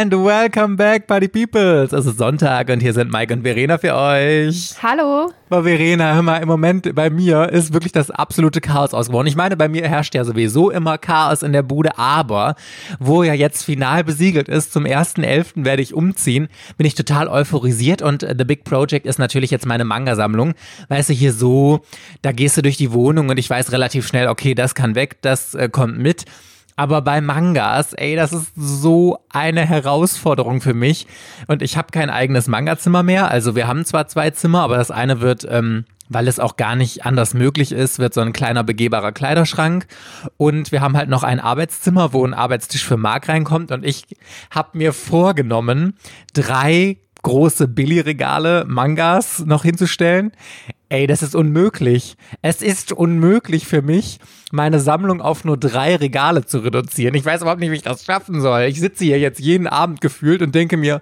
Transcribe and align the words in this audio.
And 0.00 0.14
welcome 0.14 0.78
back, 0.78 1.06
Party 1.06 1.28
Peoples. 1.28 1.92
Es 1.92 2.06
ist 2.06 2.16
Sonntag 2.16 2.70
und 2.70 2.80
hier 2.80 2.94
sind 2.94 3.12
Mike 3.12 3.34
und 3.34 3.42
Verena 3.42 3.76
für 3.76 3.94
euch. 3.94 4.72
Hallo. 4.82 5.30
Aber 5.50 5.64
Verena, 5.64 6.14
hör 6.14 6.22
mal, 6.22 6.38
im 6.38 6.48
Moment 6.48 6.94
bei 6.94 7.10
mir 7.10 7.50
ist 7.50 7.74
wirklich 7.74 7.92
das 7.92 8.10
absolute 8.10 8.62
Chaos 8.62 8.94
ausgeworden. 8.94 9.26
Ich 9.26 9.36
meine, 9.36 9.58
bei 9.58 9.68
mir 9.68 9.86
herrscht 9.86 10.14
ja 10.14 10.24
sowieso 10.24 10.70
immer 10.70 10.96
Chaos 10.96 11.42
in 11.42 11.52
der 11.52 11.62
Bude, 11.62 11.98
aber 11.98 12.54
wo 12.98 13.22
ja 13.22 13.34
jetzt 13.34 13.62
final 13.62 14.02
besiegelt 14.02 14.48
ist, 14.48 14.72
zum 14.72 14.84
1.11. 14.84 15.66
werde 15.66 15.82
ich 15.82 15.92
umziehen, 15.92 16.48
bin 16.78 16.86
ich 16.86 16.94
total 16.94 17.28
euphorisiert 17.28 18.00
und 18.00 18.22
The 18.22 18.44
Big 18.46 18.64
Project 18.64 19.04
ist 19.04 19.18
natürlich 19.18 19.50
jetzt 19.50 19.66
meine 19.66 19.84
Manga-Sammlung. 19.84 20.54
Weißt 20.88 21.10
du, 21.10 21.12
hier 21.12 21.34
so, 21.34 21.80
da 22.22 22.32
gehst 22.32 22.56
du 22.56 22.62
durch 22.62 22.78
die 22.78 22.94
Wohnung 22.94 23.28
und 23.28 23.38
ich 23.38 23.50
weiß 23.50 23.70
relativ 23.70 24.06
schnell, 24.06 24.28
okay, 24.28 24.54
das 24.54 24.74
kann 24.74 24.94
weg, 24.94 25.18
das 25.20 25.54
äh, 25.54 25.68
kommt 25.68 25.98
mit. 25.98 26.24
Aber 26.80 27.02
bei 27.02 27.20
Mangas, 27.20 27.92
ey, 27.92 28.16
das 28.16 28.32
ist 28.32 28.52
so 28.56 29.18
eine 29.28 29.66
Herausforderung 29.66 30.62
für 30.62 30.72
mich. 30.72 31.06
Und 31.46 31.60
ich 31.60 31.76
habe 31.76 31.88
kein 31.92 32.08
eigenes 32.08 32.48
Manga-Zimmer 32.48 33.02
mehr. 33.02 33.30
Also 33.30 33.54
wir 33.54 33.68
haben 33.68 33.84
zwar 33.84 34.08
zwei 34.08 34.30
Zimmer, 34.30 34.62
aber 34.62 34.78
das 34.78 34.90
eine 34.90 35.20
wird, 35.20 35.46
ähm, 35.50 35.84
weil 36.08 36.26
es 36.26 36.40
auch 36.40 36.56
gar 36.56 36.76
nicht 36.76 37.04
anders 37.04 37.34
möglich 37.34 37.72
ist, 37.72 37.98
wird 37.98 38.14
so 38.14 38.22
ein 38.22 38.32
kleiner 38.32 38.64
begehbarer 38.64 39.12
Kleiderschrank. 39.12 39.88
Und 40.38 40.72
wir 40.72 40.80
haben 40.80 40.96
halt 40.96 41.10
noch 41.10 41.22
ein 41.22 41.38
Arbeitszimmer, 41.38 42.14
wo 42.14 42.24
ein 42.24 42.32
Arbeitstisch 42.32 42.86
für 42.86 42.96
Mark 42.96 43.28
reinkommt. 43.28 43.72
Und 43.72 43.84
ich 43.84 44.04
habe 44.50 44.78
mir 44.78 44.94
vorgenommen, 44.94 45.98
drei 46.32 46.96
große 47.22 47.68
Billigregale 47.68 48.64
Mangas 48.66 49.44
noch 49.46 49.62
hinzustellen. 49.64 50.32
Ey, 50.88 51.06
das 51.06 51.22
ist 51.22 51.36
unmöglich. 51.36 52.16
Es 52.42 52.62
ist 52.62 52.92
unmöglich 52.92 53.66
für 53.66 53.80
mich, 53.80 54.18
meine 54.50 54.80
Sammlung 54.80 55.20
auf 55.20 55.44
nur 55.44 55.56
drei 55.56 55.94
Regale 55.94 56.44
zu 56.44 56.58
reduzieren. 56.58 57.14
Ich 57.14 57.24
weiß 57.24 57.42
überhaupt 57.42 57.60
nicht, 57.60 57.70
wie 57.70 57.76
ich 57.76 57.82
das 57.82 58.04
schaffen 58.04 58.40
soll. 58.40 58.62
Ich 58.62 58.80
sitze 58.80 59.04
hier 59.04 59.20
jetzt 59.20 59.38
jeden 59.38 59.68
Abend 59.68 60.00
gefühlt 60.00 60.42
und 60.42 60.54
denke 60.54 60.76
mir, 60.76 61.00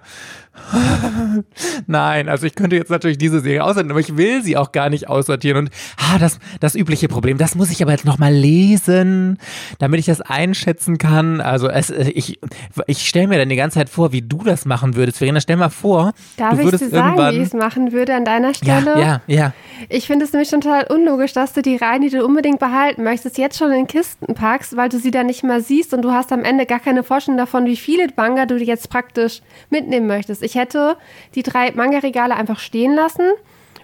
Nein, 1.87 2.29
also 2.29 2.45
ich 2.45 2.55
könnte 2.55 2.75
jetzt 2.75 2.89
natürlich 2.89 3.17
diese 3.17 3.39
Serie 3.39 3.63
aussortieren, 3.63 3.91
aber 3.91 3.99
ich 3.99 4.17
will 4.17 4.43
sie 4.43 4.57
auch 4.57 4.71
gar 4.71 4.89
nicht 4.89 5.07
aussortieren. 5.07 5.57
Und 5.57 5.69
ah, 5.97 6.17
das, 6.19 6.39
das 6.59 6.75
übliche 6.75 7.07
Problem, 7.07 7.37
das 7.37 7.55
muss 7.55 7.71
ich 7.71 7.81
aber 7.81 7.91
jetzt 7.91 8.05
nochmal 8.05 8.33
lesen, 8.33 9.37
damit 9.79 9.99
ich 9.99 10.05
das 10.05 10.21
einschätzen 10.21 10.97
kann. 10.97 11.41
Also 11.41 11.69
es, 11.69 11.89
ich, 11.89 12.39
ich 12.87 13.07
stelle 13.07 13.27
mir 13.27 13.37
dann 13.37 13.49
die 13.49 13.55
ganze 13.55 13.79
Zeit 13.79 13.89
vor, 13.89 14.11
wie 14.11 14.21
du 14.21 14.43
das 14.43 14.65
machen 14.65 14.95
würdest. 14.95 15.17
Verena, 15.17 15.41
stell 15.41 15.57
mal 15.57 15.69
vor, 15.69 16.13
Darf 16.37 16.51
du 16.51 16.63
würdest 16.63 16.83
ich 16.83 16.89
dir 16.89 16.95
sagen, 16.95 17.35
wie 17.35 17.37
ich 17.37 17.47
es 17.47 17.53
machen 17.53 17.91
würde 17.91 18.15
an 18.15 18.25
deiner 18.25 18.53
Stelle? 18.53 18.99
Ja, 18.99 19.21
ja, 19.27 19.35
ja. 19.35 19.53
Ich 19.87 20.07
finde 20.07 20.25
es 20.25 20.33
nämlich 20.33 20.49
total 20.49 20.85
unlogisch, 20.89 21.33
dass 21.33 21.53
du 21.53 21.61
die 21.61 21.77
Reihen, 21.77 22.01
die 22.01 22.09
du 22.09 22.23
unbedingt 22.25 22.59
behalten 22.59 23.03
möchtest, 23.03 23.37
jetzt 23.37 23.57
schon 23.57 23.71
in 23.71 23.87
Kisten 23.87 24.33
packst, 24.33 24.75
weil 24.75 24.89
du 24.89 24.99
sie 24.99 25.11
dann 25.11 25.27
nicht 25.27 25.43
mehr 25.43 25.61
siehst 25.61 25.93
und 25.93 26.01
du 26.01 26.11
hast 26.11 26.31
am 26.31 26.43
Ende 26.43 26.65
gar 26.65 26.79
keine 26.79 27.03
Vorstellung 27.03 27.37
davon, 27.37 27.65
wie 27.65 27.77
viele 27.77 28.07
Manga 28.15 28.45
du 28.45 28.57
jetzt 28.57 28.89
praktisch 28.89 29.41
mitnehmen 29.69 30.07
möchtest. 30.07 30.43
Ich 30.43 30.48
hätte 30.55 30.97
die 31.35 31.43
drei 31.43 31.71
Manga-Regale 31.71 32.35
einfach 32.35 32.59
stehen 32.59 32.93
lassen 32.93 33.31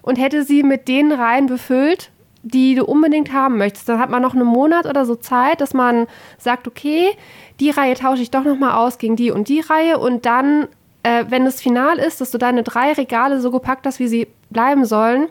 und 0.01 0.17
hätte 0.17 0.43
sie 0.43 0.63
mit 0.63 0.87
den 0.87 1.11
Reihen 1.11 1.47
befüllt, 1.47 2.11
die 2.43 2.75
du 2.75 2.85
unbedingt 2.85 3.33
haben 3.33 3.57
möchtest. 3.57 3.89
Dann 3.89 3.99
hat 3.99 4.11
man 4.11 4.21
noch 4.21 4.35
einen 4.35 4.45
Monat 4.45 4.85
oder 4.85 5.05
so 5.05 5.15
Zeit, 5.15 5.61
dass 5.61 5.73
man 5.73 6.05
sagt, 6.37 6.67
okay, 6.67 7.09
die 7.59 7.71
Reihe 7.71 7.95
tausche 7.95 8.21
ich 8.21 8.29
doch 8.29 8.43
nochmal 8.43 8.73
aus 8.73 8.99
gegen 8.99 9.15
die 9.15 9.31
und 9.31 9.49
die 9.49 9.61
Reihe 9.61 9.97
und 9.97 10.27
dann, 10.27 10.67
äh, 11.01 11.25
wenn 11.29 11.47
es 11.47 11.59
final 11.59 11.97
ist, 11.97 12.21
dass 12.21 12.29
du 12.29 12.37
deine 12.37 12.61
drei 12.61 12.93
Regale 12.93 13.41
so 13.41 13.49
gepackt 13.49 13.87
hast, 13.87 13.99
wie 13.99 14.07
sie 14.07 14.27
bleiben 14.51 14.85
sollen, 14.85 15.27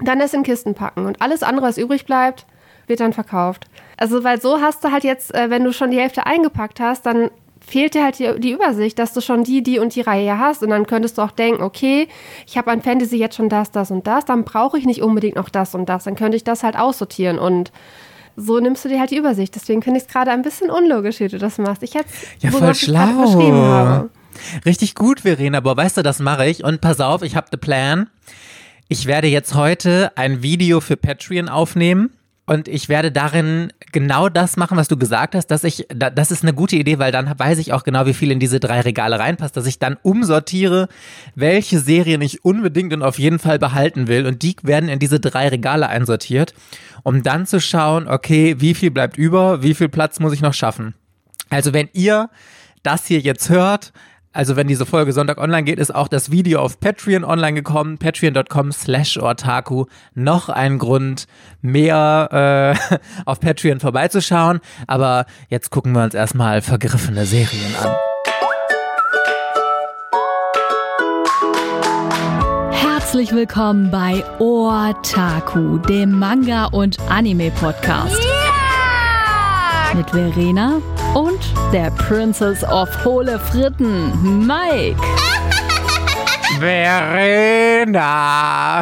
dann 0.00 0.20
es 0.20 0.32
in 0.32 0.42
Kisten 0.42 0.74
packen 0.74 1.04
und 1.04 1.20
alles 1.20 1.42
andere, 1.42 1.66
was 1.66 1.76
übrig 1.76 2.06
bleibt, 2.06 2.46
wird 2.86 3.00
dann 3.00 3.12
verkauft. 3.12 3.66
Also, 3.98 4.24
weil 4.24 4.40
so 4.40 4.60
hast 4.60 4.82
du 4.84 4.90
halt 4.90 5.04
jetzt, 5.04 5.34
äh, 5.34 5.50
wenn 5.50 5.64
du 5.64 5.72
schon 5.72 5.90
die 5.90 6.00
Hälfte 6.00 6.26
eingepackt 6.26 6.80
hast, 6.80 7.06
dann 7.06 7.30
fehlt 7.66 7.94
dir 7.94 8.04
halt 8.04 8.18
die, 8.18 8.40
die, 8.40 8.52
Übersicht, 8.52 8.98
dass 8.98 9.12
du 9.12 9.20
schon 9.20 9.44
die, 9.44 9.62
die 9.62 9.78
und 9.78 9.94
die 9.94 10.00
Reihe 10.00 10.38
hast. 10.38 10.62
Und 10.62 10.70
dann 10.70 10.86
könntest 10.86 11.18
du 11.18 11.22
auch 11.22 11.30
denken, 11.30 11.62
okay, 11.62 12.08
ich 12.46 12.56
habe 12.56 12.70
an 12.70 12.82
Fantasy 12.82 13.16
jetzt 13.16 13.36
schon 13.36 13.48
das, 13.48 13.70
das 13.70 13.90
und 13.90 14.06
das, 14.06 14.24
dann 14.24 14.44
brauche 14.44 14.78
ich 14.78 14.84
nicht 14.84 15.02
unbedingt 15.02 15.36
noch 15.36 15.48
das 15.48 15.74
und 15.74 15.88
das. 15.88 16.04
Dann 16.04 16.16
könnte 16.16 16.36
ich 16.36 16.44
das 16.44 16.62
halt 16.62 16.76
aussortieren 16.76 17.38
und 17.38 17.72
so 18.36 18.58
nimmst 18.60 18.84
du 18.84 18.88
dir 18.88 18.98
halt 18.98 19.10
die 19.10 19.16
Übersicht. 19.16 19.54
Deswegen 19.54 19.82
finde 19.82 19.98
ich 19.98 20.06
es 20.06 20.12
gerade 20.12 20.30
ein 20.30 20.42
bisschen 20.42 20.70
unlogisch, 20.70 21.20
wie 21.20 21.28
du 21.28 21.38
das 21.38 21.58
machst. 21.58 21.82
Ich 21.82 21.94
hätte 21.94 22.08
ja, 22.40 22.50
voll 22.50 22.74
schlau. 22.74 23.22
beschrieben 23.22 23.56
habe. 23.56 24.10
Richtig 24.64 24.94
gut, 24.94 25.20
Verena, 25.20 25.58
aber 25.58 25.76
weißt 25.76 25.98
du, 25.98 26.02
das 26.02 26.18
mache 26.18 26.46
ich. 26.46 26.64
Und 26.64 26.80
pass 26.80 27.00
auf, 27.00 27.22
ich 27.22 27.36
habe 27.36 27.50
den 27.50 27.60
Plan. 27.60 28.08
Ich 28.88 29.06
werde 29.06 29.28
jetzt 29.28 29.54
heute 29.54 30.12
ein 30.16 30.42
Video 30.42 30.80
für 30.80 30.96
Patreon 30.96 31.48
aufnehmen 31.48 32.10
und 32.52 32.68
ich 32.68 32.90
werde 32.90 33.10
darin 33.10 33.72
genau 33.92 34.28
das 34.28 34.58
machen, 34.58 34.76
was 34.76 34.86
du 34.86 34.98
gesagt 34.98 35.34
hast, 35.34 35.46
dass 35.46 35.64
ich, 35.64 35.86
das 35.88 36.30
ist 36.30 36.42
eine 36.42 36.52
gute 36.52 36.76
Idee, 36.76 36.98
weil 36.98 37.10
dann 37.10 37.32
weiß 37.38 37.56
ich 37.56 37.72
auch 37.72 37.82
genau, 37.82 38.04
wie 38.04 38.12
viel 38.12 38.30
in 38.30 38.40
diese 38.40 38.60
drei 38.60 38.82
Regale 38.82 39.18
reinpasst, 39.18 39.56
dass 39.56 39.66
ich 39.66 39.78
dann 39.78 39.96
umsortiere, 40.02 40.88
welche 41.34 41.78
Serien 41.78 42.20
ich 42.20 42.44
unbedingt 42.44 42.92
und 42.92 43.02
auf 43.02 43.18
jeden 43.18 43.38
Fall 43.38 43.58
behalten 43.58 44.06
will. 44.06 44.26
Und 44.26 44.42
die 44.42 44.54
werden 44.62 44.90
in 44.90 44.98
diese 44.98 45.18
drei 45.18 45.48
Regale 45.48 45.88
einsortiert, 45.88 46.52
um 47.04 47.22
dann 47.22 47.46
zu 47.46 47.58
schauen, 47.58 48.06
okay, 48.06 48.56
wie 48.58 48.74
viel 48.74 48.90
bleibt 48.90 49.16
über, 49.16 49.62
wie 49.62 49.72
viel 49.72 49.88
Platz 49.88 50.20
muss 50.20 50.34
ich 50.34 50.42
noch 50.42 50.52
schaffen. 50.52 50.92
Also 51.48 51.72
wenn 51.72 51.88
ihr 51.94 52.28
das 52.82 53.06
hier 53.06 53.20
jetzt 53.20 53.48
hört, 53.48 53.94
also 54.32 54.56
wenn 54.56 54.66
diese 54.66 54.86
Folge 54.86 55.12
Sonntag 55.12 55.38
online 55.38 55.64
geht, 55.64 55.78
ist 55.78 55.94
auch 55.94 56.08
das 56.08 56.30
Video 56.30 56.60
auf 56.60 56.80
Patreon 56.80 57.24
online 57.24 57.54
gekommen, 57.54 57.98
patreon.com 57.98 58.72
slash 58.72 59.18
ortaku. 59.18 59.84
Noch 60.14 60.48
ein 60.48 60.78
Grund, 60.78 61.26
mehr 61.60 62.76
äh, 62.90 62.96
auf 63.26 63.40
Patreon 63.40 63.80
vorbeizuschauen. 63.80 64.60
Aber 64.86 65.26
jetzt 65.48 65.70
gucken 65.70 65.92
wir 65.92 66.02
uns 66.02 66.14
erstmal 66.14 66.62
vergriffene 66.62 67.26
Serien 67.26 67.76
an. 67.82 67.90
Herzlich 72.70 73.32
willkommen 73.32 73.90
bei 73.90 74.24
Ortaku, 74.38 75.76
dem 75.78 76.18
Manga- 76.18 76.66
und 76.66 76.98
Anime-Podcast. 77.10 78.18
Yeah! 78.18 79.94
Mit 79.94 80.08
Verena 80.08 80.80
und 81.14 81.40
der 81.72 81.90
Princess 81.90 82.64
of 82.64 82.88
Hohle 83.04 83.38
Fritten, 83.38 84.46
Mike. 84.46 84.96
Verena! 86.58 88.02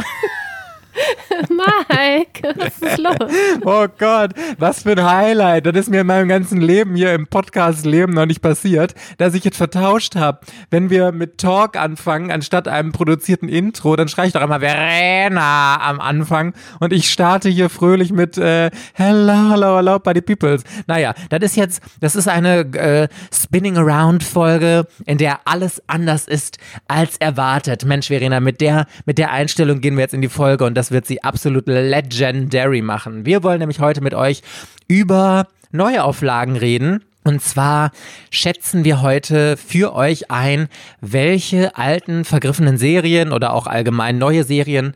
Mike, 1.61 2.43
was 2.57 2.79
ist 2.81 2.99
los? 2.99 3.31
Oh 3.65 3.87
Gott, 3.99 4.33
was 4.59 4.83
für 4.83 4.93
ein 4.93 5.05
Highlight. 5.05 5.67
Das 5.67 5.77
ist 5.77 5.91
mir 5.91 6.01
in 6.01 6.07
meinem 6.07 6.29
ganzen 6.29 6.61
Leben 6.61 6.95
hier 6.95 7.13
im 7.15 7.27
Podcast-Leben 7.27 8.15
noch 8.15 8.27
nicht 8.27 8.41
passiert, 8.41 8.95
dass 9.19 9.35
ich 9.35 9.45
jetzt 9.45 9.57
vertauscht 9.57 10.17
habe. 10.17 10.41
Wenn 10.71 10.91
wir 10.91 11.13
mit 11.13 11.39
Talk 11.39 11.77
anfangen, 11.77 12.31
anstatt 12.31 12.69
einem 12.69 12.93
produzierten 12.93 13.49
Intro, 13.49 13.97
dann 13.97 14.09
schreie 14.09 14.29
ich 14.29 14.33
doch 14.33 14.43
immer 14.43 14.61
Verena 14.61 15.81
am 15.83 16.01
Anfang 16.01 16.55
und 16.79 16.93
ich 16.93 17.11
starte 17.11 17.49
hier 17.49 17.69
fröhlich 17.69 18.13
mit 18.13 18.39
äh, 18.39 18.71
Hello, 18.95 19.51
hello, 19.51 19.77
hello, 19.77 19.99
Buddy 19.99 20.23
Peoples. 20.23 20.63
Naja, 20.87 21.15
das 21.29 21.43
ist 21.43 21.57
jetzt, 21.57 21.83
das 22.01 22.17
ist 22.17 22.29
eine 22.29 22.61
äh, 22.61 23.09
Spinning 23.33 23.77
Around 23.77 24.23
Folge, 24.23 24.87
in 25.05 25.19
der 25.19 25.41
alles 25.45 25.83
anders 25.87 26.27
ist 26.27 26.59
als 26.89 27.17
erwartet. 27.19 27.85
Mensch, 27.85 28.09
Verena, 28.09 28.41
mit 28.41 28.61
der, 28.61 28.87
mit 29.05 29.19
der 29.19 29.33
Einstellung 29.33 29.81
gehen 29.81 29.97
wir 29.97 30.03
jetzt 30.03 30.15
in 30.15 30.23
die 30.23 30.29
Folge 30.29 30.65
und 30.65 30.75
das 30.75 30.91
wird 30.91 31.07
sie 31.07 31.23
absolut 31.23 31.50
legendary 31.55 32.83
machen. 32.83 33.27
Wir 33.27 33.43
wollen 33.43 33.59
nämlich 33.59 33.81
heute 33.81 34.01
mit 34.01 34.15
euch 34.15 34.43
über 34.89 35.47
Neuauflagen 35.73 36.57
reden. 36.57 37.05
Und 37.23 37.43
zwar 37.43 37.93
schätzen 38.31 38.85
wir 38.85 39.03
heute 39.03 39.57
für 39.57 39.95
euch 39.95 40.31
ein, 40.31 40.69
welche 41.01 41.77
alten 41.77 42.25
vergriffenen 42.25 42.79
Serien 42.79 43.33
oder 43.33 43.53
auch 43.53 43.67
allgemein 43.67 44.19
neue 44.19 44.45
Serien 44.45 44.95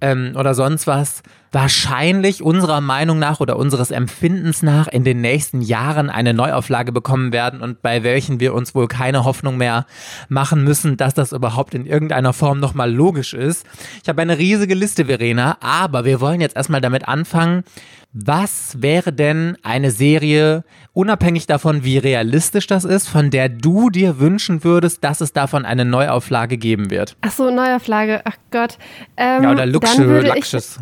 ähm, 0.00 0.32
oder 0.36 0.54
sonst 0.54 0.86
was 0.86 1.22
wahrscheinlich 1.52 2.42
unserer 2.42 2.80
Meinung 2.80 3.18
nach 3.18 3.40
oder 3.40 3.56
unseres 3.56 3.90
Empfindens 3.90 4.62
nach 4.62 4.88
in 4.88 5.04
den 5.04 5.20
nächsten 5.20 5.62
Jahren 5.62 6.10
eine 6.10 6.34
Neuauflage 6.34 6.92
bekommen 6.92 7.32
werden 7.32 7.60
und 7.60 7.82
bei 7.82 8.02
welchen 8.02 8.40
wir 8.40 8.54
uns 8.54 8.74
wohl 8.74 8.88
keine 8.88 9.24
Hoffnung 9.24 9.56
mehr 9.56 9.86
machen 10.28 10.64
müssen, 10.64 10.96
dass 10.96 11.14
das 11.14 11.32
überhaupt 11.32 11.74
in 11.74 11.86
irgendeiner 11.86 12.32
Form 12.32 12.60
nochmal 12.60 12.92
logisch 12.92 13.34
ist. 13.34 13.66
Ich 14.02 14.08
habe 14.08 14.22
eine 14.22 14.38
riesige 14.38 14.74
Liste, 14.74 15.06
Verena, 15.06 15.56
aber 15.60 16.04
wir 16.04 16.20
wollen 16.20 16.40
jetzt 16.40 16.56
erstmal 16.56 16.80
damit 16.80 17.08
anfangen, 17.08 17.64
was 18.12 18.82
wäre 18.82 19.12
denn 19.12 19.56
eine 19.62 19.90
Serie, 19.90 20.64
unabhängig 20.92 21.46
davon, 21.46 21.84
wie 21.84 21.98
realistisch 21.98 22.66
das 22.66 22.84
ist, 22.84 23.06
von 23.08 23.30
der 23.30 23.48
du 23.48 23.90
dir 23.90 24.18
wünschen 24.18 24.64
würdest, 24.64 25.04
dass 25.04 25.20
es 25.20 25.32
davon 25.34 25.64
eine 25.66 25.84
Neuauflage 25.84 26.56
geben 26.56 26.90
wird? 26.90 27.16
Ach 27.20 27.30
so, 27.30 27.50
Neuauflage, 27.50 28.22
ach 28.24 28.36
Gott. 28.50 28.78
Ähm, 29.16 29.42
ja, 29.42 29.52
oder 29.52 29.66
Luxus. 29.66 29.98
Luxus. 29.98 30.80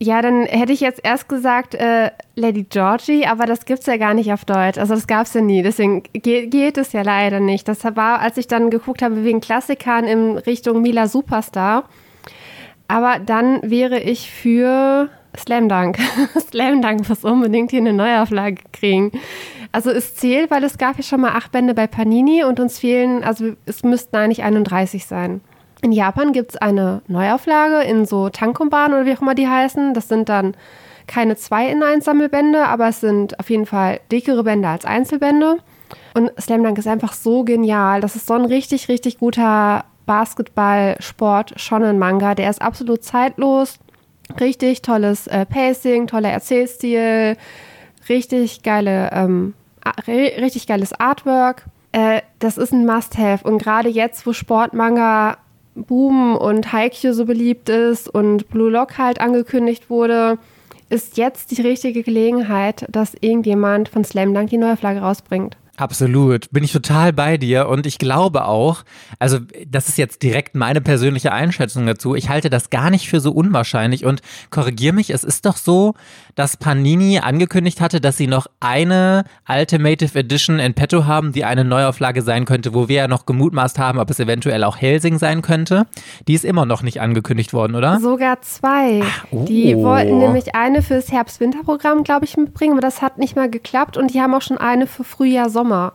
Ja, 0.00 0.22
dann 0.22 0.44
hätte 0.44 0.72
ich 0.72 0.80
jetzt 0.80 1.00
erst 1.04 1.28
gesagt 1.28 1.74
äh, 1.74 2.10
Lady 2.34 2.64
Georgie, 2.64 3.26
aber 3.26 3.46
das 3.46 3.64
gibt 3.64 3.80
es 3.80 3.86
ja 3.86 3.96
gar 3.96 4.12
nicht 4.12 4.32
auf 4.32 4.44
Deutsch. 4.44 4.76
Also 4.76 4.94
das 4.94 5.06
gab 5.06 5.26
es 5.26 5.34
ja 5.34 5.40
nie. 5.40 5.62
Deswegen 5.62 6.02
ge 6.12 6.46
geht 6.46 6.76
es 6.78 6.92
ja 6.92 7.02
leider 7.02 7.40
nicht. 7.40 7.68
Das 7.68 7.84
war, 7.84 8.20
als 8.20 8.36
ich 8.36 8.48
dann 8.48 8.70
geguckt 8.70 9.02
habe 9.02 9.24
wegen 9.24 9.40
Klassikern 9.40 10.04
in 10.04 10.36
Richtung 10.36 10.82
Mila 10.82 11.06
Superstar. 11.06 11.84
Aber 12.88 13.18
dann 13.18 13.60
wäre 13.62 14.00
ich 14.00 14.30
für 14.30 15.08
Slam 15.36 15.68
Dunk. 15.68 15.98
Slam 16.50 16.82
Dunk 16.82 17.08
muss 17.08 17.24
unbedingt 17.24 17.70
hier 17.70 17.80
eine 17.80 17.92
Neuauflage 17.92 18.62
kriegen. 18.72 19.12
Also 19.72 19.90
es 19.90 20.14
zählt, 20.14 20.50
weil 20.50 20.64
es 20.64 20.76
gab 20.76 20.96
ja 20.96 21.02
schon 21.02 21.20
mal 21.20 21.32
acht 21.32 21.52
Bände 21.52 21.74
bei 21.74 21.86
Panini 21.86 22.44
und 22.44 22.60
uns 22.60 22.78
fehlen, 22.78 23.24
also 23.24 23.52
es 23.66 23.82
müssten 23.82 24.14
eigentlich 24.16 24.42
31 24.42 25.06
sein. 25.06 25.40
In 25.84 25.92
Japan 25.92 26.32
gibt 26.32 26.52
es 26.52 26.56
eine 26.56 27.02
Neuauflage 27.08 27.82
in 27.86 28.06
so 28.06 28.30
Tankumban 28.30 28.94
oder 28.94 29.04
wie 29.04 29.12
auch 29.12 29.20
immer 29.20 29.34
die 29.34 29.48
heißen. 29.48 29.92
Das 29.92 30.08
sind 30.08 30.30
dann 30.30 30.56
keine 31.06 31.36
zwei 31.36 31.68
in 31.68 31.82
1 31.82 32.06
Sammelbände, 32.06 32.66
aber 32.66 32.88
es 32.88 33.02
sind 33.02 33.38
auf 33.38 33.50
jeden 33.50 33.66
Fall 33.66 34.00
dickere 34.10 34.44
Bände 34.44 34.66
als 34.66 34.86
Einzelbände. 34.86 35.58
Und 36.14 36.32
Slam 36.40 36.64
Dunk 36.64 36.78
ist 36.78 36.88
einfach 36.88 37.12
so 37.12 37.44
genial. 37.44 38.00
Das 38.00 38.16
ist 38.16 38.26
so 38.26 38.32
ein 38.32 38.46
richtig, 38.46 38.88
richtig 38.88 39.18
guter 39.18 39.84
Basketball-Sport-Shonen-Manga. 40.06 42.34
Der 42.34 42.48
ist 42.48 42.62
absolut 42.62 43.04
zeitlos. 43.04 43.78
Richtig 44.40 44.80
tolles 44.80 45.26
äh, 45.26 45.44
Pacing, 45.44 46.06
toller 46.06 46.30
Erzählstil, 46.30 47.36
richtig 48.08 48.62
geile, 48.62 49.10
ähm, 49.12 49.52
richtig 50.08 50.66
geiles 50.66 50.98
Artwork. 50.98 51.66
Äh, 51.92 52.22
das 52.38 52.56
ist 52.56 52.72
ein 52.72 52.86
Must-Have. 52.86 53.46
Und 53.46 53.58
gerade 53.58 53.90
jetzt, 53.90 54.26
wo 54.26 54.32
Sportmanga 54.32 55.36
boomen 55.74 56.36
und 56.36 56.72
Haikyuu 56.72 57.12
so 57.12 57.24
beliebt 57.24 57.68
ist 57.68 58.08
und 58.08 58.48
Blue 58.48 58.70
Lock 58.70 58.98
halt 58.98 59.20
angekündigt 59.20 59.90
wurde, 59.90 60.38
ist 60.88 61.16
jetzt 61.16 61.50
die 61.50 61.62
richtige 61.62 62.02
Gelegenheit, 62.02 62.86
dass 62.90 63.14
irgendjemand 63.20 63.88
von 63.88 64.04
Slam 64.04 64.34
Dunk 64.34 64.50
die 64.50 64.58
neue 64.58 64.76
Flagge 64.76 65.00
rausbringt. 65.00 65.56
Absolut, 65.76 66.52
bin 66.52 66.62
ich 66.62 66.70
total 66.70 67.12
bei 67.12 67.36
dir 67.36 67.68
und 67.68 67.84
ich 67.84 67.98
glaube 67.98 68.44
auch, 68.44 68.84
also 69.18 69.38
das 69.66 69.88
ist 69.88 69.98
jetzt 69.98 70.22
direkt 70.22 70.54
meine 70.54 70.80
persönliche 70.80 71.32
Einschätzung 71.32 71.84
dazu, 71.84 72.14
ich 72.14 72.28
halte 72.28 72.48
das 72.48 72.70
gar 72.70 72.90
nicht 72.90 73.08
für 73.08 73.18
so 73.18 73.32
unwahrscheinlich 73.32 74.04
und 74.04 74.22
korrigiere 74.50 74.94
mich, 74.94 75.10
es 75.10 75.24
ist 75.24 75.46
doch 75.46 75.56
so, 75.56 75.94
dass 76.36 76.56
Panini 76.56 77.18
angekündigt 77.18 77.80
hatte, 77.80 78.00
dass 78.00 78.16
sie 78.16 78.28
noch 78.28 78.46
eine 78.60 79.24
Ultimative 79.48 80.16
Edition 80.16 80.60
in 80.60 80.74
petto 80.74 81.06
haben, 81.06 81.32
die 81.32 81.44
eine 81.44 81.64
Neuauflage 81.64 82.22
sein 82.22 82.44
könnte, 82.44 82.72
wo 82.72 82.86
wir 82.86 82.96
ja 82.96 83.08
noch 83.08 83.26
gemutmaßt 83.26 83.78
haben, 83.80 83.98
ob 83.98 84.10
es 84.10 84.20
eventuell 84.20 84.62
auch 84.62 84.76
Helsing 84.76 85.18
sein 85.18 85.42
könnte. 85.42 85.86
Die 86.28 86.34
ist 86.34 86.44
immer 86.44 86.66
noch 86.66 86.82
nicht 86.82 87.00
angekündigt 87.00 87.52
worden, 87.52 87.74
oder? 87.74 87.98
Sogar 87.98 88.40
zwei. 88.42 89.02
Ach, 89.04 89.24
oh. 89.32 89.44
Die 89.44 89.76
wollten 89.76 90.18
nämlich 90.18 90.54
eine 90.54 90.82
fürs 90.82 91.10
Herbst-Winter-Programm, 91.10 92.04
glaube 92.04 92.26
ich, 92.26 92.36
mitbringen, 92.36 92.72
aber 92.72 92.80
das 92.80 93.02
hat 93.02 93.18
nicht 93.18 93.34
mal 93.34 93.50
geklappt 93.50 93.96
und 93.96 94.14
die 94.14 94.20
haben 94.20 94.34
auch 94.34 94.42
schon 94.42 94.58
eine 94.58 94.86
für 94.86 95.02
Frühjahr-Sommer. 95.02 95.63
Sommer. 95.64 95.94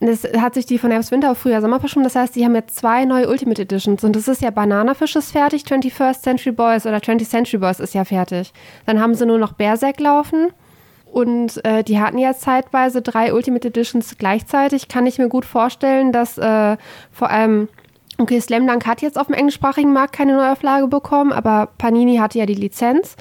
Es 0.00 0.22
hat 0.22 0.54
sich 0.54 0.64
die 0.64 0.78
von 0.78 0.92
Herbst, 0.92 1.10
Winter 1.10 1.32
auf 1.32 1.38
Frühjahr, 1.38 1.60
Sommer 1.60 1.80
verschoben. 1.80 2.04
Das 2.04 2.14
heißt, 2.14 2.36
die 2.36 2.44
haben 2.44 2.54
jetzt 2.54 2.76
zwei 2.76 3.04
neue 3.04 3.28
Ultimate 3.28 3.62
Editions. 3.62 4.04
Und 4.04 4.14
das 4.14 4.28
ist 4.28 4.42
ja 4.42 4.50
Bananafisch 4.50 5.16
ist 5.16 5.32
fertig, 5.32 5.64
21st 5.64 6.22
Century 6.22 6.52
Boys 6.52 6.86
oder 6.86 6.98
20th 6.98 7.28
Century 7.28 7.58
Boys 7.58 7.80
ist 7.80 7.94
ja 7.94 8.04
fertig. 8.04 8.52
Dann 8.86 9.00
haben 9.00 9.14
sie 9.16 9.26
nur 9.26 9.38
noch 9.38 9.54
Berserk 9.54 9.98
laufen. 9.98 10.52
Und 11.10 11.64
äh, 11.64 11.82
die 11.82 11.98
hatten 11.98 12.18
ja 12.18 12.32
zeitweise 12.34 13.02
drei 13.02 13.34
Ultimate 13.34 13.66
Editions 13.66 14.16
gleichzeitig. 14.18 14.86
Kann 14.86 15.06
ich 15.06 15.18
mir 15.18 15.28
gut 15.28 15.44
vorstellen, 15.44 16.12
dass 16.12 16.38
äh, 16.38 16.76
vor 17.10 17.30
allem, 17.30 17.68
okay, 18.18 18.40
Slam 18.40 18.68
Dunk 18.68 18.86
hat 18.86 19.02
jetzt 19.02 19.18
auf 19.18 19.26
dem 19.26 19.34
englischsprachigen 19.34 19.92
Markt 19.92 20.12
keine 20.12 20.36
Neuauflage 20.36 20.86
bekommen, 20.86 21.32
aber 21.32 21.70
Panini 21.76 22.18
hatte 22.18 22.38
ja 22.38 22.46
die 22.46 22.54
Lizenz. 22.54 23.16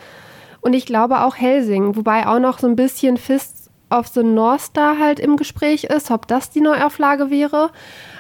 Und 0.62 0.74
ich 0.74 0.86
glaube 0.86 1.22
auch 1.22 1.38
Helsing, 1.38 1.96
wobei 1.96 2.28
auch 2.28 2.40
noch 2.40 2.60
so 2.60 2.68
ein 2.68 2.76
bisschen 2.76 3.18
Fist 3.18 3.57
of 3.90 4.08
the 4.08 4.24
North 4.24 4.62
Star 4.62 5.00
halt 5.00 5.20
im 5.20 5.38
Gespräch 5.38 5.86
ist, 5.86 6.12
ob 6.12 6.28
das 6.28 6.50
die 6.50 6.62
Neuauflage 6.62 7.30
wäre. 7.30 7.70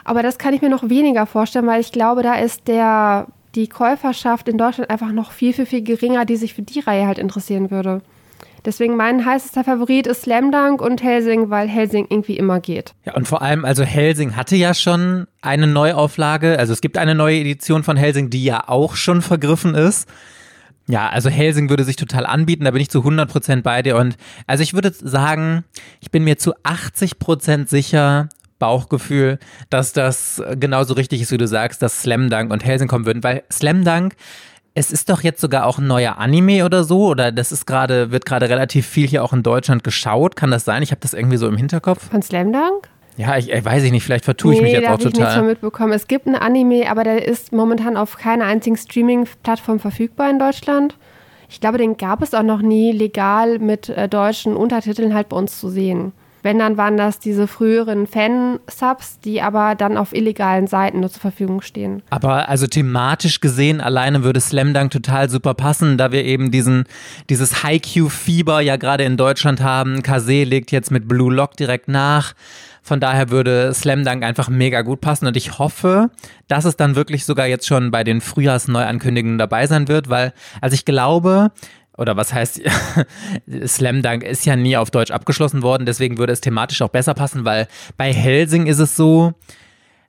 Aber 0.03 0.23
das 0.23 0.37
kann 0.37 0.53
ich 0.53 0.61
mir 0.61 0.69
noch 0.69 0.89
weniger 0.89 1.25
vorstellen, 1.25 1.67
weil 1.67 1.81
ich 1.81 1.91
glaube, 1.91 2.23
da 2.23 2.35
ist 2.35 2.67
der, 2.67 3.27
die 3.55 3.67
Käuferschaft 3.67 4.47
in 4.47 4.57
Deutschland 4.57 4.89
einfach 4.89 5.11
noch 5.11 5.31
viel, 5.31 5.53
viel, 5.53 5.65
viel 5.65 5.83
geringer, 5.83 6.25
die 6.25 6.37
sich 6.37 6.53
für 6.53 6.61
die 6.61 6.79
Reihe 6.79 7.07
halt 7.07 7.17
interessieren 7.17 7.71
würde. 7.71 8.01
Deswegen 8.65 8.97
mein 8.97 9.25
heißester 9.25 9.63
Favorit 9.63 10.07
ist 10.07 10.23
Slam 10.23 10.51
Dunk 10.51 10.81
und 10.81 11.01
Helsing, 11.01 11.49
weil 11.49 11.69
Helsing 11.69 12.07
irgendwie 12.09 12.37
immer 12.37 12.59
geht. 12.59 12.93
Ja, 13.05 13.13
und 13.13 13.25
vor 13.25 13.41
allem, 13.41 13.63
also 13.63 13.83
Helsing 13.83 14.35
hatte 14.35 14.57
ja 14.57 14.73
schon 14.73 15.27
eine 15.41 15.67
Neuauflage. 15.67 16.59
Also 16.59 16.73
es 16.73 16.81
gibt 16.81 16.97
eine 16.97 17.15
neue 17.15 17.39
Edition 17.39 17.83
von 17.83 17.95
Helsing, 17.95 18.29
die 18.29 18.43
ja 18.43 18.67
auch 18.67 18.95
schon 18.95 19.21
vergriffen 19.21 19.73
ist. 19.73 20.09
Ja, 20.89 21.09
also 21.09 21.29
Helsing 21.29 21.69
würde 21.69 21.83
sich 21.83 21.97
total 21.97 22.25
anbieten, 22.25 22.63
da 22.63 22.71
bin 22.71 22.81
ich 22.81 22.89
zu 22.89 22.99
100% 22.99 23.61
bei 23.61 23.81
dir. 23.81 23.97
Und 23.97 24.15
also 24.45 24.63
ich 24.63 24.73
würde 24.73 24.91
sagen, 24.91 25.65
ich 25.99 26.11
bin 26.11 26.23
mir 26.23 26.37
zu 26.37 26.55
80% 26.63 27.67
sicher, 27.67 28.29
Bauchgefühl, 28.59 29.37
dass 29.69 29.93
das 29.93 30.41
genauso 30.59 30.95
richtig 30.95 31.21
ist, 31.21 31.31
wie 31.31 31.37
du 31.37 31.47
sagst, 31.47 31.81
dass 31.81 32.01
Slam 32.01 32.29
Dunk 32.29 32.51
und 32.51 32.65
Helsing 32.65 32.87
kommen 32.87 33.05
würden, 33.05 33.23
weil 33.23 33.43
Slam 33.51 33.83
Dunk, 33.83 34.15
es 34.73 34.91
ist 34.91 35.09
doch 35.09 35.21
jetzt 35.21 35.41
sogar 35.41 35.65
auch 35.65 35.79
ein 35.79 35.87
neuer 35.87 36.17
Anime 36.17 36.65
oder 36.65 36.83
so, 36.83 37.07
oder 37.07 37.31
das 37.31 37.51
ist 37.51 37.65
gerade, 37.65 38.11
wird 38.11 38.25
gerade 38.25 38.49
relativ 38.49 38.85
viel 38.85 39.07
hier 39.07 39.23
auch 39.23 39.33
in 39.33 39.43
Deutschland 39.43 39.83
geschaut. 39.83 40.35
Kann 40.35 40.51
das 40.51 40.65
sein? 40.65 40.83
Ich 40.83 40.91
habe 40.91 41.01
das 41.01 41.13
irgendwie 41.13 41.37
so 41.37 41.47
im 41.47 41.57
Hinterkopf. 41.57 42.09
Von 42.09 42.21
Slam 42.21 42.51
Dunk? 42.53 42.89
Ja, 43.17 43.35
ich, 43.37 43.51
ich 43.51 43.65
weiß 43.65 43.83
ich 43.83 43.91
nicht, 43.91 44.03
vielleicht 44.03 44.25
vertue 44.25 44.53
ich 44.53 44.61
mich 44.61 44.71
jetzt 44.71 44.87
auch 44.87 44.97
total. 44.97 45.11
Ich 45.11 45.19
nichts 45.19 45.41
mitbekommen. 45.41 45.91
Es 45.91 46.07
gibt 46.07 46.27
einen 46.27 46.35
Anime, 46.35 46.89
aber 46.89 47.03
der 47.03 47.27
ist 47.27 47.51
momentan 47.51 47.97
auf 47.97 48.17
keiner 48.17 48.45
einzigen 48.45 48.77
Streaming-Plattform 48.77 49.79
verfügbar 49.79 50.29
in 50.29 50.39
Deutschland. 50.39 50.95
Ich 51.49 51.59
glaube, 51.59 51.77
den 51.77 51.97
gab 51.97 52.21
es 52.21 52.33
auch 52.33 52.43
noch 52.43 52.61
nie 52.61 52.91
legal 52.91 53.59
mit 53.59 53.89
äh, 53.89 54.07
deutschen 54.07 54.55
Untertiteln 54.55 55.13
halt 55.13 55.29
bei 55.29 55.37
uns 55.37 55.59
zu 55.59 55.69
sehen. 55.69 56.11
Wenn, 56.43 56.59
dann 56.59 56.77
waren 56.77 56.97
das 56.97 57.19
diese 57.19 57.47
früheren 57.47 58.05
Fan-Subs, 58.05 59.19
die 59.19 59.41
aber 59.41 59.75
dann 59.75 59.97
auf 59.97 60.13
illegalen 60.13 60.67
Seiten 60.67 60.99
nur 60.99 61.09
zur 61.09 61.21
Verfügung 61.21 61.61
stehen. 61.61 62.03
Aber 62.09 62.47
also 62.47 62.67
thematisch 62.67 63.41
gesehen, 63.41 63.81
alleine 63.81 64.23
würde 64.23 64.39
Slam 64.39 64.73
Dunk 64.73 64.91
total 64.91 65.29
super 65.29 65.55
passen, 65.55 65.97
da 65.97 66.11
wir 66.11 66.23
eben 66.23 66.51
diesen, 66.51 66.85
dieses 67.29 67.63
High-Q-Fieber 67.63 68.61
ja 68.61 68.77
gerade 68.77 69.03
in 69.03 69.17
Deutschland 69.17 69.61
haben. 69.61 70.03
Kase 70.03 70.43
legt 70.43 70.71
jetzt 70.71 70.91
mit 70.91 71.07
Blue 71.07 71.33
Lock 71.33 71.57
direkt 71.57 71.87
nach. 71.87 72.33
Von 72.87 73.01
daher 73.01 73.31
würde 73.31 73.73
Slam 73.73 74.05
Dunk 74.05 74.23
einfach 74.23 74.47
mega 74.47 74.81
gut 74.81 75.01
passen 75.01 75.27
und 75.27 75.35
ich 75.35 75.59
hoffe, 75.59 76.09
dass 76.47 76.63
es 76.63 76.77
dann 76.77 76.95
wirklich 76.95 77.25
sogar 77.25 77.45
jetzt 77.45 77.67
schon 77.67 77.91
bei 77.91 78.05
den 78.05 78.21
Frühjahrsneuankündigungen 78.21 79.37
dabei 79.37 79.67
sein 79.67 79.89
wird, 79.89 80.07
weil, 80.07 80.31
also 80.61 80.73
ich 80.73 80.85
glaube, 80.85 81.51
oder 81.97 82.15
was 82.15 82.33
heißt, 82.33 82.61
Slam 83.67 84.01
Dunk 84.01 84.23
ist 84.23 84.45
ja 84.45 84.55
nie 84.55 84.77
auf 84.77 84.89
Deutsch 84.89 85.11
abgeschlossen 85.11 85.63
worden, 85.63 85.85
deswegen 85.85 86.17
würde 86.17 86.31
es 86.31 86.39
thematisch 86.39 86.81
auch 86.81 86.87
besser 86.87 87.13
passen, 87.13 87.43
weil 87.43 87.67
bei 87.97 88.13
Helsing 88.13 88.67
ist 88.67 88.79
es 88.79 88.95
so, 88.95 89.33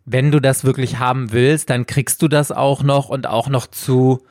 wenn 0.05 0.31
du 0.31 0.39
das 0.39 0.63
wirklich 0.63 1.01
haben 1.01 1.33
willst, 1.33 1.71
dann 1.71 1.85
kriegst 1.85 2.23
du 2.23 2.29
das 2.29 2.53
auch 2.53 2.85
noch 2.85 3.09
und 3.09 3.27
auch 3.27 3.49
noch 3.49 3.67
zu 3.67 4.25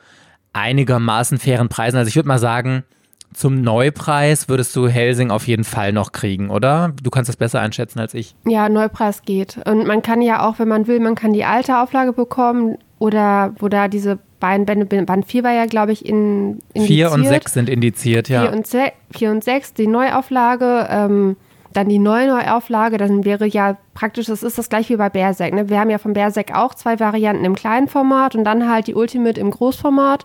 einigermaßen 0.54 1.38
fairen 1.38 1.68
Preisen. 1.68 1.98
Also 1.98 2.08
ich 2.08 2.16
würde 2.16 2.28
mal 2.28 2.38
sagen, 2.38 2.84
zum 3.32 3.60
Neupreis 3.60 4.48
würdest 4.48 4.74
du 4.74 4.88
Helsing 4.88 5.30
auf 5.30 5.46
jeden 5.46 5.64
Fall 5.64 5.92
noch 5.92 6.12
kriegen, 6.12 6.50
oder? 6.50 6.92
Du 7.02 7.10
kannst 7.10 7.28
das 7.28 7.36
besser 7.36 7.60
einschätzen 7.60 8.00
als 8.00 8.14
ich. 8.14 8.34
Ja, 8.46 8.68
Neupreis 8.68 9.22
geht. 9.22 9.58
Und 9.66 9.86
man 9.86 10.02
kann 10.02 10.22
ja 10.22 10.46
auch, 10.46 10.58
wenn 10.58 10.68
man 10.68 10.86
will, 10.86 11.00
man 11.00 11.14
kann 11.14 11.32
die 11.32 11.44
alte 11.44 11.78
Auflage 11.78 12.12
bekommen 12.12 12.78
oder 12.98 13.54
wo 13.58 13.68
da 13.68 13.88
diese 13.88 14.18
beiden 14.40 14.66
Bände, 14.66 14.86
Band 14.86 15.26
4 15.26 15.44
war 15.44 15.52
ja, 15.52 15.66
glaube 15.66 15.92
ich, 15.92 16.06
in, 16.06 16.60
indiziert. 16.74 17.10
4 17.10 17.12
und 17.12 17.24
6 17.26 17.52
sind 17.52 17.68
indiziert, 17.68 18.28
ja. 18.28 18.50
4 19.10 19.30
und, 19.30 19.44
6, 19.44 19.74
die 19.74 19.86
Neuauflage. 19.86 20.86
Ähm, 20.90 21.36
dann 21.74 21.88
die 21.88 21.98
neue 21.98 22.28
Neuauflage, 22.28 22.96
dann 22.96 23.24
wäre 23.24 23.46
ja 23.46 23.76
praktisch, 23.94 24.26
das 24.26 24.42
ist 24.42 24.58
das 24.58 24.68
gleiche 24.68 24.94
wie 24.94 24.96
bei 24.96 25.10
Berserk. 25.10 25.52
Ne? 25.52 25.68
Wir 25.68 25.78
haben 25.78 25.90
ja 25.90 25.98
von 25.98 26.14
Berserk 26.14 26.54
auch 26.54 26.74
zwei 26.74 26.98
Varianten 26.98 27.44
im 27.44 27.54
kleinen 27.54 27.88
Format 27.88 28.34
und 28.34 28.44
dann 28.44 28.68
halt 28.68 28.86
die 28.86 28.94
Ultimate 28.94 29.38
im 29.38 29.50
Großformat. 29.50 30.24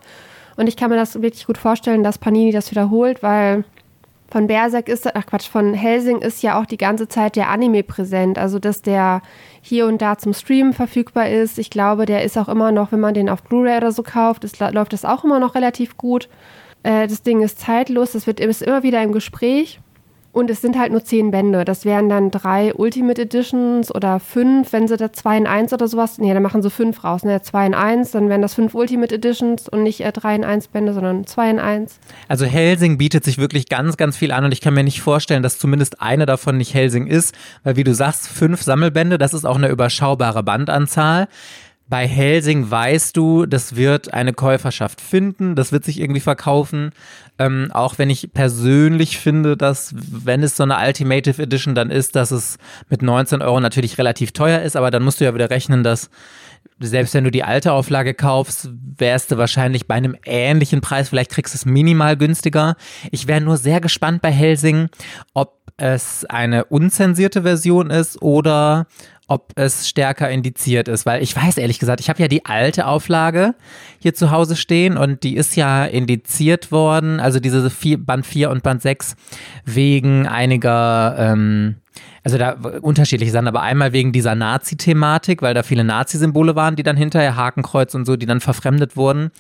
Und 0.56 0.68
ich 0.68 0.78
kann 0.78 0.90
mir 0.90 0.96
das 0.96 1.22
wirklich 1.22 1.46
gut 1.46 1.58
vorstellen, 1.58 2.04
dass 2.04 2.18
Panini 2.18 2.52
das 2.52 2.72
wiederholt, 2.72 3.24
weil 3.24 3.64
von 4.34 4.48
Berserk 4.48 4.90
ist, 4.90 5.16
ach 5.16 5.26
Quatsch, 5.28 5.48
von 5.48 5.76
Helsing 5.76 6.20
ist 6.20 6.42
ja 6.42 6.60
auch 6.60 6.66
die 6.66 6.78
ganze 6.78 7.08
Zeit 7.08 7.36
der 7.36 7.50
Anime 7.50 7.84
präsent. 7.84 8.40
Also, 8.40 8.58
dass 8.58 8.82
der 8.82 9.22
hier 9.62 9.86
und 9.86 10.02
da 10.02 10.18
zum 10.18 10.34
Streamen 10.34 10.74
verfügbar 10.74 11.30
ist. 11.30 11.60
Ich 11.60 11.70
glaube, 11.70 12.08
der 12.08 12.24
ist 12.24 12.38
auch 12.38 12.50
immer 12.50 12.72
noch, 12.72 12.92
wenn 12.92 13.00
man 13.00 13.14
den 13.14 13.30
auf 13.30 13.44
Blu-ray 13.44 13.78
oder 13.78 13.92
so 13.92 14.02
kauft, 14.02 14.44
ist, 14.44 14.60
läuft 14.60 14.94
das 14.94 15.06
auch 15.06 15.24
immer 15.24 15.40
noch 15.40 15.54
relativ 15.54 15.98
gut. 15.98 16.30
Äh, 16.82 17.08
das 17.08 17.22
Ding 17.22 17.42
ist 17.42 17.60
zeitlos, 17.60 18.14
das 18.14 18.26
wird 18.26 18.40
ist 18.40 18.64
immer 18.64 18.82
wieder 18.82 19.04
im 19.04 19.12
Gespräch. 19.12 19.80
Und 20.34 20.50
es 20.50 20.62
sind 20.62 20.80
halt 20.80 20.92
nur 20.92 21.04
zehn 21.04 21.30
Bände. 21.30 21.64
Das 21.64 21.86
wären 21.86 22.10
dann 22.10 22.32
drei 22.32 22.74
Ultimate 22.74 23.22
Editions 23.22 23.94
oder 23.94 24.20
fünf, 24.20 24.74
wenn 24.74 24.88
sie 24.88 24.98
da 24.98 25.14
zwei 25.14 25.38
in 25.38 25.46
eins 25.46 25.72
oder 25.72 25.88
sowas. 25.88 26.18
Nee, 26.18 26.34
dann 26.34 26.42
machen 26.42 26.64
sie 26.64 26.72
fünf 26.72 27.04
raus. 27.04 27.24
Ne? 27.24 27.44
Zwei 27.44 27.68
in 27.68 27.76
eins, 27.76 28.10
dann 28.12 28.30
wären 28.30 28.42
das 28.42 28.56
fünf 28.56 28.74
Ultimate 28.74 29.14
Editions 29.14 29.70
und 29.70 29.84
nicht 29.84 30.02
äh, 30.02 30.12
drei 30.12 30.34
in 30.34 30.44
eins 30.44 30.68
Bände, 30.68 30.96
sondern 30.96 31.28
zwei 31.28 31.52
in 31.52 31.60
eins. 31.60 32.00
Also 32.28 32.46
Helsing 32.46 32.98
bietet 32.98 33.24
sich 33.24 33.38
wirklich 33.38 33.70
ganz, 33.70 33.96
ganz 33.96 34.18
viel 34.18 34.32
an 34.32 34.44
und 34.44 34.52
ich 34.52 34.62
kann 34.62 34.74
mir 34.74 34.84
nicht 34.84 35.02
vorstellen, 35.02 35.44
dass 35.44 35.60
zumindest 35.60 36.02
eine 36.02 36.26
davon 36.26 36.58
nicht 36.58 36.74
Helsing 36.74 37.06
ist, 37.06 37.36
weil 37.64 37.76
wie 37.76 37.84
du 37.84 37.94
sagst, 37.94 38.28
fünf 38.28 38.64
Sammelbände, 38.64 39.20
das 39.20 39.36
ist 39.36 39.46
auch 39.46 39.58
eine 39.58 39.70
überschaubare 39.70 40.42
Bandanzahl. 40.42 41.28
Bei 41.88 42.08
Helsing 42.08 42.72
weißt 42.72 43.16
du, 43.18 43.46
das 43.46 43.76
wird 43.76 44.14
eine 44.14 44.34
Käuferschaft 44.34 45.02
finden, 45.02 45.56
das 45.56 45.72
wird 45.72 45.84
sich 45.84 46.00
irgendwie 46.00 46.22
verkaufen. 46.22 46.92
Ähm, 47.38 47.70
auch 47.74 47.98
wenn 47.98 48.10
ich 48.10 48.32
persönlich 48.34 49.18
finde, 49.18 49.58
dass 49.58 49.94
wenn 49.96 50.44
es 50.44 50.56
so 50.56 50.64
eine 50.64 50.78
Ultimative 50.78 51.42
Edition 51.42 51.76
dann 51.76 51.90
ist, 51.90 52.16
dass 52.16 52.32
es 52.32 52.58
mit 52.90 53.02
19 53.02 53.42
Euro 53.42 53.60
natürlich 53.60 53.98
relativ 53.98 54.32
teuer 54.32 54.62
ist, 54.62 54.76
aber 54.76 54.92
dann 54.92 55.04
musst 55.04 55.20
du 55.20 55.26
ja 55.26 55.34
wieder 55.34 55.50
rechnen, 55.50 55.84
dass 55.84 56.10
selbst 56.80 57.14
wenn 57.14 57.24
du 57.24 57.32
die 57.32 57.44
alte 57.44 57.72
Auflage 57.72 58.14
kaufst, 58.14 58.70
wärst 58.98 59.32
du 59.32 59.38
wahrscheinlich 59.38 59.88
bei 59.88 59.96
einem 59.96 60.16
ähnlichen 60.26 60.82
Preis. 60.82 61.10
Vielleicht 61.10 61.32
kriegst 61.32 61.54
du 61.54 61.58
es 61.58 61.66
minimal 61.66 62.18
günstiger. 62.18 62.76
Ich 63.12 63.28
wäre 63.28 63.42
nur 63.42 63.58
sehr 63.58 63.82
gespannt 63.82 64.22
bei 64.22 64.32
Helsing, 64.32 64.90
ob 65.34 65.64
es 65.78 66.26
eine 66.26 66.66
unzensierte 66.66 67.44
Version 67.44 67.90
ist 67.90 68.22
oder 68.22 68.88
ob 69.28 69.54
es 69.56 69.88
stärker 69.88 70.30
indiziert 70.30 70.88
ist, 70.88 71.06
weil 71.06 71.24
ich 71.24 71.36
weiß 71.36 71.58
ehrlich 71.58 71.80
gesagt, 71.80 72.02
ich 72.02 72.10
habe 72.10 72.22
ja 72.22 72.28
die 72.28 72.46
alte 72.46 72.86
Auflage 72.88 73.56
hier 74.00 74.14
zu 74.14 74.32
Hause 74.32 74.56
stehen 74.56 74.98
und 74.98 75.24
die 75.24 75.36
ist 75.36 75.56
ja 75.56 75.86
indiziert 75.86 76.72
worden, 76.72 77.20
also 77.20 77.40
diese 77.40 77.70
vier, 77.70 78.04
Band 78.04 78.26
4 78.26 78.50
und 78.50 78.64
Band 78.64 78.82
6 78.82 79.16
wegen 79.66 80.28
einiger, 80.28 81.16
ähm, 81.18 81.76
also 82.24 82.38
da 82.38 82.52
unterschiedliche 82.82 83.32
Sachen, 83.32 83.48
aber 83.48 83.62
einmal 83.62 83.94
wegen 83.94 84.12
dieser 84.12 84.36
Nazi-Thematik, 84.36 85.42
weil 85.42 85.54
da 85.54 85.64
viele 85.64 85.84
Nazi-Symbole 85.84 86.56
waren, 86.56 86.76
die 86.76 86.84
dann 86.84 86.98
hinterher 86.98 87.36
Hakenkreuz 87.36 87.96
und 87.96 88.06
so, 88.06 88.18
die 88.18 88.26
dann 88.26 88.42
verfremdet 88.42 88.98
wurden. 88.98 89.32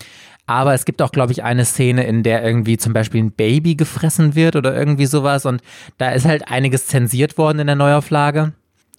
Aber 0.46 0.74
es 0.74 0.84
gibt 0.84 1.02
auch, 1.02 1.12
glaube 1.12 1.32
ich, 1.32 1.44
eine 1.44 1.64
Szene, 1.64 2.06
in 2.06 2.22
der 2.24 2.44
irgendwie 2.44 2.78
zum 2.78 2.92
Beispiel 2.92 3.24
ein 3.24 3.32
Baby 3.32 3.76
gefressen 3.76 4.36
wird 4.36 4.58
oder 4.58 4.76
irgendwie 4.76 5.06
sowas. 5.06 5.46
Und 5.46 5.62
da 5.98 6.10
ist 6.12 6.26
halt 6.26 6.50
einiges 6.50 6.88
zensiert 6.88 7.38
worden 7.38 7.60
in 7.60 7.68
der 7.68 7.78
Neuauflage. 7.78 8.52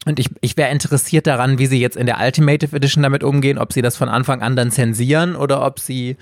Und 0.04 0.18
ich, 0.18 0.30
ich 0.40 0.56
wäre 0.56 0.70
interessiert 0.70 1.26
daran, 1.26 1.58
wie 1.58 1.66
sie 1.66 1.80
jetzt 1.80 1.96
in 1.96 2.06
der 2.06 2.20
Ultimative 2.20 2.76
Edition 2.76 3.02
damit 3.02 3.24
umgehen, 3.24 3.58
ob 3.58 3.72
sie 3.72 3.82
das 3.82 3.96
von 3.96 4.08
Anfang 4.08 4.42
an 4.42 4.56
dann 4.56 4.70
zensieren 4.70 5.36
oder 5.36 5.64
ob 5.64 5.80
sie 5.80 6.16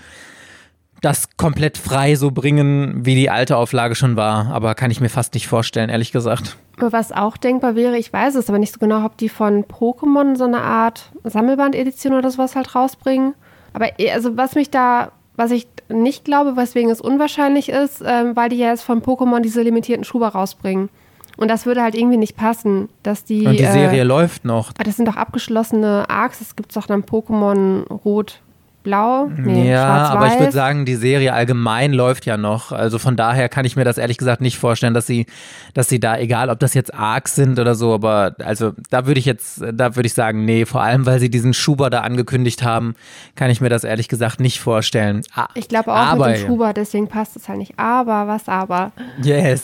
das 1.02 1.36
komplett 1.36 1.78
frei 1.78 2.14
so 2.14 2.30
bringen, 2.30 3.04
wie 3.04 3.16
die 3.16 3.28
alte 3.28 3.56
Auflage 3.56 3.96
schon 3.96 4.16
war. 4.16 4.52
Aber 4.52 4.74
kann 4.74 4.90
ich 4.90 5.00
mir 5.00 5.08
fast 5.08 5.34
nicht 5.34 5.48
vorstellen, 5.48 5.90
ehrlich 5.90 6.12
gesagt. 6.12 6.56
Was 6.78 7.12
auch 7.12 7.36
denkbar 7.36 7.74
wäre, 7.74 7.98
ich 7.98 8.12
weiß 8.12 8.36
es 8.36 8.48
aber 8.48 8.58
nicht 8.58 8.72
so 8.72 8.78
genau, 8.78 9.04
ob 9.04 9.16
die 9.16 9.28
von 9.28 9.64
Pokémon 9.64 10.36
so 10.36 10.44
eine 10.44 10.62
Art 10.62 11.10
Sammelband-Edition 11.24 12.14
oder 12.14 12.30
sowas 12.30 12.56
halt 12.56 12.74
rausbringen. 12.74 13.34
Aber 13.72 13.98
eh, 13.98 14.12
also 14.12 14.36
was 14.36 14.54
mich 14.54 14.70
da, 14.70 15.12
was 15.36 15.50
ich 15.50 15.66
nicht 15.88 16.24
glaube, 16.24 16.56
weswegen 16.56 16.90
es 16.90 17.00
unwahrscheinlich 17.00 17.68
ist, 17.68 18.02
ähm, 18.06 18.36
weil 18.36 18.48
die 18.48 18.56
ja 18.56 18.68
jetzt 18.68 18.82
von 18.82 19.02
Pokémon 19.02 19.40
diese 19.40 19.62
limitierten 19.62 20.04
Schuber 20.04 20.28
rausbringen. 20.28 20.88
Und 21.36 21.48
das 21.48 21.66
würde 21.66 21.82
halt 21.82 21.94
irgendwie 21.94 22.16
nicht 22.16 22.36
passen, 22.36 22.88
dass 23.02 23.24
die. 23.24 23.46
Und 23.46 23.58
die 23.58 23.64
Serie 23.64 24.02
äh, 24.02 24.04
läuft 24.04 24.44
noch. 24.44 24.72
Das 24.72 24.96
sind 24.96 25.06
doch 25.06 25.16
abgeschlossene 25.16 26.04
Arcs. 26.08 26.40
Es 26.40 26.56
gibt 26.56 26.74
doch 26.76 26.86
dann 26.86 27.02
Pokémon 27.02 27.86
Rot, 27.88 28.40
Blau. 28.82 29.30
Nee, 29.36 29.70
ja, 29.70 30.08
aber 30.08 30.26
ich 30.26 30.38
würde 30.38 30.52
sagen, 30.52 30.84
die 30.84 30.96
Serie 30.96 31.32
allgemein 31.32 31.92
läuft 31.92 32.26
ja 32.26 32.36
noch. 32.36 32.72
Also 32.72 32.98
von 32.98 33.16
daher 33.16 33.48
kann 33.48 33.64
ich 33.64 33.76
mir 33.76 33.84
das 33.84 33.98
ehrlich 33.98 34.18
gesagt 34.18 34.40
nicht 34.40 34.58
vorstellen, 34.58 34.94
dass 34.94 35.06
sie, 35.06 35.26
dass 35.74 35.88
sie 35.88 36.00
da, 36.00 36.18
egal 36.18 36.50
ob 36.50 36.58
das 36.58 36.74
jetzt 36.74 36.92
Arcs 36.92 37.34
sind 37.34 37.58
oder 37.58 37.74
so, 37.74 37.94
aber 37.94 38.34
also 38.44 38.72
da 38.90 39.06
würde 39.06 39.20
ich 39.20 39.26
jetzt, 39.26 39.62
da 39.72 39.94
würde 39.96 40.06
ich 40.06 40.14
sagen, 40.14 40.44
nee, 40.44 40.66
vor 40.66 40.82
allem 40.82 41.06
weil 41.06 41.20
sie 41.20 41.30
diesen 41.30 41.54
Schuber 41.54 41.90
da 41.90 42.00
angekündigt 42.00 42.62
haben, 42.62 42.94
kann 43.36 43.50
ich 43.50 43.60
mir 43.60 43.68
das 43.68 43.84
ehrlich 43.84 44.08
gesagt 44.08 44.40
nicht 44.40 44.60
vorstellen. 44.60 45.22
ich 45.54 45.68
glaube 45.68 45.92
auch 45.92 45.96
aber, 45.96 46.28
mit 46.28 46.38
dem 46.38 46.46
Schuber, 46.46 46.72
deswegen 46.72 47.08
passt 47.08 47.36
es 47.36 47.48
halt 47.48 47.58
nicht. 47.58 47.78
Aber, 47.78 48.26
was 48.26 48.48
aber? 48.48 48.92
Yes. 49.22 49.62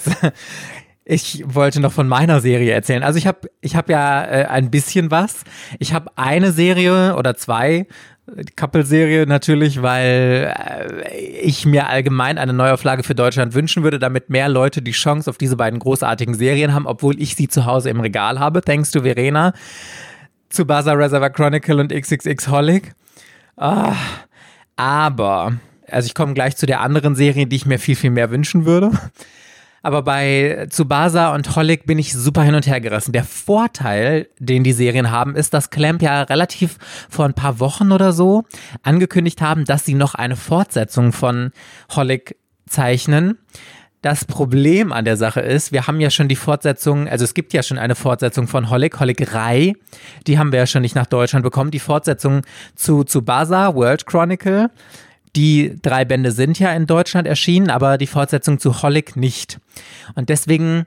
Ich 1.10 1.42
wollte 1.46 1.80
noch 1.80 1.92
von 1.92 2.06
meiner 2.06 2.40
Serie 2.40 2.70
erzählen. 2.74 3.02
Also 3.02 3.16
ich 3.18 3.26
habe 3.26 3.48
ich 3.62 3.76
hab 3.76 3.88
ja 3.88 4.22
äh, 4.24 4.44
ein 4.44 4.70
bisschen 4.70 5.10
was. 5.10 5.36
Ich 5.78 5.94
habe 5.94 6.10
eine 6.16 6.52
Serie 6.52 7.16
oder 7.16 7.34
zwei, 7.34 7.86
die 8.26 8.52
Couple-Serie 8.54 9.26
natürlich, 9.26 9.80
weil 9.80 10.54
äh, 10.54 11.16
ich 11.16 11.64
mir 11.64 11.88
allgemein 11.88 12.36
eine 12.36 12.52
Neuauflage 12.52 13.04
für 13.04 13.14
Deutschland 13.14 13.54
wünschen 13.54 13.84
würde, 13.84 13.98
damit 13.98 14.28
mehr 14.28 14.50
Leute 14.50 14.82
die 14.82 14.92
Chance 14.92 15.30
auf 15.30 15.38
diese 15.38 15.56
beiden 15.56 15.78
großartigen 15.78 16.34
Serien 16.34 16.74
haben, 16.74 16.86
obwohl 16.86 17.18
ich 17.18 17.36
sie 17.36 17.48
zu 17.48 17.64
Hause 17.64 17.88
im 17.88 18.00
Regal 18.00 18.38
habe. 18.38 18.60
Thanks 18.60 18.90
to 18.90 19.00
Verena. 19.00 19.54
Zu 20.50 20.66
Baza 20.66 20.92
Reservoir 20.92 21.30
Chronicle 21.30 21.80
und 21.80 21.90
XXX 21.90 22.48
Holic. 22.48 22.92
Ah, 23.56 23.94
aber, 24.76 25.54
also 25.90 26.04
ich 26.04 26.14
komme 26.14 26.34
gleich 26.34 26.58
zu 26.58 26.66
der 26.66 26.82
anderen 26.82 27.14
Serie, 27.14 27.46
die 27.46 27.56
ich 27.56 27.64
mir 27.64 27.78
viel, 27.78 27.96
viel 27.96 28.10
mehr 28.10 28.30
wünschen 28.30 28.66
würde. 28.66 28.90
Aber 29.88 30.02
bei 30.02 30.66
Tsubasa 30.68 31.34
und 31.34 31.56
Holic 31.56 31.86
bin 31.86 31.98
ich 31.98 32.12
super 32.12 32.42
hin 32.42 32.54
und 32.54 32.66
her 32.66 32.78
gerissen. 32.78 33.12
Der 33.12 33.24
Vorteil, 33.24 34.28
den 34.38 34.62
die 34.62 34.74
Serien 34.74 35.10
haben, 35.10 35.34
ist, 35.34 35.54
dass 35.54 35.70
Clamp 35.70 36.02
ja 36.02 36.24
relativ 36.24 36.76
vor 37.08 37.24
ein 37.24 37.32
paar 37.32 37.58
Wochen 37.58 37.90
oder 37.90 38.12
so 38.12 38.44
angekündigt 38.82 39.40
haben, 39.40 39.64
dass 39.64 39.86
sie 39.86 39.94
noch 39.94 40.14
eine 40.14 40.36
Fortsetzung 40.36 41.12
von 41.12 41.52
Holic 41.96 42.36
zeichnen. 42.68 43.38
Das 44.02 44.26
Problem 44.26 44.92
an 44.92 45.06
der 45.06 45.16
Sache 45.16 45.40
ist, 45.40 45.72
wir 45.72 45.86
haben 45.86 46.00
ja 46.00 46.10
schon 46.10 46.28
die 46.28 46.36
Fortsetzung, 46.36 47.08
also 47.08 47.24
es 47.24 47.32
gibt 47.32 47.54
ja 47.54 47.62
schon 47.62 47.78
eine 47.78 47.94
Fortsetzung 47.94 48.46
von 48.46 48.68
Holic, 48.68 49.00
Holic 49.00 49.32
Rai, 49.32 49.74
die 50.26 50.38
haben 50.38 50.52
wir 50.52 50.58
ja 50.58 50.66
schon 50.66 50.82
nicht 50.82 50.96
nach 50.96 51.06
Deutschland 51.06 51.44
bekommen. 51.44 51.70
Die 51.70 51.78
Fortsetzung 51.78 52.42
zu 52.74 53.04
Tsubasa, 53.04 53.74
World 53.74 54.04
Chronicle, 54.04 54.68
die 55.38 55.76
drei 55.82 56.04
Bände 56.04 56.32
sind 56.32 56.58
ja 56.58 56.72
in 56.72 56.86
Deutschland 56.86 57.28
erschienen, 57.28 57.70
aber 57.70 57.96
die 57.96 58.08
Fortsetzung 58.08 58.58
zu 58.58 58.82
Holic 58.82 59.14
nicht. 59.14 59.60
Und 60.16 60.30
deswegen 60.30 60.84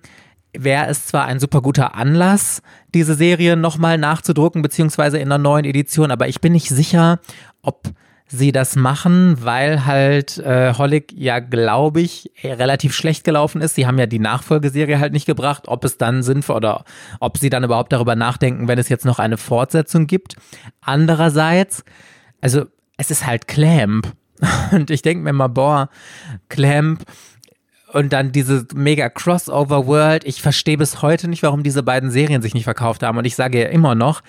wäre 0.51 0.87
es 0.87 1.05
zwar 1.07 1.23
ein 1.23 1.39
super 1.39 1.61
guter 1.61 1.95
Anlass, 1.95 2.61
diese 2.93 3.15
Serie 3.15 3.55
nochmal 3.55 3.97
nachzudrucken, 3.97 4.61
beziehungsweise 4.61 5.19
in 5.19 5.29
einer 5.29 5.37
neuen 5.37 5.63
Edition, 5.63 6.11
aber 6.11 6.27
ich 6.27 6.41
bin 6.41 6.51
nicht 6.51 6.67
sicher, 6.67 7.21
ob 7.61 7.93
sie 8.27 8.51
das 8.51 8.75
machen, 8.75 9.37
weil 9.39 9.85
halt 9.85 10.37
äh, 10.39 10.73
Holic 10.73 11.13
ja, 11.13 11.39
glaube 11.39 12.01
ich, 12.01 12.29
relativ 12.43 12.93
schlecht 12.93 13.23
gelaufen 13.23 13.61
ist. 13.61 13.75
Sie 13.75 13.87
haben 13.87 13.99
ja 13.99 14.05
die 14.05 14.19
Nachfolgeserie 14.19 14.99
halt 14.99 15.13
nicht 15.13 15.25
gebracht, 15.25 15.69
ob 15.69 15.85
es 15.85 15.97
dann 15.97 16.23
sinnvoll 16.23 16.57
oder 16.57 16.83
ob 17.21 17.37
sie 17.37 17.49
dann 17.49 17.63
überhaupt 17.63 17.93
darüber 17.93 18.17
nachdenken, 18.17 18.67
wenn 18.67 18.79
es 18.79 18.89
jetzt 18.89 19.05
noch 19.05 19.19
eine 19.19 19.37
Fortsetzung 19.37 20.07
gibt. 20.07 20.35
Andererseits, 20.81 21.85
also 22.41 22.65
es 22.97 23.11
ist 23.11 23.25
halt 23.25 23.47
Clamp. 23.47 24.11
Und 24.71 24.89
ich 24.89 25.01
denke 25.01 25.23
mir 25.23 25.33
mal, 25.33 25.47
boah, 25.47 25.89
Clamp 26.49 27.05
und 27.93 28.13
dann 28.13 28.31
diese 28.31 28.65
mega 28.73 29.09
Crossover 29.09 29.85
World. 29.85 30.23
Ich 30.23 30.41
verstehe 30.41 30.77
bis 30.77 31.01
heute 31.01 31.27
nicht, 31.27 31.43
warum 31.43 31.61
diese 31.61 31.83
beiden 31.83 32.09
Serien 32.09 32.41
sich 32.41 32.53
nicht 32.53 32.63
verkauft 32.63 33.03
haben. 33.03 33.17
Und 33.17 33.25
ich 33.25 33.35
sage 33.35 33.59
ja 33.59 33.67
immer 33.67 33.95
noch, 33.95 34.21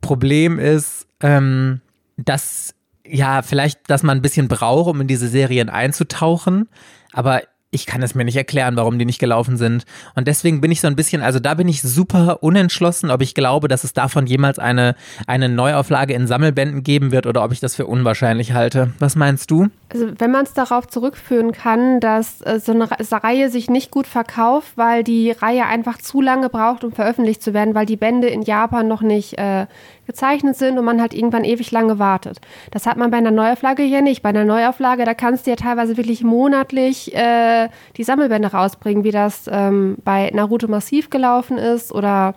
Problem 0.00 0.58
ist, 0.58 1.06
ähm, 1.20 1.80
dass 2.16 2.74
ja, 3.06 3.42
vielleicht, 3.42 3.88
dass 3.90 4.02
man 4.02 4.18
ein 4.18 4.22
bisschen 4.22 4.48
braucht, 4.48 4.88
um 4.88 5.00
in 5.00 5.06
diese 5.08 5.28
Serien 5.28 5.68
einzutauchen. 5.68 6.68
Aber 7.12 7.42
ich 7.70 7.86
kann 7.86 8.02
es 8.02 8.14
mir 8.14 8.24
nicht 8.24 8.36
erklären, 8.36 8.76
warum 8.76 8.98
die 8.98 9.04
nicht 9.04 9.18
gelaufen 9.18 9.56
sind. 9.56 9.84
Und 10.14 10.28
deswegen 10.28 10.60
bin 10.60 10.70
ich 10.70 10.80
so 10.80 10.86
ein 10.86 10.96
bisschen, 10.96 11.22
also 11.22 11.40
da 11.40 11.54
bin 11.54 11.68
ich 11.68 11.82
super 11.82 12.42
unentschlossen, 12.42 13.10
ob 13.10 13.22
ich 13.22 13.34
glaube, 13.34 13.68
dass 13.68 13.84
es 13.84 13.92
davon 13.92 14.26
jemals 14.26 14.58
eine, 14.58 14.94
eine 15.26 15.48
Neuauflage 15.48 16.14
in 16.14 16.26
Sammelbänden 16.26 16.82
geben 16.82 17.12
wird 17.12 17.26
oder 17.26 17.44
ob 17.44 17.52
ich 17.52 17.60
das 17.60 17.74
für 17.74 17.86
unwahrscheinlich 17.86 18.52
halte. 18.52 18.92
Was 18.98 19.16
meinst 19.16 19.50
du? 19.50 19.68
Also 19.92 20.08
wenn 20.18 20.32
man 20.32 20.44
es 20.44 20.52
darauf 20.52 20.88
zurückführen 20.88 21.52
kann, 21.52 22.00
dass 22.00 22.42
äh, 22.42 22.58
so 22.58 22.72
eine 22.72 22.88
Reihe 22.90 23.50
sich 23.50 23.70
nicht 23.70 23.92
gut 23.92 24.08
verkauft, 24.08 24.72
weil 24.74 25.04
die 25.04 25.30
Reihe 25.30 25.64
einfach 25.66 25.98
zu 25.98 26.20
lange 26.20 26.48
braucht, 26.48 26.82
um 26.82 26.90
veröffentlicht 26.90 27.40
zu 27.40 27.54
werden, 27.54 27.74
weil 27.76 27.86
die 27.86 27.96
Bände 27.96 28.26
in 28.26 28.42
Japan 28.42 28.88
noch 28.88 29.02
nicht 29.02 29.38
äh, 29.38 29.66
gezeichnet 30.06 30.56
sind 30.56 30.78
und 30.78 30.84
man 30.84 31.00
halt 31.00 31.14
irgendwann 31.14 31.44
ewig 31.44 31.70
lange 31.70 32.00
wartet. 32.00 32.40
Das 32.72 32.86
hat 32.86 32.96
man 32.96 33.12
bei 33.12 33.18
einer 33.18 33.30
Neuauflage 33.30 33.84
hier 33.84 34.02
nicht. 34.02 34.22
Bei 34.22 34.30
einer 34.30 34.44
Neuauflage, 34.44 35.04
da 35.04 35.14
kannst 35.14 35.46
du 35.46 35.50
ja 35.50 35.56
teilweise 35.56 35.96
wirklich 35.96 36.24
monatlich 36.24 37.14
äh, 37.14 37.68
die 37.96 38.04
Sammelbände 38.04 38.48
rausbringen, 38.48 39.04
wie 39.04 39.12
das 39.12 39.48
ähm, 39.50 39.98
bei 40.04 40.30
Naruto 40.34 40.66
Massiv 40.66 41.10
gelaufen 41.10 41.58
ist 41.58 41.92
oder 41.92 42.34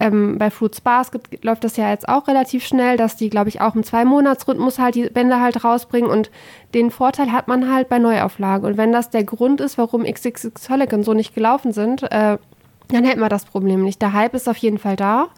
ähm, 0.00 0.38
bei 0.38 0.50
Fruits 0.50 0.80
Basket 0.80 1.44
läuft 1.44 1.62
das 1.62 1.76
ja 1.76 1.90
jetzt 1.90 2.08
auch 2.08 2.26
relativ 2.26 2.64
schnell, 2.64 2.96
dass 2.96 3.16
die, 3.16 3.28
glaube 3.28 3.50
ich, 3.50 3.60
auch 3.60 3.74
im 3.74 3.84
Zwei-Monats-Rhythmus 3.84 4.78
halt 4.78 4.94
die 4.94 5.10
Bände 5.10 5.40
halt 5.40 5.62
rausbringen 5.62 6.10
und 6.10 6.30
den 6.74 6.90
Vorteil 6.90 7.30
hat 7.30 7.48
man 7.48 7.70
halt 7.70 7.90
bei 7.90 7.98
Neuauflagen. 7.98 8.66
Und 8.66 8.78
wenn 8.78 8.92
das 8.92 9.10
der 9.10 9.24
Grund 9.24 9.60
ist, 9.60 9.76
warum 9.76 10.04
XXX 10.04 10.70
Holic 10.70 10.94
so 11.02 11.12
nicht 11.12 11.34
gelaufen 11.34 11.72
sind, 11.72 12.02
äh, 12.04 12.38
dann 12.88 13.04
hätten 13.04 13.20
wir 13.20 13.28
das 13.28 13.44
Problem 13.44 13.84
nicht. 13.84 14.00
Der 14.00 14.14
Hype 14.14 14.34
ist 14.34 14.48
auf 14.48 14.56
jeden 14.56 14.78
Fall 14.78 14.96
da. 14.96 15.28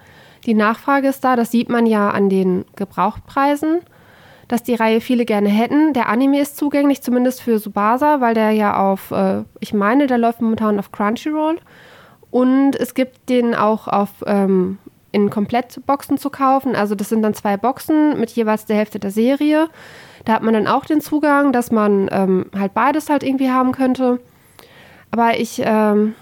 Die 0.46 0.54
Nachfrage 0.54 1.08
ist 1.08 1.24
da, 1.24 1.34
das 1.34 1.50
sieht 1.50 1.68
man 1.68 1.84
ja 1.84 2.10
an 2.10 2.28
den 2.28 2.64
Gebrauchtpreisen, 2.76 3.80
dass 4.46 4.62
die 4.62 4.74
Reihe 4.74 5.00
viele 5.00 5.24
gerne 5.24 5.48
hätten. 5.48 5.92
Der 5.92 6.08
Anime 6.08 6.40
ist 6.40 6.56
zugänglich, 6.56 7.02
zumindest 7.02 7.42
für 7.42 7.58
Subasa, 7.58 8.20
weil 8.20 8.34
der 8.34 8.52
ja 8.52 8.76
auf, 8.76 9.10
äh, 9.10 9.42
ich 9.58 9.74
meine, 9.74 10.06
der 10.06 10.18
läuft 10.18 10.40
momentan 10.40 10.78
auf 10.78 10.92
Crunchyroll. 10.92 11.58
Und 12.32 12.74
es 12.74 12.94
gibt 12.94 13.28
den 13.28 13.54
auch 13.54 13.86
auf 13.86 14.10
ähm, 14.26 14.78
in 15.12 15.30
Komplettboxen 15.30 16.18
zu 16.18 16.30
kaufen. 16.30 16.74
Also 16.74 16.96
das 16.96 17.10
sind 17.10 17.22
dann 17.22 17.34
zwei 17.34 17.56
Boxen 17.56 18.18
mit 18.18 18.30
jeweils 18.30 18.64
der 18.64 18.76
Hälfte 18.76 18.98
der 18.98 19.12
Serie. 19.12 19.68
Da 20.24 20.32
hat 20.32 20.42
man 20.42 20.54
dann 20.54 20.66
auch 20.66 20.84
den 20.84 21.00
Zugang, 21.00 21.52
dass 21.52 21.70
man 21.70 22.08
ähm, 22.10 22.46
halt 22.58 22.74
beides 22.74 23.10
halt 23.10 23.22
irgendwie 23.22 23.50
haben 23.50 23.72
könnte. 23.72 24.18
Aber 25.10 25.38
ich 25.38 25.62
ähm, 25.64 26.14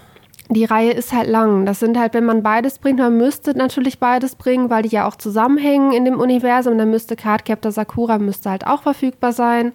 die 0.49 0.65
Reihe 0.65 0.91
ist 0.91 1.13
halt 1.13 1.29
lang. 1.29 1.65
Das 1.65 1.79
sind 1.79 1.97
halt, 1.97 2.13
wenn 2.13 2.25
man 2.25 2.43
beides 2.43 2.77
bringt, 2.77 2.99
man 2.99 3.17
müsste 3.17 3.57
natürlich 3.57 3.99
beides 3.99 4.35
bringen, 4.35 4.69
weil 4.69 4.83
die 4.83 4.89
ja 4.89 5.07
auch 5.07 5.15
zusammenhängen 5.15 5.93
in 5.93 6.03
dem 6.03 6.19
Universum. 6.19 6.77
Dann 6.77 6.89
müsste 6.89 7.15
Cardcaptor 7.15 7.71
Sakura 7.71 8.17
müsste 8.19 8.49
halt 8.49 8.67
auch 8.67 8.83
verfügbar 8.83 9.31
sein. 9.31 9.71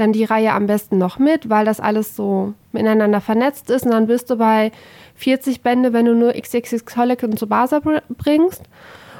Dann 0.00 0.12
die 0.14 0.24
Reihe 0.24 0.52
am 0.54 0.66
besten 0.66 0.96
noch 0.96 1.18
mit, 1.18 1.50
weil 1.50 1.66
das 1.66 1.78
alles 1.78 2.16
so 2.16 2.54
miteinander 2.72 3.20
vernetzt 3.20 3.68
ist. 3.68 3.84
Und 3.84 3.92
dann 3.92 4.06
bist 4.06 4.30
du 4.30 4.36
bei 4.36 4.72
40 5.16 5.60
Bände, 5.60 5.92
wenn 5.92 6.06
du 6.06 6.14
nur 6.14 6.32
XXX 6.32 6.96
Holic 6.96 7.22
und 7.22 7.36
Tsubasa 7.38 7.80
bringst. 8.08 8.62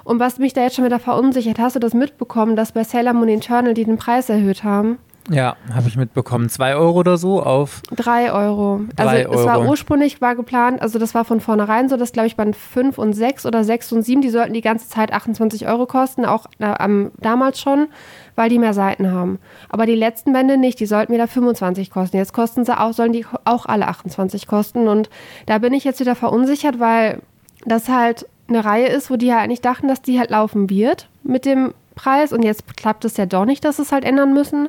Und 0.05 0.21
was 0.21 0.39
mich 0.39 0.55
da 0.55 0.63
jetzt 0.63 0.77
schon 0.77 0.87
wieder 0.87 0.99
verunsichert, 0.99 1.59
hast 1.59 1.77
du 1.77 1.81
das 1.81 1.93
mitbekommen, 1.93 2.57
dass 2.57 2.73
bei 2.73 2.83
Sailor 2.83 3.13
Moon 3.13 3.29
Eternal 3.29 3.75
die 3.75 3.85
den 3.85 3.99
Preis 3.99 4.31
erhöht 4.31 4.65
haben? 4.65 4.97
Ja, 5.29 5.55
habe 5.73 5.87
ich 5.87 5.97
mitbekommen. 5.97 6.49
Zwei 6.49 6.75
Euro 6.75 6.99
oder 7.01 7.19
so 7.19 7.43
auf? 7.43 7.83
Drei 7.95 8.33
Euro. 8.33 8.81
Drei 8.97 9.27
also 9.27 9.39
es 9.41 9.47
war 9.47 9.69
ursprünglich 9.69 10.21
war 10.23 10.35
geplant, 10.35 10.81
also 10.81 10.99
das 10.99 11.15
war 11.15 11.27
von 11.27 11.41
vornherein 11.41 11.91
so, 11.91 11.97
dass 11.99 12.13
glaube 12.13 12.27
ich 12.27 12.37
bei 12.37 12.51
5 12.53 12.97
und 12.97 13.13
6 13.13 13.45
oder 13.45 13.63
6 13.63 13.93
und 13.93 14.03
7, 14.03 14.23
die 14.23 14.31
sollten 14.31 14.55
die 14.55 14.63
ganze 14.63 14.89
Zeit 14.89 15.13
28 15.13 15.69
Euro 15.69 15.85
kosten, 15.87 16.25
auch 16.25 16.47
äh, 16.59 16.65
am- 16.65 17.13
damals 17.19 17.61
schon, 17.61 17.89
weil 18.37 18.49
die 18.49 18.59
mehr 18.59 18.75
Seiten 18.75 19.11
haben. 19.13 19.39
Aber 19.69 19.87
die 19.87 19.95
letzten 19.95 20.33
Bände 20.33 20.57
nicht, 20.57 20.81
die 20.81 20.87
sollten 20.87 21.13
wieder 21.13 21.29
25 21.29 21.91
kosten. 21.91 22.17
Jetzt 22.17 22.33
kosten 22.33 22.65
sie 22.65 22.79
auch, 22.79 22.93
sollen 22.93 23.13
die 23.13 23.27
auch 23.45 23.67
alle 23.67 23.89
28 23.89 24.47
kosten. 24.47 24.89
Und 24.89 25.11
da 25.47 25.59
bin 25.59 25.73
ich 25.73 25.85
jetzt 25.85 26.01
wieder 26.01 26.15
verunsichert, 26.15 26.81
weil 26.81 27.21
das 27.65 27.89
halt 27.89 28.27
eine 28.49 28.65
Reihe 28.65 28.89
ist, 28.89 29.11
wo 29.11 29.17
die 29.17 29.27
ja 29.27 29.39
eigentlich 29.39 29.61
dachten, 29.61 29.89
dass 29.89 30.03
die 30.03 30.19
halt 30.19 30.31
laufen 30.31 30.71
wird 30.71 31.09
mit 31.23 31.45
dem 31.45 31.75
Preis. 31.95 32.33
Und 32.33 32.43
jetzt 32.43 32.77
klappt 32.77 33.05
es 33.05 33.17
ja 33.17 33.27
doch 33.27 33.45
nicht, 33.45 33.65
dass 33.65 33.77
sie 33.77 33.83
es 33.83 33.93
halt 33.93 34.05
ändern 34.05 34.33
müssen. 34.33 34.69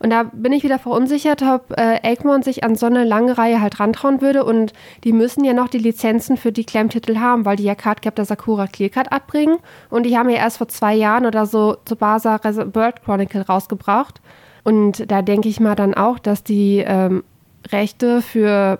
Und 0.00 0.10
da 0.10 0.22
bin 0.32 0.52
ich 0.52 0.62
wieder 0.62 0.78
verunsichert, 0.78 1.42
ob 1.42 1.76
äh, 1.76 1.98
Egmont 2.02 2.44
sich 2.44 2.62
an 2.62 2.76
so 2.76 2.86
eine 2.86 3.02
lange 3.04 3.36
Reihe 3.36 3.60
halt 3.60 3.80
rantrauen 3.80 4.20
würde. 4.20 4.44
Und 4.44 4.72
die 5.02 5.12
müssen 5.12 5.42
ja 5.44 5.54
noch 5.54 5.68
die 5.68 5.78
Lizenzen 5.78 6.36
für 6.36 6.52
die 6.52 6.64
Klemmtitel 6.64 7.18
haben, 7.18 7.44
weil 7.44 7.56
die 7.56 7.64
ja 7.64 7.74
Cardcaptor 7.74 8.24
Sakura 8.24 8.68
Clearcard 8.68 9.10
abbringen. 9.10 9.58
Und 9.90 10.04
die 10.06 10.16
haben 10.16 10.30
ja 10.30 10.36
erst 10.36 10.58
vor 10.58 10.68
zwei 10.68 10.94
Jahren 10.94 11.26
oder 11.26 11.46
so 11.46 11.76
Tsubasa 11.84 12.36
Res- 12.36 12.70
Bird 12.70 13.02
Chronicle 13.04 13.42
rausgebracht. 13.42 14.20
Und 14.62 15.10
da 15.10 15.22
denke 15.22 15.48
ich 15.48 15.58
mal 15.58 15.74
dann 15.74 15.94
auch, 15.94 16.18
dass 16.20 16.44
die 16.44 16.84
ähm, 16.86 17.24
Rechte 17.72 18.22
für 18.22 18.78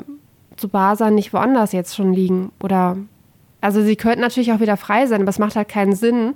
Tsubasa 0.56 1.10
nicht 1.10 1.32
woanders 1.32 1.72
jetzt 1.72 1.96
schon 1.96 2.12
liegen. 2.12 2.52
Oder 2.62 2.96
also 3.60 3.82
sie 3.82 3.96
könnten 3.96 4.20
natürlich 4.20 4.52
auch 4.52 4.60
wieder 4.60 4.76
frei 4.76 5.06
sein, 5.06 5.22
aber 5.22 5.30
es 5.30 5.40
macht 5.40 5.56
halt 5.56 5.68
keinen 5.68 5.94
Sinn, 5.94 6.34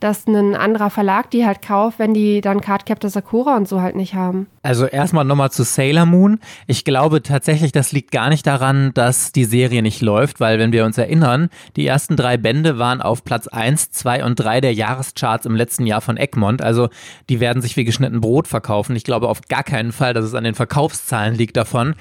dass 0.00 0.26
ein 0.26 0.54
anderer 0.54 0.90
Verlag 0.90 1.30
die 1.30 1.46
halt 1.46 1.62
kauft, 1.62 1.98
wenn 1.98 2.14
die 2.14 2.40
dann 2.40 2.60
Cardcaptor 2.60 3.10
Sakura 3.10 3.56
und 3.56 3.68
so 3.68 3.80
halt 3.80 3.96
nicht 3.96 4.14
haben. 4.14 4.46
Also 4.62 4.86
erstmal 4.86 5.24
nochmal 5.24 5.50
zu 5.50 5.62
Sailor 5.62 6.06
Moon. 6.06 6.40
Ich 6.66 6.84
glaube 6.84 7.22
tatsächlich, 7.22 7.72
das 7.72 7.92
liegt 7.92 8.10
gar 8.10 8.28
nicht 8.28 8.46
daran, 8.46 8.92
dass 8.94 9.32
die 9.32 9.44
Serie 9.44 9.82
nicht 9.82 10.02
läuft, 10.02 10.40
weil 10.40 10.58
wenn 10.58 10.72
wir 10.72 10.84
uns 10.84 10.98
erinnern, 10.98 11.50
die 11.76 11.86
ersten 11.86 12.16
drei 12.16 12.36
Bände 12.36 12.78
waren 12.78 13.00
auf 13.00 13.24
Platz 13.24 13.46
1, 13.46 13.90
2 13.92 14.24
und 14.24 14.34
3 14.36 14.60
der 14.60 14.74
Jahrescharts 14.74 15.46
im 15.46 15.54
letzten 15.54 15.86
Jahr 15.86 16.00
von 16.00 16.16
Egmont. 16.16 16.62
Also 16.62 16.88
die 17.28 17.40
werden 17.40 17.62
sich 17.62 17.76
wie 17.76 17.84
geschnitten 17.84 18.20
Brot 18.20 18.48
verkaufen. 18.48 18.96
Ich 18.96 19.04
glaube 19.04 19.28
auf 19.28 19.42
gar 19.42 19.62
keinen 19.62 19.92
Fall, 19.92 20.14
dass 20.14 20.24
es 20.24 20.34
an 20.34 20.44
den 20.44 20.54
Verkaufszahlen 20.54 21.34
liegt 21.34 21.56
davon. 21.56 21.94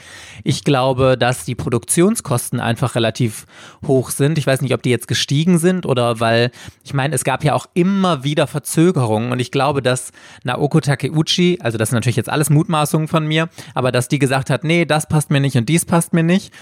Ich 0.43 0.63
glaube, 0.63 1.17
dass 1.17 1.45
die 1.45 1.55
Produktionskosten 1.55 2.59
einfach 2.59 2.95
relativ 2.95 3.45
hoch 3.85 4.09
sind. 4.09 4.37
Ich 4.37 4.47
weiß 4.47 4.61
nicht, 4.61 4.73
ob 4.73 4.81
die 4.81 4.89
jetzt 4.89 5.07
gestiegen 5.07 5.59
sind 5.59 5.85
oder 5.85 6.19
weil, 6.19 6.51
ich 6.83 6.93
meine, 6.93 7.13
es 7.13 7.23
gab 7.23 7.43
ja 7.43 7.53
auch 7.53 7.67
immer 7.73 7.84
wieder 8.23 8.47
Verzögerungen. 8.47 9.31
Und 9.31 9.39
ich 9.39 9.51
glaube, 9.51 9.81
dass 9.81 10.11
Naoko 10.43 10.79
Takeuchi, 10.79 11.59
also 11.61 11.77
das 11.77 11.89
sind 11.89 11.97
natürlich 11.97 12.15
jetzt 12.15 12.29
alles 12.29 12.49
Mutmaßungen 12.49 13.07
von 13.07 13.25
mir, 13.27 13.49
aber 13.73 13.91
dass 13.91 14.07
die 14.07 14.19
gesagt 14.19 14.49
hat, 14.49 14.63
nee, 14.63 14.85
das 14.85 15.07
passt 15.07 15.31
mir 15.31 15.39
nicht 15.39 15.57
und 15.57 15.69
dies 15.69 15.85
passt 15.85 16.13
mir 16.13 16.23
nicht 16.23 16.53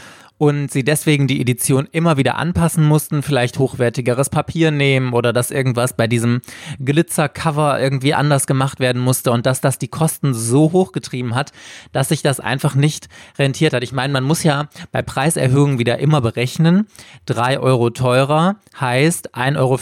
und 0.43 0.69
sie 0.69 0.83
deswegen 0.83 1.27
die 1.27 1.39
Edition 1.39 1.87
immer 1.93 2.17
wieder 2.17 2.35
anpassen 2.35 2.83
mussten, 2.83 3.23
vielleicht 3.23 3.59
hochwertigeres 3.59 4.29
Papier 4.29 4.71
nehmen 4.71 5.13
oder 5.13 5.31
dass 5.31 5.51
irgendwas 5.51 5.93
bei 5.93 6.05
diesem 6.05 6.41
Glitzercover 6.83 7.79
irgendwie 7.79 8.13
anders 8.13 8.45
gemacht 8.45 8.81
werden 8.81 9.01
musste 9.01 9.31
und 9.31 9.45
dass 9.45 9.61
das 9.61 9.79
die 9.79 9.87
Kosten 9.87 10.33
so 10.33 10.73
hochgetrieben 10.73 11.33
hat, 11.33 11.53
dass 11.93 12.09
sich 12.09 12.23
das 12.23 12.41
einfach 12.41 12.75
nicht 12.75 13.07
rentiert 13.39 13.71
hat. 13.71 13.83
Ich 13.83 13.93
meine, 13.93 14.11
man 14.11 14.25
muss 14.25 14.43
ja 14.43 14.67
bei 14.91 15.01
Preiserhöhungen 15.01 15.79
wieder 15.79 15.99
immer 15.99 16.19
berechnen. 16.19 16.87
Drei 17.25 17.57
Euro 17.57 17.89
teurer 17.89 18.57
heißt 18.77 19.35
1,50 19.35 19.57
Euro 19.57 19.77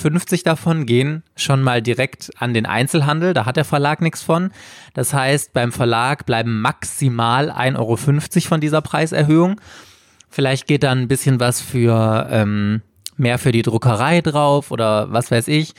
davon 0.45 0.85
gehen 0.85 1.23
schon 1.35 1.63
mal 1.63 1.81
direkt 1.81 2.29
an 2.37 2.53
den 2.53 2.67
Einzelhandel. 2.67 3.33
Da 3.33 3.45
hat 3.45 3.57
der 3.57 3.65
Verlag 3.65 4.01
nichts 4.01 4.21
von. 4.21 4.51
Das 4.93 5.11
heißt, 5.11 5.53
beim 5.53 5.71
Verlag 5.71 6.27
bleiben 6.27 6.61
maximal 6.61 7.49
1,50 7.49 7.77
Euro 7.77 7.97
von 7.97 8.61
dieser 8.61 8.81
Preiserhöhung. 8.81 9.59
Vielleicht 10.31 10.65
geht 10.65 10.83
dann 10.83 10.99
ein 10.99 11.07
bisschen 11.07 11.39
was 11.39 11.61
für 11.61 12.27
ähm, 12.31 12.81
mehr 13.17 13.37
für 13.37 13.51
die 13.51 13.61
Druckerei 13.61 14.21
drauf 14.21 14.71
oder 14.71 15.11
was 15.11 15.29
weiß 15.29 15.47
ich. 15.49 15.73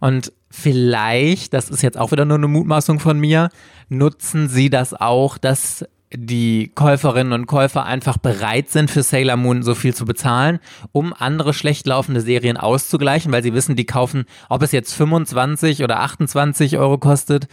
Und 0.00 0.32
vielleicht, 0.50 1.54
das 1.54 1.70
ist 1.70 1.82
jetzt 1.82 1.96
auch 1.96 2.10
wieder 2.10 2.24
nur 2.24 2.36
eine 2.36 2.48
Mutmaßung 2.48 2.98
von 2.98 3.18
mir, 3.18 3.48
nutzen 3.88 4.48
sie 4.48 4.70
das 4.70 4.92
auch, 4.92 5.38
dass 5.38 5.84
die 6.14 6.72
Käuferinnen 6.74 7.32
und 7.32 7.46
Käufer 7.46 7.86
einfach 7.86 8.18
bereit 8.18 8.68
sind, 8.68 8.90
für 8.90 9.02
Sailor 9.02 9.36
Moon 9.36 9.62
so 9.62 9.74
viel 9.74 9.94
zu 9.94 10.04
bezahlen, 10.04 10.58
um 10.90 11.14
andere 11.16 11.54
schlecht 11.54 11.86
laufende 11.86 12.20
Serien 12.20 12.56
auszugleichen, 12.56 13.32
weil 13.32 13.42
sie 13.42 13.54
wissen, 13.54 13.76
die 13.76 13.86
kaufen, 13.86 14.24
ob 14.48 14.62
es 14.62 14.72
jetzt 14.72 14.92
25 14.92 15.82
oder 15.82 16.00
28 16.00 16.76
Euro 16.76 16.98
kostet, 16.98 17.48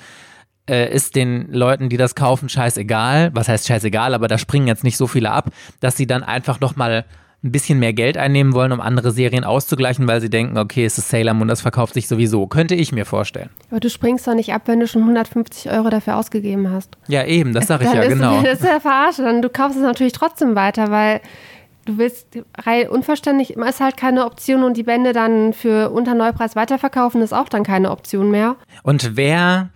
äh, 0.68 0.94
ist 0.94 1.16
den 1.16 1.52
Leuten, 1.52 1.90
die 1.90 1.98
das 1.98 2.16
kaufen, 2.16 2.50
scheißegal. 2.50 3.32
Was 3.34 3.48
heißt 3.48 3.68
scheißegal, 3.68 4.14
aber 4.14 4.28
da 4.28 4.38
springen 4.38 4.68
jetzt 4.68 4.84
nicht 4.84 4.98
so 4.98 5.08
viele 5.08 5.32
ab, 5.32 5.50
dass 5.80 5.98
sie 5.98 6.08
dann 6.08 6.24
einfach 6.24 6.60
nochmal 6.60 7.06
ein 7.42 7.52
bisschen 7.54 7.80
mehr 7.80 7.94
Geld 7.94 8.18
einnehmen 8.18 8.54
wollen, 8.54 8.74
um 8.74 8.82
andere 8.82 9.12
Serien 9.12 9.46
auszugleichen, 9.46 10.08
weil 10.08 10.20
sie 10.20 10.30
denken, 10.30 10.58
okay, 10.58 10.84
es 10.84 10.98
ist 10.98 11.10
Sailor 11.10 11.34
Moon, 11.34 11.48
das 11.48 11.62
verkauft 11.62 11.94
sich 11.94 12.08
sowieso. 12.08 12.48
Könnte 12.48 12.76
ich 12.76 12.92
mir 12.92 13.06
vorstellen. 13.06 13.50
Aber 13.72 13.80
du 13.80 13.90
springst 13.90 14.28
doch 14.28 14.34
nicht 14.34 14.54
ab, 14.54 14.64
wenn 14.66 14.82
du 14.82 14.88
schon 14.88 15.04
150 15.04 15.72
Euro 15.72 15.90
dafür 15.90 16.18
ausgegeben 16.18 16.70
hast. 16.70 16.98
Ja, 17.08 17.24
eben, 17.24 17.54
das 17.54 17.68
sage 17.68 17.86
ich 17.86 17.90
Dann 17.90 17.98
ja, 17.98 18.04
ist, 18.04 18.14
genau. 18.14 18.42
Das 18.44 18.60
ist 18.60 18.66
ja 18.66 18.80
verarsche. 18.82 19.24
Dann 19.24 19.42
du 19.42 19.50
kaufst 19.50 19.78
es 19.78 19.84
natürlich 19.84 20.12
trotzdem 20.12 20.56
weiter, 20.56 20.92
weil 20.92 21.22
du 21.86 21.98
willst 21.98 22.28
rein 22.58 22.90
unverständlich, 22.90 23.52
ist 23.56 23.80
halt 23.80 23.96
keine 23.96 24.26
Option 24.26 24.64
und 24.64 24.76
die 24.76 24.84
Bände 24.84 25.14
dann 25.14 25.54
für 25.54 25.92
unter 25.92 26.16
Neupreis 26.16 26.58
weiterverkaufen, 26.58 27.22
ist 27.22 27.34
auch 27.34 27.48
dann 27.48 27.64
keine 27.64 27.92
Option 27.92 28.32
mehr. 28.32 28.58
Und 28.84 29.16
wer 29.16 29.70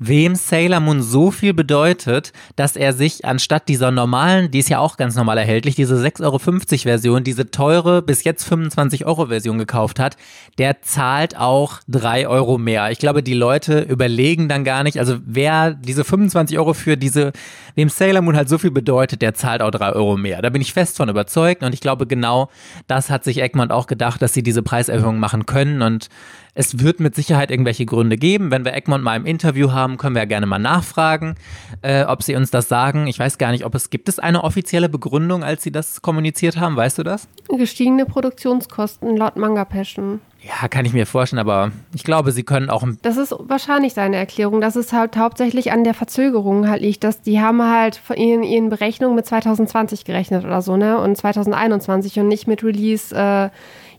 wem 0.00 0.34
Sailor 0.34 0.80
Moon 0.80 1.02
so 1.02 1.30
viel 1.30 1.52
bedeutet, 1.52 2.32
dass 2.56 2.74
er 2.74 2.94
sich 2.94 3.26
anstatt 3.26 3.68
dieser 3.68 3.90
normalen, 3.90 4.50
die 4.50 4.58
ist 4.58 4.70
ja 4.70 4.78
auch 4.78 4.96
ganz 4.96 5.14
normal 5.14 5.36
erhältlich, 5.36 5.74
diese 5.74 5.94
6,50 5.96 6.22
Euro 6.24 6.38
Version, 6.38 7.22
diese 7.22 7.50
teure 7.50 8.00
bis 8.00 8.24
jetzt 8.24 8.44
25 8.44 9.04
Euro 9.04 9.26
Version 9.26 9.58
gekauft 9.58 10.00
hat, 10.00 10.16
der 10.56 10.80
zahlt 10.80 11.36
auch 11.36 11.80
3 11.88 12.26
Euro 12.26 12.56
mehr. 12.56 12.90
Ich 12.90 12.98
glaube, 12.98 13.22
die 13.22 13.34
Leute 13.34 13.80
überlegen 13.80 14.48
dann 14.48 14.64
gar 14.64 14.82
nicht, 14.82 14.98
also 14.98 15.18
wer 15.24 15.72
diese 15.74 16.02
25 16.02 16.58
Euro 16.58 16.72
für 16.72 16.96
diese, 16.96 17.32
wem 17.74 17.90
Sailor 17.90 18.22
Moon 18.22 18.36
halt 18.36 18.48
so 18.48 18.56
viel 18.56 18.70
bedeutet, 18.70 19.20
der 19.20 19.34
zahlt 19.34 19.60
auch 19.60 19.70
3 19.70 19.92
Euro 19.92 20.16
mehr. 20.16 20.40
Da 20.40 20.48
bin 20.48 20.62
ich 20.62 20.72
fest 20.72 20.96
von 20.96 21.10
überzeugt 21.10 21.62
und 21.62 21.74
ich 21.74 21.80
glaube, 21.80 22.06
genau 22.06 22.48
das 22.86 23.10
hat 23.10 23.22
sich 23.22 23.42
Egmont 23.42 23.70
auch 23.70 23.86
gedacht, 23.86 24.22
dass 24.22 24.32
sie 24.32 24.42
diese 24.42 24.62
Preiserhöhung 24.62 25.18
machen 25.18 25.44
können 25.44 25.82
und 25.82 26.08
es 26.54 26.80
wird 26.80 27.00
mit 27.00 27.14
Sicherheit 27.14 27.50
irgendwelche 27.50 27.86
Gründe 27.86 28.16
geben. 28.16 28.50
Wenn 28.50 28.64
wir 28.64 28.74
Egmont 28.74 29.04
mal 29.04 29.16
im 29.16 29.26
Interview 29.26 29.72
haben, 29.72 29.96
können 29.96 30.14
wir 30.14 30.22
ja 30.22 30.26
gerne 30.26 30.46
mal 30.46 30.58
nachfragen, 30.58 31.36
äh, 31.82 32.04
ob 32.04 32.22
sie 32.22 32.34
uns 32.36 32.50
das 32.50 32.68
sagen. 32.68 33.06
Ich 33.06 33.18
weiß 33.18 33.38
gar 33.38 33.50
nicht, 33.52 33.64
ob 33.64 33.74
es 33.74 33.90
gibt 33.90 34.08
es 34.08 34.18
eine 34.18 34.44
offizielle 34.44 34.88
Begründung, 34.88 35.44
als 35.44 35.62
sie 35.62 35.72
das 35.72 36.02
kommuniziert 36.02 36.58
haben. 36.58 36.76
Weißt 36.76 36.98
du 36.98 37.02
das? 37.02 37.28
Gestiegene 37.48 38.06
Produktionskosten 38.06 39.16
laut 39.16 39.36
Manga 39.36 39.64
Passion. 39.64 40.20
Ja, 40.42 40.68
kann 40.68 40.86
ich 40.86 40.94
mir 40.94 41.04
vorstellen, 41.04 41.40
aber 41.40 41.70
ich 41.94 42.02
glaube, 42.02 42.32
sie 42.32 42.44
können 42.44 42.70
auch 42.70 42.82
ein 42.82 42.98
Das 43.02 43.18
ist 43.18 43.34
wahrscheinlich 43.38 43.92
seine 43.92 44.16
Erklärung, 44.16 44.62
dass 44.62 44.74
es 44.74 44.90
halt 44.92 45.18
hauptsächlich 45.18 45.70
an 45.70 45.84
der 45.84 45.92
Verzögerung 45.92 46.66
halt 46.66 46.80
liegt, 46.80 47.04
dass 47.04 47.20
die 47.20 47.40
haben 47.40 47.62
halt 47.62 47.96
von 47.96 48.16
ihren, 48.16 48.42
ihren 48.42 48.70
Berechnungen 48.70 49.14
mit 49.14 49.26
2020 49.26 50.06
gerechnet 50.06 50.44
oder 50.44 50.62
so, 50.62 50.78
ne? 50.78 50.98
Und 50.98 51.16
2021 51.16 52.18
und 52.20 52.28
nicht 52.28 52.46
mit 52.46 52.64
Release 52.64 53.14
äh, 53.14 53.50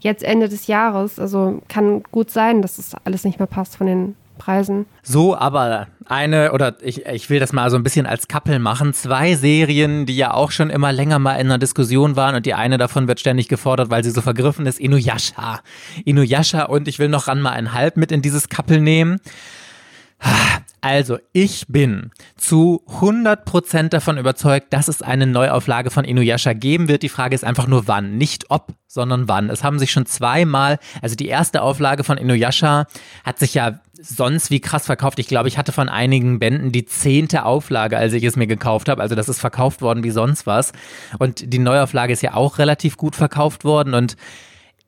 jetzt 0.02 0.24
Ende 0.24 0.50
des 0.50 0.68
Jahres. 0.68 1.20
Also 1.20 1.62
kann 1.68 2.04
gut 2.12 2.30
sein, 2.30 2.62
dass 2.62 2.76
das 2.76 2.94
alles 3.04 3.24
nicht 3.24 3.40
mehr 3.40 3.48
passt 3.48 3.78
von 3.78 3.88
den 3.88 4.16
Preisen. 4.38 4.88
So, 5.04 5.38
aber 5.38 5.88
eine, 6.06 6.52
oder 6.52 6.76
ich, 6.82 7.06
ich 7.06 7.30
will 7.30 7.40
das 7.40 7.54
mal 7.54 7.70
so 7.70 7.78
ein 7.78 7.84
bisschen 7.84 8.08
als 8.08 8.28
Kappel 8.28 8.58
machen. 8.58 8.94
Zwei 8.94 9.36
Serien, 9.36 10.08
die 10.08 10.18
ja 10.18 10.34
auch 10.34 10.50
schon 10.50 10.72
immer 10.72 10.92
länger 10.92 11.20
mal 11.20 11.36
in 11.36 11.48
einer 11.48 11.60
Diskussion 11.60 12.16
waren 12.16 12.36
und 12.36 12.46
die 12.46 12.56
eine 12.56 12.80
davon 12.80 13.08
wird 13.08 13.20
ständig 13.20 13.48
gefordert, 13.48 13.92
weil 13.92 14.04
sie 14.04 14.10
so 14.10 14.22
vergriffen 14.22 14.66
ist, 14.66 14.80
Inuyasha. 14.80 15.62
Inuyasha 16.06 16.64
und 16.64 16.88
ich 16.88 16.98
will 16.98 17.08
noch 17.08 17.28
ran 17.28 17.40
mal 17.40 17.52
ein 17.52 17.74
Halb 17.74 17.98
mit 17.98 18.12
in 18.12 18.24
dieses 18.24 18.50
Kappel 18.50 18.82
nehmen. 18.82 19.20
Also, 20.84 21.20
ich 21.32 21.68
bin 21.68 22.10
zu 22.38 22.84
100% 22.88 23.90
davon 23.90 24.18
überzeugt, 24.18 24.74
dass 24.74 24.88
es 24.88 25.04
eine 25.04 25.28
Neuauflage 25.28 25.92
von 25.92 26.04
Inuyasha 26.04 26.54
geben 26.54 26.88
wird. 26.88 27.04
Die 27.04 27.10
Frage 27.10 27.36
ist 27.36 27.44
einfach 27.44 27.68
nur 27.68 27.88
wann. 27.88 28.18
Nicht 28.18 28.50
ob, 28.50 28.74
sondern 28.88 29.28
wann. 29.28 29.52
Es 29.52 29.64
haben 29.64 29.78
sich 29.78 29.92
schon 29.92 30.08
zweimal, 30.08 30.80
also 31.04 31.16
die 31.16 31.28
erste 31.28 31.62
Auflage 31.62 32.04
von 32.04 32.18
Inuyasha 32.18 32.88
hat 33.24 33.38
sich 33.38 33.54
ja 33.54 33.80
sonst 33.94 34.50
wie 34.50 34.60
krass 34.60 34.88
verkauft. 34.88 35.20
Ich 35.20 35.28
glaube, 35.28 35.48
ich 35.48 35.60
hatte 35.60 35.72
von 35.72 35.88
einigen 35.88 36.40
Bänden 36.40 36.72
die 36.72 36.86
zehnte 36.86 37.46
Auflage, 37.46 37.98
als 37.98 38.14
ich 38.14 38.24
es 38.24 38.36
mir 38.36 38.48
gekauft 38.48 38.90
habe. 38.90 39.04
Also 39.04 39.14
das 39.14 39.30
ist 39.30 39.40
verkauft 39.40 39.84
worden 39.84 40.04
wie 40.04 40.10
sonst 40.10 40.48
was. 40.48 40.72
Und 41.20 41.54
die 41.54 41.60
Neuauflage 41.60 42.12
ist 42.12 42.24
ja 42.24 42.34
auch 42.34 42.58
relativ 42.58 42.98
gut 42.98 43.16
verkauft 43.16 43.64
worden 43.64 43.94
und 43.94 44.16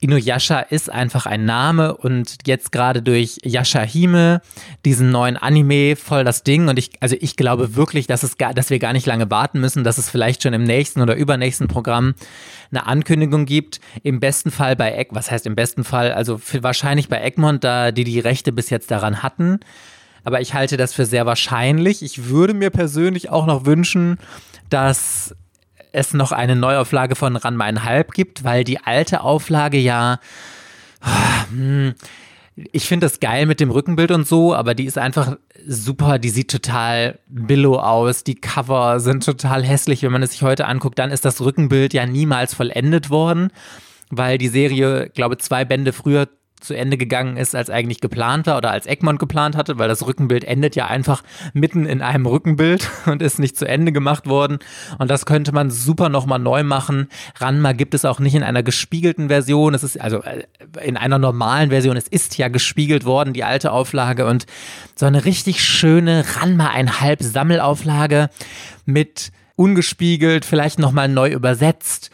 Inuyasha 0.04 0.60
ist 0.60 0.92
einfach 0.92 1.26
ein 1.26 1.46
Name 1.46 1.96
und 1.96 2.36
jetzt 2.46 2.74
gerade 2.74 3.02
durch 3.02 3.38
Yashahime, 3.44 4.42
diesen 4.84 5.12
neuen 5.12 5.38
Anime, 5.38 5.96
voll 5.96 6.26
das 6.26 6.44
Ding. 6.44 6.68
Und 6.68 6.78
ich, 6.78 6.92
also 7.00 7.16
ich 7.20 7.38
glaube 7.38 7.76
wirklich, 7.76 8.06
dass 8.06 8.24
es 8.24 8.38
gar, 8.38 8.54
dass 8.54 8.70
wir 8.70 8.80
gar 8.80 8.92
nicht 8.92 9.06
lange 9.06 9.32
warten 9.32 9.62
müssen, 9.62 9.86
dass 9.86 9.98
es 9.98 10.10
vielleicht 10.10 10.44
schon 10.44 10.54
im 10.54 10.64
nächsten 10.64 11.02
oder 11.02 11.16
übernächsten 11.16 11.70
Programm 11.70 12.16
eine 12.70 12.86
Ankündigung 12.86 13.46
gibt. 13.46 13.80
Im 14.04 14.20
besten 14.20 14.52
Fall 14.52 14.76
bei 14.76 14.94
Egg, 14.94 15.12
was 15.14 15.32
heißt 15.32 15.46
im 15.46 15.56
besten 15.56 15.86
Fall? 15.86 16.12
Also 16.12 16.40
wahrscheinlich 16.60 17.08
bei 17.08 17.24
Egmont, 17.24 17.64
da 17.64 17.92
die 17.94 18.04
die 18.04 18.20
Rechte 18.20 18.52
bis 18.52 18.70
jetzt 18.70 18.92
daran 18.92 19.24
hatten. 19.24 19.62
Aber 20.26 20.42
ich 20.42 20.54
halte 20.54 20.76
das 20.76 20.94
für 20.94 21.06
sehr 21.06 21.26
wahrscheinlich. 21.26 22.04
Ich 22.04 22.28
würde 22.28 22.54
mir 22.54 22.72
persönlich 22.72 23.30
auch 23.30 23.46
noch 23.46 23.66
wünschen, 23.66 24.18
dass 24.70 25.34
es 25.94 26.14
noch 26.14 26.32
eine 26.32 26.56
Neuauflage 26.56 27.16
von 27.16 27.36
Ranma 27.38 27.66
einhalb 27.66 28.12
gibt, 28.12 28.44
weil 28.44 28.64
die 28.64 28.80
alte 28.80 29.22
Auflage 29.22 29.78
ja. 29.78 30.20
Hm, 31.50 31.94
ich 32.56 32.88
finde 32.88 33.06
das 33.06 33.20
geil 33.20 33.46
mit 33.46 33.60
dem 33.60 33.72
Rückenbild 33.72 34.12
und 34.12 34.28
so, 34.28 34.54
aber 34.54 34.76
die 34.76 34.86
ist 34.86 34.98
einfach 34.98 35.38
super. 35.66 36.20
Die 36.20 36.30
sieht 36.30 36.52
total 36.52 37.20
billow 37.28 37.78
aus. 37.78 38.24
Die 38.24 38.36
Cover 38.36 39.00
sind 39.00 39.24
total 39.26 39.64
hässlich. 39.64 40.04
Wenn 40.04 40.12
man 40.12 40.24
es 40.24 40.32
sich 40.32 40.44
heute 40.44 40.68
anguckt, 40.68 41.00
dann 41.00 41.12
ist 41.12 41.26
das 41.26 41.42
Rückenbild 41.42 41.94
ja 41.94 42.06
niemals 42.06 42.54
vollendet 42.54 43.10
worden, 43.10 43.50
weil 44.10 44.38
die 44.38 44.50
Serie, 44.50 45.10
glaube 45.10 45.38
zwei 45.38 45.66
Bände 45.66 45.94
früher 45.94 46.28
zu 46.64 46.76
Ende 46.76 46.98
gegangen 46.98 47.38
ist, 47.38 47.56
als 47.56 47.70
eigentlich 47.70 48.02
geplant 48.02 48.48
war 48.48 48.58
oder 48.58 48.72
als 48.72 48.86
Egmont 48.86 49.20
geplant 49.20 49.56
hatte, 49.56 49.78
weil 49.78 49.88
das 49.88 50.06
Rückenbild 50.06 50.44
endet 50.44 50.76
ja 50.76 50.88
einfach 50.88 51.24
mitten 51.54 51.86
in 51.86 52.02
einem 52.02 52.26
Rückenbild 52.26 52.90
und 53.06 53.22
ist 53.22 53.40
nicht 53.40 53.58
zu 53.58 53.68
Ende 53.68 53.92
gemacht 53.92 54.28
worden. 54.28 54.60
Und 54.98 55.12
das 55.12 55.26
könnte 55.26 55.52
man 55.52 55.72
super 55.72 56.10
nochmal 56.10 56.40
neu 56.40 56.64
machen. 56.64 57.08
Ranma 57.40 57.74
gibt 57.74 57.94
es 57.94 58.06
auch 58.06 58.20
nicht 58.20 58.36
in 58.36 58.44
einer 58.44 58.64
gespiegelten 58.64 59.28
Version. 59.28 59.74
Es 59.74 59.84
ist 59.84 60.00
also 60.00 60.24
äh, 60.24 60.44
in 60.84 60.98
einer 60.98 61.20
normalen 61.20 61.70
Version. 61.70 61.98
Es 61.98 62.08
ist 62.08 62.38
ja 62.38 62.48
gespiegelt 62.48 63.06
worden, 63.06 63.34
die 63.34 63.44
alte 63.44 63.72
Auflage. 63.72 64.26
Und 64.26 64.46
so 64.96 65.06
eine 65.06 65.26
richtig 65.26 65.64
schöne 65.64 66.24
Ranma 66.38 66.70
einhalb 66.70 67.22
Sammelauflage 67.22 68.30
mit 68.86 69.32
ungespiegelt, 69.56 70.46
vielleicht 70.46 70.80
nochmal 70.80 71.08
neu 71.08 71.30
übersetzt 71.30 72.10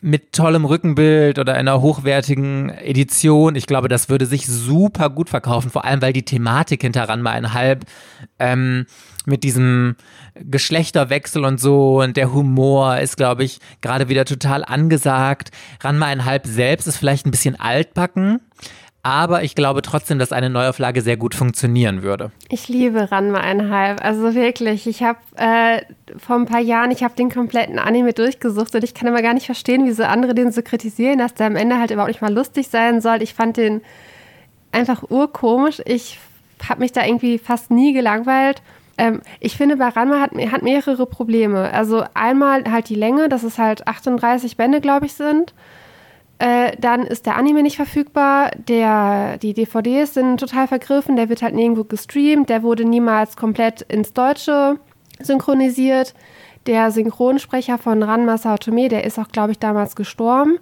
mit 0.00 0.32
tollem 0.32 0.64
Rückenbild 0.64 1.38
oder 1.38 1.54
einer 1.54 1.80
hochwertigen 1.80 2.70
Edition. 2.70 3.56
Ich 3.56 3.66
glaube, 3.66 3.88
das 3.88 4.08
würde 4.08 4.26
sich 4.26 4.46
super 4.46 5.10
gut 5.10 5.28
verkaufen, 5.28 5.70
vor 5.70 5.84
allem 5.84 6.02
weil 6.02 6.12
die 6.12 6.24
Thematik 6.24 6.82
hinter 6.82 7.08
Ranma 7.08 7.30
einhalb 7.30 7.84
ähm, 8.38 8.86
mit 9.26 9.44
diesem 9.44 9.96
Geschlechterwechsel 10.34 11.44
und 11.44 11.60
so 11.60 12.00
und 12.00 12.16
der 12.16 12.32
Humor 12.32 12.98
ist, 12.98 13.16
glaube 13.16 13.44
ich, 13.44 13.58
gerade 13.80 14.08
wieder 14.08 14.24
total 14.24 14.64
angesagt. 14.64 15.50
Ranma 15.80 16.06
einhalb 16.06 16.46
selbst 16.46 16.86
ist 16.86 16.96
vielleicht 16.96 17.26
ein 17.26 17.30
bisschen 17.30 17.58
altbacken, 17.58 18.40
aber 19.02 19.42
ich 19.42 19.54
glaube 19.56 19.82
trotzdem, 19.82 20.18
dass 20.18 20.30
eine 20.30 20.48
Neuauflage 20.48 21.02
sehr 21.02 21.16
gut 21.16 21.34
funktionieren 21.34 22.02
würde. 22.02 22.30
Ich 22.48 22.68
liebe 22.68 23.10
Ranma 23.10 23.40
einhalb. 23.40 24.04
Also 24.04 24.34
wirklich, 24.34 24.86
ich 24.86 25.02
habe 25.02 25.18
äh, 25.36 25.82
vor 26.18 26.36
ein 26.36 26.46
paar 26.46 26.60
Jahren, 26.60 26.92
ich 26.92 27.02
habe 27.02 27.14
den 27.16 27.28
kompletten 27.28 27.80
Anime 27.80 28.12
durchgesucht 28.12 28.74
und 28.74 28.84
ich 28.84 28.94
kann 28.94 29.08
immer 29.08 29.22
gar 29.22 29.34
nicht 29.34 29.46
verstehen, 29.46 29.86
wieso 29.86 30.04
andere 30.04 30.34
den 30.34 30.52
so 30.52 30.62
kritisieren, 30.62 31.18
dass 31.18 31.34
der 31.34 31.48
am 31.48 31.56
Ende 31.56 31.78
halt 31.78 31.90
überhaupt 31.90 32.10
nicht 32.10 32.22
mal 32.22 32.32
lustig 32.32 32.68
sein 32.68 33.00
soll. 33.00 33.22
Ich 33.22 33.34
fand 33.34 33.56
den 33.56 33.82
einfach 34.70 35.02
urkomisch. 35.10 35.82
Ich 35.84 36.20
habe 36.68 36.80
mich 36.80 36.92
da 36.92 37.04
irgendwie 37.04 37.38
fast 37.38 37.72
nie 37.72 37.92
gelangweilt. 37.92 38.62
Ähm, 38.98 39.20
ich 39.40 39.56
finde, 39.56 39.78
bei 39.78 39.88
Ranma 39.88 40.20
hat, 40.20 40.30
hat 40.52 40.62
mehrere 40.62 41.06
Probleme. 41.06 41.72
Also 41.72 42.04
einmal 42.14 42.70
halt 42.70 42.88
die 42.88 42.94
Länge, 42.94 43.28
dass 43.28 43.42
es 43.42 43.58
halt 43.58 43.88
38 43.88 44.56
Bände, 44.56 44.80
glaube 44.80 45.06
ich, 45.06 45.14
sind. 45.14 45.54
Äh, 46.42 46.76
dann 46.76 47.06
ist 47.06 47.26
der 47.26 47.36
Anime 47.36 47.62
nicht 47.62 47.76
verfügbar. 47.76 48.50
Der, 48.66 49.38
die 49.38 49.54
DVDs 49.54 50.14
sind 50.14 50.40
total 50.40 50.66
vergriffen. 50.66 51.14
Der 51.14 51.28
wird 51.28 51.40
halt 51.40 51.54
nirgendwo 51.54 51.84
gestreamt. 51.84 52.48
Der 52.48 52.64
wurde 52.64 52.84
niemals 52.84 53.36
komplett 53.36 53.82
ins 53.82 54.12
Deutsche 54.12 54.80
synchronisiert. 55.20 56.14
Der 56.66 56.90
Synchronsprecher 56.90 57.78
von 57.78 58.02
Ranma 58.02 58.38
Saotome, 58.38 58.88
der 58.88 59.04
ist 59.04 59.20
auch, 59.20 59.28
glaube 59.28 59.52
ich, 59.52 59.60
damals 59.60 59.94
gestorben. 59.94 60.58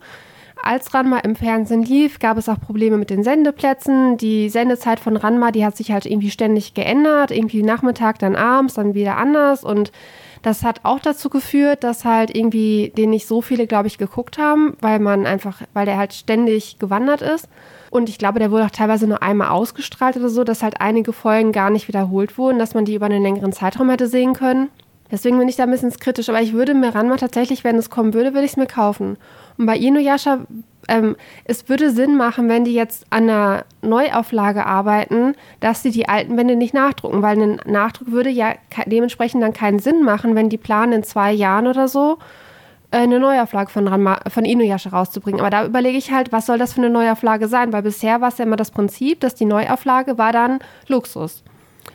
Als 0.62 0.92
Ranma 0.92 1.20
im 1.20 1.34
Fernsehen 1.34 1.82
lief, 1.82 2.18
gab 2.18 2.36
es 2.36 2.50
auch 2.50 2.60
Probleme 2.60 2.98
mit 2.98 3.08
den 3.08 3.22
Sendeplätzen. 3.22 4.18
Die 4.18 4.50
Sendezeit 4.50 5.00
von 5.00 5.16
Ranma, 5.16 5.50
die 5.50 5.64
hat 5.64 5.78
sich 5.78 5.92
halt 5.92 6.04
irgendwie 6.04 6.30
ständig 6.30 6.74
geändert. 6.74 7.30
Irgendwie 7.30 7.62
Nachmittag, 7.62 8.18
dann 8.18 8.36
abends, 8.36 8.74
dann 8.74 8.92
wieder 8.92 9.16
anders. 9.16 9.64
Und 9.64 9.92
das 10.42 10.62
hat 10.62 10.80
auch 10.84 11.00
dazu 11.00 11.28
geführt, 11.28 11.84
dass 11.84 12.04
halt 12.04 12.34
irgendwie 12.34 12.92
den 12.96 13.10
nicht 13.10 13.26
so 13.26 13.42
viele, 13.42 13.66
glaube 13.66 13.88
ich, 13.88 13.98
geguckt 13.98 14.38
haben, 14.38 14.76
weil 14.80 14.98
man 14.98 15.26
einfach, 15.26 15.62
weil 15.74 15.86
der 15.86 15.98
halt 15.98 16.14
ständig 16.14 16.78
gewandert 16.78 17.20
ist. 17.22 17.48
Und 17.90 18.08
ich 18.08 18.18
glaube, 18.18 18.38
der 18.38 18.50
wurde 18.50 18.64
auch 18.64 18.70
teilweise 18.70 19.06
nur 19.06 19.22
einmal 19.22 19.48
ausgestrahlt 19.48 20.16
oder 20.16 20.28
so, 20.28 20.44
dass 20.44 20.62
halt 20.62 20.80
einige 20.80 21.12
Folgen 21.12 21.52
gar 21.52 21.70
nicht 21.70 21.88
wiederholt 21.88 22.38
wurden, 22.38 22.58
dass 22.58 22.74
man 22.74 22.84
die 22.84 22.94
über 22.94 23.06
einen 23.06 23.22
längeren 23.22 23.52
Zeitraum 23.52 23.90
hätte 23.90 24.06
sehen 24.06 24.32
können. 24.32 24.68
Deswegen 25.10 25.38
bin 25.38 25.48
ich 25.48 25.56
da 25.56 25.64
ein 25.64 25.70
bisschen 25.70 25.90
kritisch, 25.90 26.28
aber 26.28 26.40
ich 26.40 26.52
würde 26.52 26.72
mir 26.72 26.94
Ranma 26.94 27.16
tatsächlich, 27.16 27.64
wenn 27.64 27.76
es 27.76 27.90
kommen 27.90 28.14
würde, 28.14 28.32
würde 28.32 28.44
ich 28.44 28.52
es 28.52 28.56
mir 28.56 28.66
kaufen. 28.66 29.16
Und 29.58 29.66
bei 29.66 29.76
Inuyasha 29.76 30.46
ähm, 30.90 31.16
es 31.44 31.68
würde 31.68 31.90
Sinn 31.90 32.16
machen, 32.16 32.48
wenn 32.48 32.64
die 32.64 32.74
jetzt 32.74 33.06
an 33.10 33.30
einer 33.30 33.64
Neuauflage 33.80 34.66
arbeiten, 34.66 35.36
dass 35.60 35.82
sie 35.82 35.92
die 35.92 36.08
alten 36.08 36.34
Bände 36.34 36.56
nicht 36.56 36.74
nachdrucken, 36.74 37.22
weil 37.22 37.40
ein 37.40 37.60
Nachdruck 37.64 38.10
würde 38.10 38.28
ja 38.28 38.54
dementsprechend 38.86 39.42
dann 39.42 39.52
keinen 39.52 39.78
Sinn 39.78 40.02
machen, 40.02 40.34
wenn 40.34 40.48
die 40.48 40.58
planen 40.58 40.92
in 40.92 41.02
zwei 41.04 41.30
Jahren 41.32 41.68
oder 41.68 41.86
so 41.86 42.18
äh, 42.90 42.98
eine 42.98 43.20
Neuauflage 43.20 43.70
von, 43.70 43.86
Ranma, 43.86 44.18
von 44.28 44.44
Inuyasha 44.44 44.90
rauszubringen. 44.90 45.40
Aber 45.40 45.50
da 45.50 45.64
überlege 45.64 45.96
ich 45.96 46.10
halt, 46.10 46.32
was 46.32 46.46
soll 46.46 46.58
das 46.58 46.72
für 46.72 46.80
eine 46.80 46.90
Neuauflage 46.90 47.46
sein? 47.46 47.72
Weil 47.72 47.82
bisher 47.82 48.20
war 48.20 48.28
es 48.28 48.38
ja 48.38 48.44
immer 48.44 48.56
das 48.56 48.72
Prinzip, 48.72 49.20
dass 49.20 49.36
die 49.36 49.44
Neuauflage 49.44 50.18
war 50.18 50.32
dann 50.32 50.58
Luxus. 50.88 51.44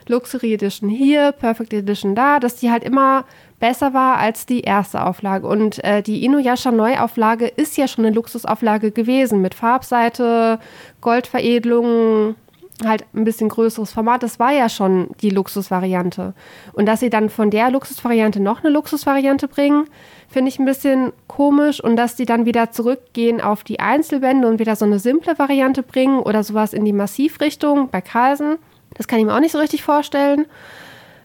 Luxury 0.08 0.54
Edition 0.54 0.90
hier, 0.90 1.32
Perfect 1.32 1.74
Edition 1.74 2.16
da, 2.16 2.40
dass 2.40 2.58
die 2.58 2.72
halt 2.72 2.84
immer 2.84 3.26
besser 3.60 3.94
war 3.94 4.18
als 4.18 4.46
die 4.46 4.62
erste 4.62 5.06
Auflage. 5.06 5.48
Und 5.48 5.84
äh, 5.84 6.02
die 6.02 6.24
Inuyasha 6.24 6.72
Neuauflage 6.72 7.48
ist 7.48 7.78
ja 7.78 7.88
schon 7.88 8.06
eine 8.06 8.14
Luxusauflage 8.14 8.92
gewesen 8.92 9.42
mit 9.42 9.56
Farbseite, 9.56 10.60
Goldveredelung, 11.02 12.36
halt 12.84 13.06
ein 13.14 13.24
bisschen 13.24 13.50
größeres 13.50 13.94
Format. 13.94 14.24
Das 14.24 14.40
war 14.40 14.52
ja 14.52 14.68
schon 14.68 15.10
die 15.22 15.30
Luxusvariante. 15.30 16.34
Und 16.74 16.88
dass 16.88 17.00
sie 17.00 17.10
dann 17.10 17.30
von 17.30 17.50
der 17.50 17.72
Luxusvariante 17.72 18.42
noch 18.42 18.64
eine 18.64 18.74
Luxusvariante 18.74 19.48
bringen, 19.48 19.86
finde 20.28 20.50
ich 20.50 20.60
ein 20.60 20.66
bisschen 20.66 21.14
komisch. 21.28 21.82
Und 21.82 21.96
dass 21.96 22.16
die 22.16 22.26
dann 22.26 22.46
wieder 22.46 22.72
zurückgehen 22.72 23.40
auf 23.40 23.64
die 23.64 23.80
Einzelbände 23.80 24.48
und 24.48 24.60
wieder 24.60 24.76
so 24.76 24.86
eine 24.86 25.00
simple 25.00 25.40
Variante 25.40 25.84
bringen 25.84 26.20
oder 26.20 26.44
sowas 26.44 26.74
in 26.74 26.84
die 26.84 26.94
Massivrichtung 26.94 27.90
bei 27.90 28.02
Carlsen, 28.02 28.58
das 28.96 29.08
kann 29.08 29.20
ich 29.20 29.26
mir 29.26 29.36
auch 29.36 29.40
nicht 29.40 29.52
so 29.52 29.60
richtig 29.60 29.84
vorstellen 29.84 30.46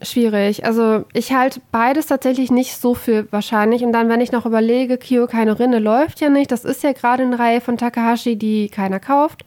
schwierig. 0.02 0.64
Also 0.64 1.04
ich 1.12 1.33
halte 1.33 1.61
beides 1.72 2.06
tatsächlich 2.06 2.50
nicht 2.50 2.76
so 2.76 2.94
für 2.94 3.30
wahrscheinlich. 3.33 3.85
Und 3.85 3.92
dann, 3.92 4.09
wenn 4.09 4.20
ich 4.20 4.33
noch 4.33 4.46
überlege, 4.46 4.98
Kyo 4.98 5.26
keine 5.26 5.59
Rinne 5.59 5.78
läuft 5.78 6.20
ja 6.20 6.28
nicht. 6.28 6.50
Das 6.50 6.64
ist 6.64 6.83
ja 6.83 6.92
gerade 6.92 7.22
eine 7.22 7.38
Reihe 7.38 7.61
von 7.61 7.76
Takahashi, 7.76 8.37
die 8.37 8.68
keiner 8.68 9.00
kauft, 9.00 9.44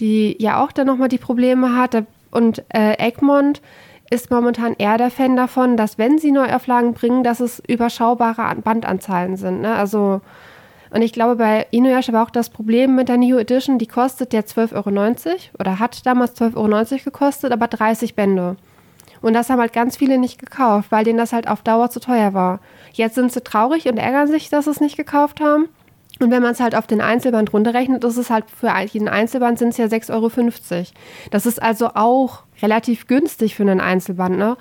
die 0.00 0.36
ja 0.38 0.62
auch 0.62 0.72
dann 0.72 0.86
nochmal 0.86 1.08
die 1.08 1.18
Probleme 1.18 1.76
hat. 1.76 2.04
Und 2.30 2.64
äh, 2.74 2.94
Egmont 2.98 3.60
ist 4.10 4.30
momentan 4.30 4.74
eher 4.78 4.98
der 4.98 5.10
Fan 5.10 5.36
davon, 5.36 5.76
dass 5.76 5.98
wenn 5.98 6.18
sie 6.18 6.32
Neuauflagen 6.32 6.94
bringen, 6.94 7.24
dass 7.24 7.40
es 7.40 7.62
überschaubare 7.66 8.54
Bandanzahlen 8.56 9.36
sind. 9.36 9.62
Ne? 9.62 9.74
Also 9.74 10.20
und 10.96 11.02
ich 11.02 11.12
glaube, 11.12 11.36
bei 11.36 11.66
Inuyasha 11.72 12.14
war 12.14 12.24
auch 12.24 12.30
das 12.30 12.48
Problem 12.48 12.94
mit 12.94 13.10
der 13.10 13.18
New 13.18 13.36
Edition, 13.36 13.78
die 13.78 13.86
kostet 13.86 14.32
ja 14.32 14.40
12,90 14.40 14.72
Euro 15.26 15.36
oder 15.58 15.78
hat 15.78 16.06
damals 16.06 16.40
12,90 16.40 16.56
Euro 16.56 17.04
gekostet, 17.04 17.52
aber 17.52 17.68
30 17.68 18.14
Bände. 18.14 18.56
Und 19.20 19.34
das 19.34 19.50
haben 19.50 19.60
halt 19.60 19.74
ganz 19.74 19.98
viele 19.98 20.16
nicht 20.16 20.38
gekauft, 20.38 20.90
weil 20.90 21.04
denen 21.04 21.18
das 21.18 21.34
halt 21.34 21.48
auf 21.48 21.60
Dauer 21.60 21.90
zu 21.90 22.00
teuer 22.00 22.32
war. 22.32 22.60
Jetzt 22.94 23.14
sind 23.14 23.30
sie 23.30 23.42
traurig 23.42 23.86
und 23.88 23.98
ärgern 23.98 24.28
sich, 24.28 24.48
dass 24.48 24.64
sie 24.64 24.70
es 24.70 24.80
nicht 24.80 24.96
gekauft 24.96 25.42
haben. 25.42 25.68
Und 26.18 26.30
wenn 26.30 26.42
man 26.42 26.52
es 26.52 26.60
halt 26.60 26.74
auf 26.74 26.86
den 26.86 27.02
Einzelband 27.02 27.52
runterrechnet, 27.52 28.02
ist 28.02 28.16
es 28.16 28.30
halt 28.30 28.46
für 28.50 28.72
jeden 28.90 29.08
Einzelband 29.08 29.58
sind 29.58 29.68
es 29.68 29.76
ja 29.76 29.84
6,50 29.84 30.12
Euro. 30.14 30.86
Das 31.30 31.44
ist 31.44 31.62
also 31.62 31.88
auch 31.88 32.44
relativ 32.62 33.06
günstig 33.06 33.54
für 33.54 33.64
einen 33.64 33.82
Einzelband, 33.82 34.38
ne? 34.38 34.56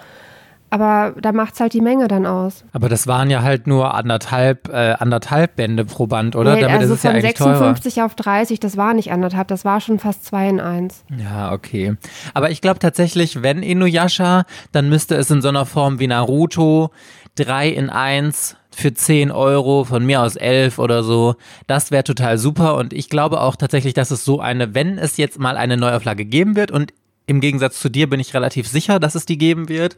Aber 0.69 1.13
da 1.21 1.31
macht 1.31 1.53
es 1.53 1.59
halt 1.59 1.73
die 1.73 1.81
Menge 1.81 2.07
dann 2.07 2.25
aus. 2.25 2.65
Aber 2.73 2.89
das 2.89 3.07
waren 3.07 3.29
ja 3.29 3.43
halt 3.43 3.67
nur 3.67 3.93
anderthalb, 3.93 4.67
äh, 4.69 4.95
anderthalb 4.99 5.55
Bände 5.55 5.85
pro 5.85 6.07
Band, 6.07 6.35
oder? 6.35 6.55
Nee, 6.55 6.61
Damit 6.61 6.81
also 6.81 6.95
ist 6.95 7.01
von 7.01 7.15
ja 7.15 7.21
56 7.21 7.93
teurer. 7.93 8.05
auf 8.05 8.15
30, 8.15 8.59
das 8.59 8.75
war 8.75 8.93
nicht 8.93 9.11
anderthalb, 9.11 9.47
das 9.47 9.63
war 9.63 9.79
schon 9.79 9.99
fast 9.99 10.25
zwei 10.25 10.49
in 10.49 10.59
eins. 10.59 11.03
Ja, 11.17 11.53
okay. 11.53 11.95
Aber 12.33 12.49
ich 12.49 12.61
glaube 12.61 12.79
tatsächlich, 12.79 13.41
wenn 13.41 13.63
Inuyasha, 13.63 14.45
dann 14.71 14.89
müsste 14.89 15.15
es 15.15 15.29
in 15.29 15.41
so 15.41 15.49
einer 15.49 15.65
Form 15.65 15.99
wie 15.99 16.07
Naruto 16.07 16.91
drei 17.35 17.69
in 17.69 17.89
eins 17.89 18.55
für 18.71 18.93
10 18.93 19.31
Euro, 19.31 19.85
von 19.85 20.05
mir 20.05 20.21
aus 20.21 20.35
11 20.35 20.79
oder 20.79 21.03
so. 21.03 21.35
Das 21.67 21.91
wäre 21.91 22.03
total 22.03 22.37
super. 22.37 22.75
Und 22.75 22.91
ich 22.91 23.09
glaube 23.09 23.39
auch 23.39 23.55
tatsächlich, 23.55 23.93
dass 23.93 24.11
es 24.11 24.25
so 24.25 24.41
eine, 24.41 24.73
wenn 24.75 24.97
es 24.97 25.17
jetzt 25.17 25.39
mal 25.39 25.55
eine 25.55 25.77
Neuauflage 25.77 26.25
geben 26.25 26.55
wird, 26.55 26.71
und 26.71 26.93
im 27.27 27.39
Gegensatz 27.39 27.79
zu 27.79 27.89
dir 27.89 28.09
bin 28.09 28.19
ich 28.19 28.33
relativ 28.33 28.67
sicher, 28.67 28.99
dass 28.99 29.15
es 29.15 29.25
die 29.25 29.37
geben 29.37 29.69
wird, 29.69 29.97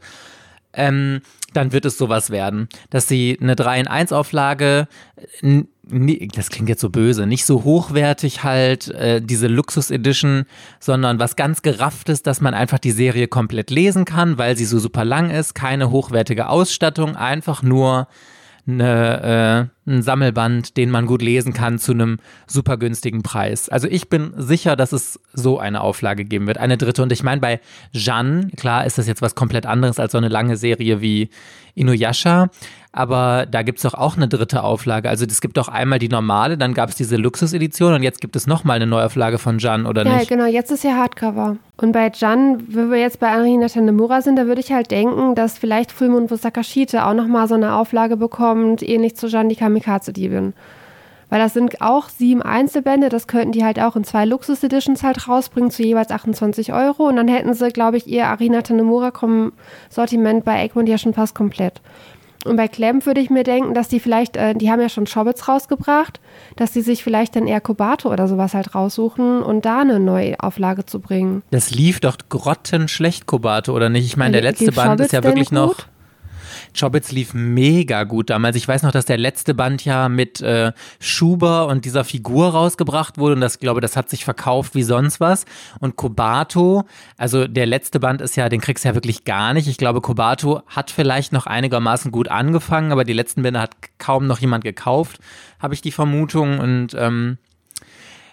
ähm, 0.78 1.22
dann 1.54 1.72
wird 1.74 1.86
es 1.86 1.98
sowas 1.98 2.30
werden, 2.30 2.70
dass 2.90 3.08
sie 3.08 3.38
eine 3.42 3.56
3 3.56 3.82
in 3.82 3.88
1 3.88 4.12
Auflage 4.14 4.88
das 5.90 6.50
klingt 6.50 6.70
jetzt 6.70 6.82
so 6.82 6.90
böse, 6.90 7.26
nicht 7.26 7.46
so 7.46 7.64
hochwertig 7.64 8.44
halt, 8.44 8.90
äh, 8.90 9.22
diese 9.22 9.48
Luxus 9.48 9.90
Edition, 9.90 10.46
sondern 10.80 11.20
was 11.20 11.36
ganz 11.36 11.62
gerafftes, 11.62 12.24
dass 12.24 12.42
man 12.42 12.54
einfach 12.54 12.80
die 12.80 12.92
Serie 12.92 13.28
komplett 13.28 13.70
lesen 13.70 14.06
kann, 14.06 14.38
weil 14.38 14.58
sie 14.58 14.66
so 14.66 14.80
super 14.80 15.06
lang 15.06 15.30
ist, 15.30 15.56
keine 15.56 15.90
hochwertige 15.90 16.50
Ausstattung, 16.50 17.16
einfach 17.16 17.64
nur 17.64 18.08
eine, 18.68 19.70
äh, 19.72 19.77
ein 19.88 20.02
Sammelband, 20.02 20.78
den 20.78 20.92
man 20.92 21.06
gut 21.06 21.22
lesen 21.22 21.54
kann 21.54 21.80
zu 21.80 21.94
einem 21.94 22.20
super 22.46 22.78
günstigen 22.78 23.24
Preis. 23.24 23.70
Also 23.70 23.88
ich 23.88 24.10
bin 24.10 24.34
sicher, 24.38 24.76
dass 24.76 24.92
es 24.92 25.20
so 25.34 25.60
eine 25.60 25.82
Auflage 25.82 26.26
geben 26.26 26.48
wird, 26.48 26.58
eine 26.58 26.78
dritte. 26.78 27.04
Und 27.04 27.12
ich 27.12 27.24
meine, 27.24 27.42
bei 27.42 27.60
Jeanne, 27.94 28.50
klar 28.58 28.86
ist 28.86 28.98
das 28.98 29.08
jetzt 29.08 29.22
was 29.22 29.36
komplett 29.36 29.66
anderes 29.66 30.00
als 30.00 30.12
so 30.12 30.18
eine 30.18 30.30
lange 30.30 30.58
Serie 30.58 31.02
wie 31.02 31.30
Inuyasha, 31.78 32.50
aber 32.92 33.46
da 33.46 33.62
gibt 33.62 33.78
es 33.78 33.84
doch 33.84 33.94
auch 33.94 34.18
eine 34.18 34.28
dritte 34.28 34.64
Auflage. 34.64 35.08
Also 35.08 35.26
es 35.26 35.40
gibt 35.42 35.58
doch 35.58 35.68
einmal 35.68 36.00
die 36.00 36.10
normale, 36.10 36.58
dann 36.58 36.74
gab 36.74 36.90
es 36.90 36.96
diese 36.96 37.16
Luxus-Edition 37.16 37.94
und 37.94 38.02
jetzt 38.02 38.22
gibt 38.22 38.36
es 38.36 38.48
nochmal 38.48 38.78
eine 38.78 38.88
Neuauflage 38.88 39.38
von 39.38 39.60
Jan, 39.60 39.86
oder 39.86 40.04
ja, 40.04 40.18
nicht? 40.18 40.30
Ja, 40.30 40.36
genau, 40.36 40.50
jetzt 40.50 40.72
ist 40.72 40.84
ja 40.84 40.96
Hardcover. 40.96 41.58
Und 41.80 41.92
bei 41.92 42.12
Jan, 42.12 42.64
wenn 42.70 42.90
wir 42.90 42.98
jetzt 42.98 43.20
bei 43.20 43.30
Arina 43.30 43.68
Tanemura 43.68 44.24
sind, 44.24 44.38
da 44.38 44.48
würde 44.48 44.62
ich 44.62 44.72
halt 44.72 44.90
denken, 44.90 45.36
dass 45.36 45.60
vielleicht 45.60 45.92
Fulmund 45.92 46.32
Sakashite 46.36 47.06
auch 47.06 47.14
nochmal 47.14 47.48
so 47.48 47.54
eine 47.54 47.76
Auflage 47.76 48.18
bekommt, 48.18 48.82
ähnlich 48.82 49.16
zu 49.16 49.28
Jan 49.28 49.48
die 49.48 49.56
Kamikaze-Diebin. 49.78 50.54
Weil 51.30 51.40
das 51.40 51.54
sind 51.54 51.82
auch 51.82 52.08
sieben 52.08 52.42
Einzelbände, 52.42 53.10
das 53.10 53.28
könnten 53.28 53.52
die 53.52 53.66
halt 53.66 53.80
auch 53.80 53.98
in 53.98 54.06
zwei 54.06 54.24
Luxus-Editions 54.24 55.04
halt 55.04 55.28
rausbringen 55.28 55.72
zu 55.72 55.84
jeweils 55.84 56.10
28 56.10 56.72
Euro. 56.72 57.08
Und 57.10 57.18
dann 57.18 57.28
hätten 57.28 57.54
sie, 57.54 57.70
glaube 57.70 57.98
ich, 57.98 58.08
ihr 58.08 58.28
Arina 58.28 58.62
Tanemura-Sortiment 58.62 60.46
bei 60.46 60.64
Egmont 60.64 60.88
ja 60.88 60.98
schon 60.98 61.14
fast 61.14 61.36
komplett. 61.36 61.82
Und 62.46 62.56
bei 62.56 62.70
Clem 62.70 63.06
würde 63.06 63.20
ich 63.20 63.30
mir 63.30 63.44
denken, 63.44 63.74
dass 63.74 63.90
die 63.90 64.00
vielleicht, 64.00 64.38
äh, 64.38 64.56
die 64.56 64.72
haben 64.72 64.80
ja 64.80 64.88
schon 64.88 65.06
Schobbits 65.06 65.50
rausgebracht, 65.50 66.22
dass 66.56 66.72
die 66.72 66.80
sich 66.82 67.04
vielleicht 67.04 67.36
dann 67.36 67.46
eher 67.46 67.60
Kobato 67.60 68.10
oder 68.10 68.30
sowas 68.30 68.54
halt 68.54 68.74
raussuchen 68.74 69.42
und 69.42 69.66
da 69.66 69.82
eine 69.82 70.00
neue 70.00 70.40
Auflage 70.40 70.86
zu 70.86 71.02
bringen. 71.02 71.44
Das 71.52 71.72
lief 71.72 72.00
doch 72.00 72.16
grottenschlecht, 72.30 73.26
Kobato, 73.26 73.74
oder 73.74 73.90
nicht? 73.90 74.06
Ich 74.06 74.16
meine, 74.16 74.34
der 74.34 74.44
letzte 74.44 74.72
Band 74.72 75.02
ist 75.02 75.12
ja 75.12 75.26
wirklich 75.26 75.52
noch. 75.52 75.76
Chobits 76.80 77.12
lief 77.12 77.34
mega 77.34 78.04
gut 78.04 78.30
damals. 78.30 78.56
Ich 78.56 78.68
weiß 78.68 78.84
noch, 78.84 78.92
dass 78.92 79.06
der 79.06 79.18
letzte 79.18 79.54
Band 79.54 79.84
ja 79.86 80.10
mit 80.10 80.42
äh, 80.42 80.72
Schuber 81.00 81.68
und 81.68 81.86
dieser 81.86 82.04
Figur 82.04 82.50
rausgebracht 82.50 83.18
wurde 83.18 83.36
und 83.36 83.42
das 83.42 83.60
glaube, 83.60 83.82
das 83.82 83.98
hat 83.98 84.10
sich 84.10 84.24
verkauft 84.26 84.76
wie 84.76 84.84
sonst 84.84 85.20
was. 85.20 85.46
Und 85.80 85.96
Kobato, 85.96 86.84
also 87.18 87.48
der 87.48 87.66
letzte 87.66 88.00
Band 88.00 88.22
ist 88.22 88.36
ja, 88.36 88.50
den 88.50 88.62
kriegst 88.62 88.86
du 88.86 88.90
ja 88.90 88.96
wirklich 88.96 89.24
gar 89.24 89.54
nicht. 89.54 89.68
Ich 89.68 89.78
glaube, 89.78 90.02
Kobato 90.02 90.62
hat 90.68 90.92
vielleicht 90.92 91.34
noch 91.34 91.48
einigermaßen 91.48 92.12
gut 92.12 92.30
angefangen, 92.30 92.92
aber 92.92 93.04
die 93.04 93.14
letzten 93.14 93.42
Bände 93.42 93.60
hat 93.60 93.72
kaum 93.98 94.28
noch 94.28 94.40
jemand 94.40 94.64
gekauft, 94.64 95.20
habe 95.60 95.74
ich 95.74 95.82
die 95.82 95.92
Vermutung 95.92 96.60
und 96.60 96.96
ähm, 96.98 97.38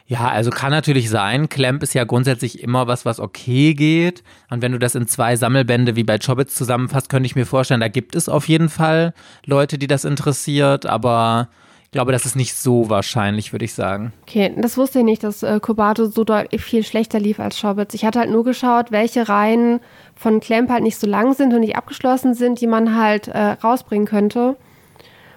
ja, 0.06 0.28
also 0.28 0.50
kann 0.50 0.70
natürlich 0.70 1.08
sein. 1.08 1.48
Clamp 1.48 1.82
ist 1.82 1.94
ja 1.94 2.04
grundsätzlich 2.04 2.62
immer 2.62 2.86
was, 2.86 3.06
was 3.06 3.20
okay 3.20 3.72
geht. 3.72 4.22
Und 4.50 4.60
wenn 4.60 4.72
du 4.72 4.78
das 4.78 4.94
in 4.94 5.06
zwei 5.06 5.36
Sammelbände 5.36 5.96
wie 5.96 6.04
bei 6.04 6.18
Chobits 6.18 6.54
zusammenfasst, 6.54 7.08
könnte 7.08 7.26
ich 7.26 7.36
mir 7.36 7.46
vorstellen, 7.46 7.80
da 7.80 7.88
gibt 7.88 8.14
es 8.14 8.28
auf 8.28 8.46
jeden 8.46 8.68
Fall 8.68 9.14
Leute, 9.46 9.78
die 9.78 9.86
das 9.86 10.04
interessiert. 10.04 10.84
Aber 10.84 11.48
ich 11.84 11.90
glaube, 11.90 12.12
das 12.12 12.26
ist 12.26 12.36
nicht 12.36 12.54
so 12.54 12.90
wahrscheinlich, 12.90 13.52
würde 13.52 13.64
ich 13.64 13.72
sagen. 13.72 14.12
Okay, 14.22 14.52
das 14.58 14.76
wusste 14.76 14.98
ich 14.98 15.04
nicht, 15.06 15.24
dass 15.24 15.42
äh, 15.42 15.58
so 15.64 16.24
deutlich 16.24 16.62
viel 16.62 16.84
schlechter 16.84 17.18
lief 17.18 17.40
als 17.40 17.58
Chobits. 17.58 17.94
Ich 17.94 18.04
hatte 18.04 18.18
halt 18.18 18.30
nur 18.30 18.44
geschaut, 18.44 18.92
welche 18.92 19.26
Reihen 19.30 19.80
von 20.14 20.40
Clamp 20.40 20.68
halt 20.68 20.82
nicht 20.82 20.98
so 20.98 21.06
lang 21.06 21.32
sind 21.32 21.54
und 21.54 21.60
nicht 21.60 21.76
abgeschlossen 21.76 22.34
sind, 22.34 22.60
die 22.60 22.66
man 22.66 22.94
halt 22.94 23.28
äh, 23.28 23.52
rausbringen 23.52 24.06
könnte. 24.06 24.56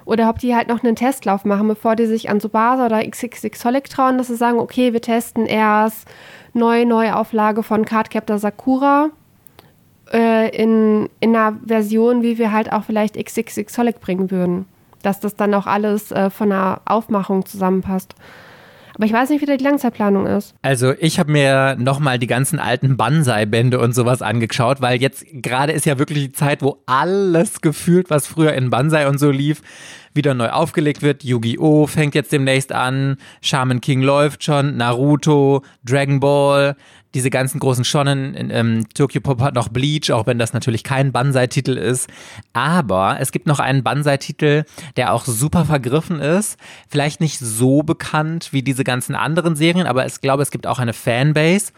Oder 0.08 0.30
ob 0.30 0.40
die 0.40 0.56
halt 0.56 0.70
noch 0.70 0.84
einen 0.84 0.96
Testlauf 0.96 1.44
machen, 1.44 1.68
bevor 1.68 1.98
die 1.98 2.06
sich 2.06 2.30
an 2.30 2.40
Subasa 2.40 2.86
oder 2.86 3.06
XXX 3.06 3.66
Holic 3.66 3.90
trauen, 3.90 4.18
dass 4.18 4.28
sie 4.28 4.38
sagen, 4.38 4.58
okay, 4.58 4.94
wir 4.94 5.02
testen 5.02 5.46
erst 5.46 6.08
neue, 6.54 6.86
neue 6.86 7.14
Auflage 7.14 7.62
von 7.62 7.84
Cardcaptor 7.84 8.40
Sakura 8.40 9.10
äh, 10.14 10.50
in, 10.56 11.10
in 11.20 11.36
einer 11.36 11.58
Version, 11.66 12.22
wie 12.22 12.38
wir 12.38 12.54
halt 12.54 12.72
auch 12.72 12.86
vielleicht 12.86 13.18
XXX 13.18 13.78
Holic 13.78 14.00
bringen 14.00 14.32
würden. 14.32 14.66
Dass 15.04 15.20
das 15.20 15.36
dann 15.36 15.54
auch 15.54 15.68
alles 15.68 16.14
äh, 16.14 16.30
von 16.30 16.52
der 16.52 16.80
Aufmachung 16.86 17.46
zusammenpasst. 17.46 18.16
Aber 18.98 19.06
ich 19.06 19.14
weiß 19.14 19.30
nicht, 19.30 19.42
wie 19.42 19.46
da 19.46 19.56
die 19.56 19.64
Langzeitplanung 19.64 20.26
ist. 20.26 20.56
Also 20.64 20.94
ich 21.00 21.20
habe 21.20 21.32
mir 21.32 21.76
nochmal 21.78 22.18
die 22.18 22.26
ganzen 22.26 22.58
alten 22.58 22.98
Banzai-Bände 22.98 23.80
und 23.80 23.94
sowas 23.94 24.24
angeschaut, 24.24 24.82
weil 24.82 25.00
jetzt 25.00 25.24
gerade 25.32 25.72
ist 25.72 25.86
ja 25.86 26.00
wirklich 26.00 26.24
die 26.26 26.32
Zeit, 26.32 26.64
wo 26.64 26.82
alles 26.88 27.62
gefühlt, 27.62 28.10
was 28.10 28.26
früher 28.26 28.54
in 28.54 28.72
Banzai 28.72 29.08
und 29.08 29.20
so 29.20 29.30
lief, 29.30 29.62
wieder 30.16 30.34
neu 30.34 30.50
aufgelegt 30.50 31.04
wird. 31.04 31.24
Yu-Gi-Oh! 31.24 31.86
fängt 31.86 32.16
jetzt 32.16 32.32
demnächst 32.32 32.72
an, 32.72 33.18
Shaman 33.42 33.82
King 33.82 34.02
läuft 34.02 34.44
schon, 34.44 34.78
Naruto, 34.78 35.62
Dragon 35.86 36.20
Ball, 36.20 36.76
diese 37.18 37.32
ganzen 37.32 37.60
großen 37.60 37.84
Shonen. 37.84 38.36
Ähm, 38.52 38.86
Tokyo 38.94 39.22
Pop 39.22 39.42
hat 39.42 39.56
noch 39.56 39.70
Bleach, 39.70 40.12
auch 40.12 40.28
wenn 40.28 40.38
das 40.38 40.54
natürlich 40.54 40.84
kein 40.84 41.12
Banzai-Titel 41.12 41.72
ist. 41.72 42.08
Aber 42.54 43.18
es 43.20 43.32
gibt 43.32 43.48
noch 43.48 43.60
einen 43.60 43.82
Banzai-Titel, 43.82 44.66
der 44.98 45.14
auch 45.14 45.26
super 45.26 45.66
vergriffen 45.66 46.20
ist. 46.20 46.60
Vielleicht 46.88 47.20
nicht 47.20 47.40
so 47.40 47.82
bekannt 47.82 48.54
wie 48.54 48.62
diese 48.62 48.84
ganzen 48.84 49.16
anderen 49.16 49.56
Serien, 49.56 49.88
aber 49.88 50.06
ich 50.06 50.22
glaube, 50.22 50.44
es 50.44 50.52
gibt 50.52 50.68
auch 50.68 50.78
eine 50.78 50.94
Fanbase. 50.94 51.72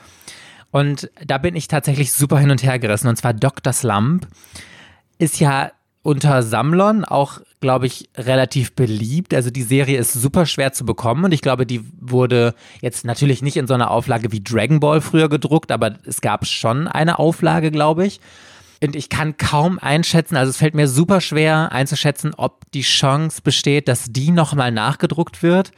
Und 0.72 1.10
da 1.26 1.38
bin 1.38 1.56
ich 1.56 1.70
tatsächlich 1.70 2.12
super 2.12 2.38
hin 2.38 2.52
und 2.52 2.62
her 2.62 2.78
gerissen. 2.78 3.08
Und 3.08 3.16
zwar 3.16 3.34
Dr. 3.34 3.72
Slump 3.72 4.28
ist 5.20 5.40
ja 5.40 5.72
unter 6.10 6.42
Sammlern 6.42 7.06
auch, 7.06 7.40
glaube 7.62 7.86
ich, 7.86 8.10
relativ 8.18 8.74
beliebt. 8.74 9.32
Also 9.36 9.52
die 9.52 9.62
Serie 9.62 10.00
ist 10.00 10.12
super 10.14 10.48
schwer 10.48 10.74
zu 10.74 10.84
bekommen 10.84 11.24
und 11.24 11.32
ich 11.34 11.44
glaube, 11.44 11.68
die 11.68 11.82
wurde 12.02 12.56
jetzt 12.82 13.06
natürlich 13.06 13.44
nicht 13.44 13.58
in 13.58 13.68
so 13.68 13.76
einer 13.76 13.92
Auflage 13.92 14.32
wie 14.32 14.44
Dragon 14.44 14.80
Ball 14.80 15.02
früher 15.02 15.30
gedruckt, 15.30 15.72
aber 15.72 15.98
es 16.06 16.22
gab 16.22 16.48
schon 16.48 16.88
eine 16.88 17.20
Auflage, 17.20 17.70
glaube 17.70 18.08
ich. 18.08 18.22
Und 18.82 18.96
ich 18.96 19.10
kann 19.10 19.38
kaum 19.38 19.78
einschätzen, 19.78 20.36
also 20.36 20.50
es 20.50 20.58
fällt 20.58 20.74
mir 20.74 20.88
super 20.88 21.22
schwer 21.22 21.72
einzuschätzen, 21.72 22.34
ob 22.36 22.72
die 22.72 22.82
Chance 22.82 23.42
besteht, 23.44 23.88
dass 23.88 24.06
die 24.10 24.32
nochmal 24.32 24.72
nachgedruckt 24.72 25.44
wird 25.44 25.72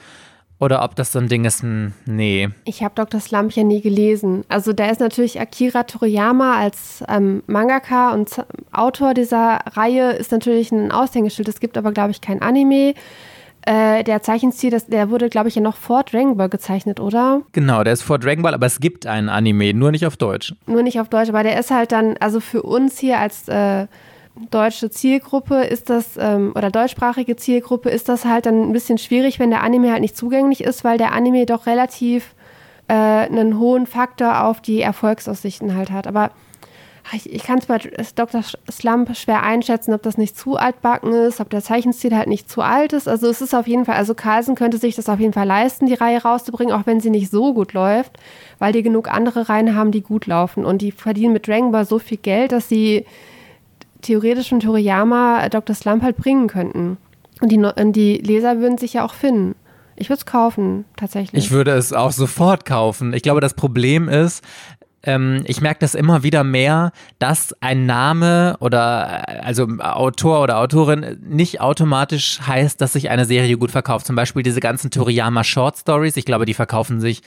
oder 0.62 0.84
ob 0.84 0.95
das 0.95 1.12
so 1.12 1.17
ein 1.17 1.28
Ding 1.28 1.43
ist, 1.43 1.63
hm, 1.63 1.91
nee. 2.06 2.47
Ich 2.65 2.84
habe 2.84 2.93
Dr. 2.93 3.19
Slump 3.19 3.52
ja 3.54 3.63
nie 3.63 3.82
gelesen. 3.82 4.45
Also 4.47 4.74
da 4.74 4.86
ist 4.86 5.00
natürlich 5.00 5.41
Akira 5.41 5.84
Toriyama 5.84 6.56
als 6.56 7.04
ähm, 7.10 7.41
Mangaka 7.47 8.13
und 8.13 8.30
Autor 8.71 9.15
dieser 9.15 9.60
Reihe 9.74 10.12
ist 10.12 10.32
natürlich 10.32 10.71
ein 10.71 10.91
Aushängeschild. 10.91 11.50
Es 11.50 11.60
gibt 11.60 11.80
aber, 11.80 11.91
glaube 11.91 12.12
ich, 12.12 12.21
kein 12.21 12.43
Anime. 12.43 12.93
Äh, 13.63 14.04
der 14.04 14.21
Zeichenstil, 14.21 14.69
das, 14.69 14.86
der 14.86 15.10
wurde, 15.10 15.30
glaube 15.30 15.50
ich, 15.50 15.56
ja 15.56 15.62
noch 15.62 15.78
vor 15.78 16.04
Dragon 16.04 16.38
Ball 16.38 16.50
gezeichnet, 16.50 17.00
oder? 17.00 17.41
Genau, 17.54 17.84
der 17.84 17.93
ist 17.93 18.04
vor 18.04 18.19
Dragon 18.19 18.43
Ball, 18.43 18.54
aber 18.54 18.67
es 18.67 18.80
gibt 18.80 19.08
einen 19.08 19.30
Anime, 19.30 19.74
nur 19.74 19.91
nicht 19.91 20.06
auf 20.06 20.15
Deutsch. 20.15 20.54
Nur 20.67 20.84
nicht 20.84 21.00
auf 21.00 21.10
Deutsch, 21.10 21.30
aber 21.30 21.41
der 21.41 21.60
ist 21.60 21.71
halt 21.71 21.91
dann, 21.91 22.17
also 22.19 22.39
für 22.39 22.62
uns 22.62 23.00
hier 23.00 23.19
als 23.19 23.47
äh, 23.47 23.88
deutsche 24.50 24.89
Zielgruppe 24.89 25.63
ist 25.63 25.89
das, 25.89 26.17
ähm, 26.17 26.54
oder 26.56 26.70
deutschsprachige 26.70 27.36
Zielgruppe 27.36 27.89
ist 27.89 28.10
das 28.10 28.26
halt 28.26 28.46
dann 28.46 28.70
ein 28.70 28.74
bisschen 28.74 28.98
schwierig, 28.98 29.39
wenn 29.39 29.50
der 29.50 29.63
Anime 29.63 29.91
halt 29.91 30.02
nicht 30.02 30.17
zugänglich 30.17 30.62
ist, 30.62 30.84
weil 30.84 30.98
der 30.98 31.13
Anime 31.13 31.46
doch 31.46 31.65
relativ 31.65 32.36
äh, 32.88 32.94
einen 32.94 33.60
hohen 33.60 33.88
Faktor 33.88 34.44
auf 34.46 34.62
die 34.62 34.82
Erfolgsaussichten 34.82 35.76
halt 35.76 35.91
hat. 35.91 36.08
Aber 36.08 36.32
ich, 37.13 37.32
ich 37.34 37.44
kann 37.44 37.60
es 37.60 37.65
bei 37.65 37.78
Dr. 38.15 38.41
Slump 38.72 39.15
schwer 39.17 39.44
einschätzen, 39.44 39.94
ob 39.94 40.02
das 40.04 40.17
nicht 40.17 40.38
zu 40.38 40.56
altbacken 40.56 41.12
ist, 41.12 41.39
ob 41.41 41.50
der 41.50 41.62
Zeichenstil 41.62 42.15
halt 42.15 42.28
nicht 42.28 42.50
zu 42.50 42.62
alt 42.62 42.94
ist. 42.94 43.08
Also 43.08 43.28
es 43.28 43.41
ist 43.41 43.54
auf 43.54 43.67
jeden 43.67 43.86
Fall, 43.86 43.96
also 43.96 44.13
Carlsen 44.13 44.56
könnte 44.56 44.78
sich 44.78 44.96
das 44.96 45.10
auf 45.10 45.20
jeden 45.20 45.34
Fall 45.34 45.48
leisten, 45.48 45.88
die 45.88 45.94
Reihe 45.94 46.22
rauszubringen, 46.22 46.74
auch 46.74 46.86
wenn 46.86 47.02
sie 47.02 47.10
nicht 47.10 47.30
so 47.30 47.54
gut 47.54 47.74
läuft, 47.74 48.17
weil 48.60 48.72
die 48.72 48.84
genug 48.84 49.12
andere 49.12 49.50
Reihen 49.50 49.76
haben, 49.76 49.91
die 49.91 50.02
gut 50.02 50.26
laufen. 50.26 50.63
Und 50.63 50.82
die 50.82 50.91
verdienen 50.91 51.34
mit 51.34 51.48
Dragon 51.48 51.72
Ball 51.72 51.86
so 51.86 52.00
viel 52.00 52.17
Geld, 52.17 52.52
dass 52.52 52.70
sie 52.70 53.06
theoretisch 54.02 54.50
von 54.50 54.60
Toriyama 54.60 55.50
Dr. 55.50 55.76
Slump 55.76 56.04
halt 56.04 56.18
bringen 56.18 56.48
könnten. 56.48 56.98
Und 57.42 57.50
die, 57.50 57.92
die 57.92 58.18
Leser 58.18 58.60
würden 58.60 58.78
sich 58.78 58.94
ja 58.94 59.06
auch 59.06 59.14
finden. 59.14 59.56
Ich 59.96 60.10
würde 60.10 60.20
es 60.20 60.26
kaufen, 60.26 60.86
tatsächlich. 60.96 61.44
Ich 61.44 61.52
würde 61.52 61.72
es 61.72 61.94
auch 61.94 62.12
sofort 62.12 62.66
kaufen. 62.66 63.14
Ich 63.14 63.22
glaube, 63.24 63.42
das 63.42 63.54
Problem 63.54 64.10
ist, 64.10 64.44
ähm, 65.04 65.44
ich 65.46 65.62
merke 65.62 65.80
das 65.80 65.96
immer 65.96 66.24
wieder 66.24 66.44
mehr, 66.44 66.92
dass 67.20 67.56
ein 67.62 67.86
Name 67.86 68.58
oder 68.60 69.44
also 69.44 69.68
Autor 69.80 70.42
oder 70.42 70.60
Autorin 70.60 71.20
nicht 71.28 71.62
automatisch 71.62 72.40
heißt, 72.46 72.80
dass 72.82 72.94
sich 72.94 73.10
eine 73.10 73.26
Serie 73.26 73.58
gut 73.58 73.72
verkauft. 73.72 74.06
Zum 74.06 74.16
Beispiel 74.16 74.44
diese 74.44 74.60
ganzen 74.60 74.92
Toriyama 74.92 75.44
Short 75.44 75.78
Stories. 75.78 76.18
Ich 76.18 76.26
glaube, 76.26 76.46
die 76.46 76.54
verkaufen 76.54 77.00
sich 77.00 77.22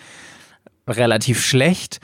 relativ 0.86 1.44
schlecht. 1.44 2.00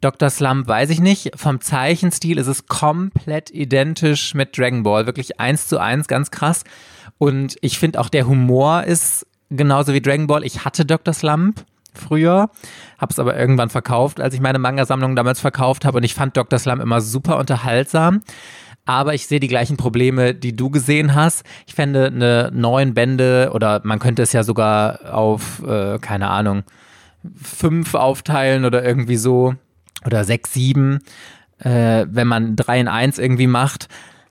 Dr. 0.00 0.28
Slump 0.30 0.68
weiß 0.68 0.90
ich 0.90 1.00
nicht. 1.00 1.30
Vom 1.34 1.60
Zeichenstil 1.60 2.38
ist 2.38 2.46
es 2.46 2.66
komplett 2.66 3.50
identisch 3.50 4.34
mit 4.34 4.56
Dragon 4.58 4.82
Ball. 4.82 5.06
Wirklich 5.06 5.40
eins 5.40 5.66
zu 5.66 5.78
eins, 5.78 6.08
ganz 6.08 6.30
krass. 6.30 6.64
Und 7.18 7.56
ich 7.62 7.78
finde 7.78 8.00
auch 8.00 8.08
der 8.08 8.26
Humor 8.26 8.84
ist 8.84 9.26
genauso 9.50 9.94
wie 9.94 10.02
Dragon 10.02 10.26
Ball. 10.26 10.44
Ich 10.44 10.64
hatte 10.64 10.84
Dr. 10.84 11.14
Slump 11.14 11.64
früher, 11.94 12.50
habe 12.98 13.12
es 13.12 13.18
aber 13.18 13.38
irgendwann 13.38 13.70
verkauft, 13.70 14.20
als 14.20 14.34
ich 14.34 14.40
meine 14.40 14.58
Manga-Sammlung 14.58 15.16
damals 15.16 15.40
verkauft 15.40 15.84
habe. 15.84 15.98
Und 15.98 16.04
ich 16.04 16.14
fand 16.14 16.36
Dr. 16.36 16.58
Slump 16.58 16.82
immer 16.82 17.00
super 17.00 17.38
unterhaltsam. 17.38 18.20
aber 18.86 19.14
ich 19.14 19.26
sehe 19.26 19.40
die 19.40 19.48
gleichen 19.48 19.76
Probleme, 19.76 20.34
die 20.34 20.54
du 20.54 20.70
gesehen 20.70 21.14
hast. 21.14 21.44
Ich 21.66 21.74
fände 21.74 22.06
eine 22.06 22.50
neuen 22.52 22.94
Bände 22.94 23.50
oder 23.54 23.80
man 23.84 23.98
könnte 23.98 24.22
es 24.22 24.32
ja 24.32 24.42
sogar 24.42 25.14
auf, 25.14 25.62
äh, 25.66 25.98
keine 25.98 26.28
Ahnung, 26.28 26.64
fünf 27.42 27.94
aufteilen 27.94 28.64
oder 28.64 28.84
irgendwie 28.84 29.16
so 29.16 29.54
oder 30.04 30.24
sechs, 30.24 30.52
sieben, 30.52 31.00
äh, 31.58 32.06
wenn 32.08 32.28
man 32.28 32.56
drei 32.56 32.80
in 32.80 32.88
eins 32.88 33.18
irgendwie 33.18 33.46
macht. 33.46 33.88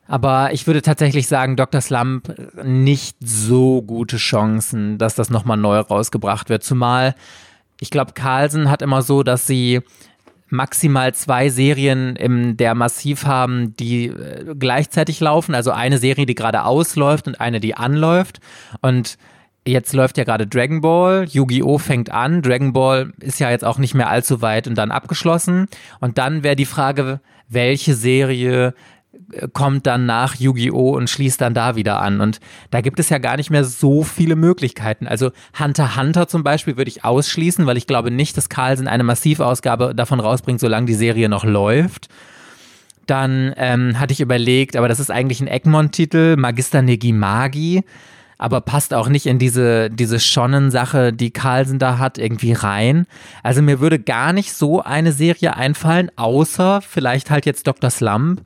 Aber 0.08 0.52
ich 0.54 0.68
würde 0.68 0.82
tatsächlich 0.82 1.28
sagen, 1.28 1.56
Dr. 1.56 1.82
Slump 1.82 2.36
nicht 2.64 3.18
so 3.22 3.82
gute 3.82 4.18
Chancen, 4.18 4.98
dass 4.98 5.16
das 5.16 5.30
nochmal 5.30 5.58
neu 5.58 5.80
rausgebracht 5.80 6.50
wird. 6.50 6.64
Zumal 6.64 7.16
ich 7.84 7.90
glaube, 7.90 8.14
Carlsen 8.14 8.70
hat 8.70 8.82
immer 8.82 9.02
so, 9.02 9.24
dass 9.24 9.46
sie 9.46 9.82
maximal 10.48 11.14
zwei 11.14 11.50
Serien 11.50 12.16
im 12.16 12.56
der 12.56 12.76
Massiv 12.76 13.26
haben, 13.26 13.76
die 13.76 14.06
äh, 14.06 14.56
gleichzeitig 14.58 15.20
laufen. 15.20 15.54
Also 15.54 15.72
eine 15.72 15.98
Serie, 15.98 16.26
die 16.26 16.36
gerade 16.36 16.64
ausläuft 16.64 17.28
und 17.28 17.42
eine, 17.42 17.60
die 17.60 17.76
anläuft. 17.76 18.40
Und 18.82 19.18
jetzt 19.66 19.94
läuft 19.94 20.18
ja 20.18 20.24
gerade 20.24 20.48
Dragon 20.48 20.82
Ball, 20.82 21.26
Yu-Gi-Oh! 21.30 21.78
fängt 21.78 22.12
an, 22.12 22.42
Dragon 22.42 22.74
Ball 22.74 23.14
ist 23.20 23.40
ja 23.40 23.50
jetzt 23.50 23.66
auch 23.66 23.78
nicht 23.78 23.94
mehr 23.94 24.10
allzu 24.10 24.42
weit 24.42 24.68
und 24.68 24.76
dann 24.76 24.92
abgeschlossen. 24.92 25.68
Und 26.00 26.18
dann 26.18 26.44
wäre 26.44 26.56
die 26.56 26.66
Frage, 26.66 27.22
welche 27.50 27.96
Serie 27.96 28.74
kommt 29.54 29.86
dann 29.88 30.06
nach 30.06 30.36
Yu-Gi-Oh! 30.36 30.96
und 30.96 31.10
schließt 31.10 31.40
dann 31.42 31.54
da 31.54 31.76
wieder 31.76 32.02
an. 32.02 32.22
Und 32.22 32.40
da 32.72 32.82
gibt 32.82 33.00
es 33.00 33.10
ja 33.10 33.18
gar 33.20 33.38
nicht 33.38 33.50
mehr 33.50 33.64
so 33.64 34.04
viele 34.04 34.36
Möglichkeiten. 34.36 35.08
Also 35.08 35.32
Hunter 35.60 35.96
Hunter 35.96 36.28
zum 36.28 36.44
Beispiel 36.44 36.78
würde 36.78 36.90
ich 36.90 37.04
ausschließen, 37.04 37.66
weil 37.66 37.78
ich 37.78 37.88
glaube 37.88 38.12
nicht, 38.12 38.38
dass 38.38 38.50
Carlsen 38.50 38.88
eine 38.88 39.04
Massivausgabe 39.04 39.94
davon 39.96 40.20
rausbringt, 40.20 40.60
solange 40.60 40.88
die 40.88 40.94
Serie 40.94 41.30
noch 41.30 41.46
läuft. 41.46 42.10
Dann 43.06 43.54
ähm, 43.58 44.00
hatte 44.00 44.14
ich 44.14 44.22
überlegt, 44.22 44.76
aber 44.76 44.88
das 44.88 45.00
ist 45.00 45.12
eigentlich 45.12 45.42
ein 45.42 45.48
Egmont-Titel, 45.48 46.38
Magister 46.38 46.82
Negimagi, 46.82 47.84
aber 48.44 48.60
passt 48.60 48.94
auch 48.94 49.08
nicht 49.08 49.26
in 49.26 49.40
diese, 49.40 49.90
diese 49.90 50.20
Shonen-Sache, 50.20 51.14
die 51.14 51.32
Carlsen 51.32 51.80
da 51.80 51.98
hat, 51.98 52.18
irgendwie 52.18 52.52
rein. 52.52 53.08
Also 53.42 53.62
mir 53.62 53.80
würde 53.80 54.00
gar 54.00 54.34
nicht 54.34 54.54
so 54.54 54.82
eine 54.82 55.14
Serie 55.14 55.56
einfallen, 55.56 56.12
außer 56.18 56.82
vielleicht 56.82 57.32
halt 57.32 57.46
jetzt 57.46 57.68
Dr. 57.68 57.90
Slump 57.90 58.42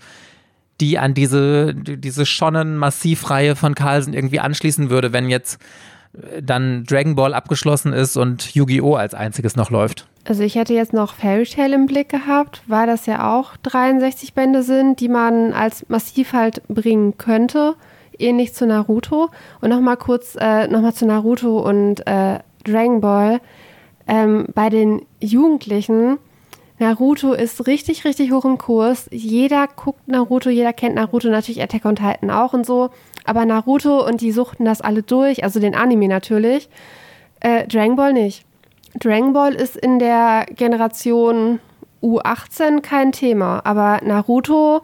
die 0.79 0.99
an 0.99 1.15
diese, 1.15 1.73
diese 1.73 2.27
Schonnen-Massivreihe 2.27 3.55
von 3.55 3.73
Carlsen 3.73 4.13
irgendwie 4.13 4.39
anschließen 4.39 4.91
würde, 4.91 5.11
wenn 5.11 5.27
jetzt 5.27 5.59
äh, 6.13 6.43
dann 6.43 6.83
Dragon 6.83 7.15
Ball 7.15 7.33
abgeschlossen 7.33 7.93
ist 7.93 8.15
und 8.15 8.53
Yu-Gi-Oh! 8.53 8.93
als 8.93 9.15
einziges 9.15 9.55
noch 9.55 9.71
läuft. 9.71 10.07
Also 10.25 10.43
ich 10.43 10.53
hätte 10.53 10.75
jetzt 10.75 10.93
noch 10.93 11.15
Fairy 11.15 11.45
Tail 11.45 11.73
im 11.73 11.87
Blick 11.87 12.09
gehabt, 12.09 12.61
weil 12.67 12.85
das 12.85 13.07
ja 13.07 13.35
auch 13.35 13.57
63 13.63 14.35
Bände 14.35 14.61
sind, 14.61 14.99
die 14.99 15.09
man 15.09 15.53
als 15.53 15.89
Massiv 15.89 16.33
halt 16.33 16.61
bringen 16.67 17.17
könnte, 17.17 17.75
ähnlich 18.19 18.53
zu 18.53 18.65
Naruto. 18.65 19.29
Und 19.61 19.69
nochmal 19.69 19.97
kurz, 19.97 20.35
äh, 20.39 20.67
nochmal 20.67 20.93
zu 20.93 21.05
Naruto 21.05 21.59
und 21.59 22.05
äh, 22.07 22.39
Dragon 22.63 23.01
Ball. 23.01 23.41
Ähm, 24.07 24.47
bei 24.53 24.69
den 24.69 25.01
Jugendlichen 25.19 26.17
Naruto 26.79 27.33
ist 27.33 27.65
richtig, 27.65 28.05
richtig 28.05 28.31
hoch 28.31 28.45
im 28.45 28.57
Kurs. 28.57 29.07
Jeder 29.11 29.67
guckt 29.67 30.07
Naruto, 30.07 30.49
jeder 30.49 30.73
kennt 30.73 30.95
Naruto, 30.95 31.27
natürlich 31.29 31.61
Attack 31.61 31.85
on 31.85 31.95
Titan 31.95 32.29
auch 32.29 32.53
und 32.53 32.65
so. 32.65 32.91
Aber 33.25 33.45
Naruto 33.45 34.05
und 34.05 34.21
die 34.21 34.31
suchten 34.31 34.63
das 34.63 34.81
alle 34.81 35.01
durch, 35.01 35.43
also 35.43 35.59
den 35.59 35.75
Anime 35.75 36.07
natürlich. 36.07 36.69
Äh, 37.39 37.67
Dragon 37.67 37.95
Ball 37.95 38.13
nicht. 38.13 38.45
Dragon 38.99 39.33
Ball 39.33 39.53
ist 39.53 39.75
in 39.75 39.99
der 39.99 40.45
Generation 40.55 41.59
U18 42.01 42.81
kein 42.81 43.11
Thema, 43.11 43.61
aber 43.65 43.99
Naruto, 44.03 44.81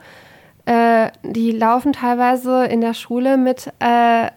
äh, 0.66 1.10
die 1.24 1.52
laufen 1.52 1.94
teilweise 1.94 2.66
in 2.66 2.82
der 2.82 2.94
Schule 2.94 3.38
mit 3.38 3.72
äh, 3.80 4.28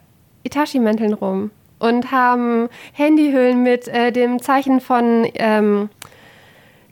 Itachi-Mänteln 0.45 1.12
rum 1.12 1.51
und 1.79 2.11
haben 2.11 2.69
Handyhüllen 2.93 3.62
mit 3.62 3.89
äh, 3.89 4.12
dem 4.12 4.41
Zeichen 4.41 4.81
von 4.81 5.27
ähm, 5.35 5.89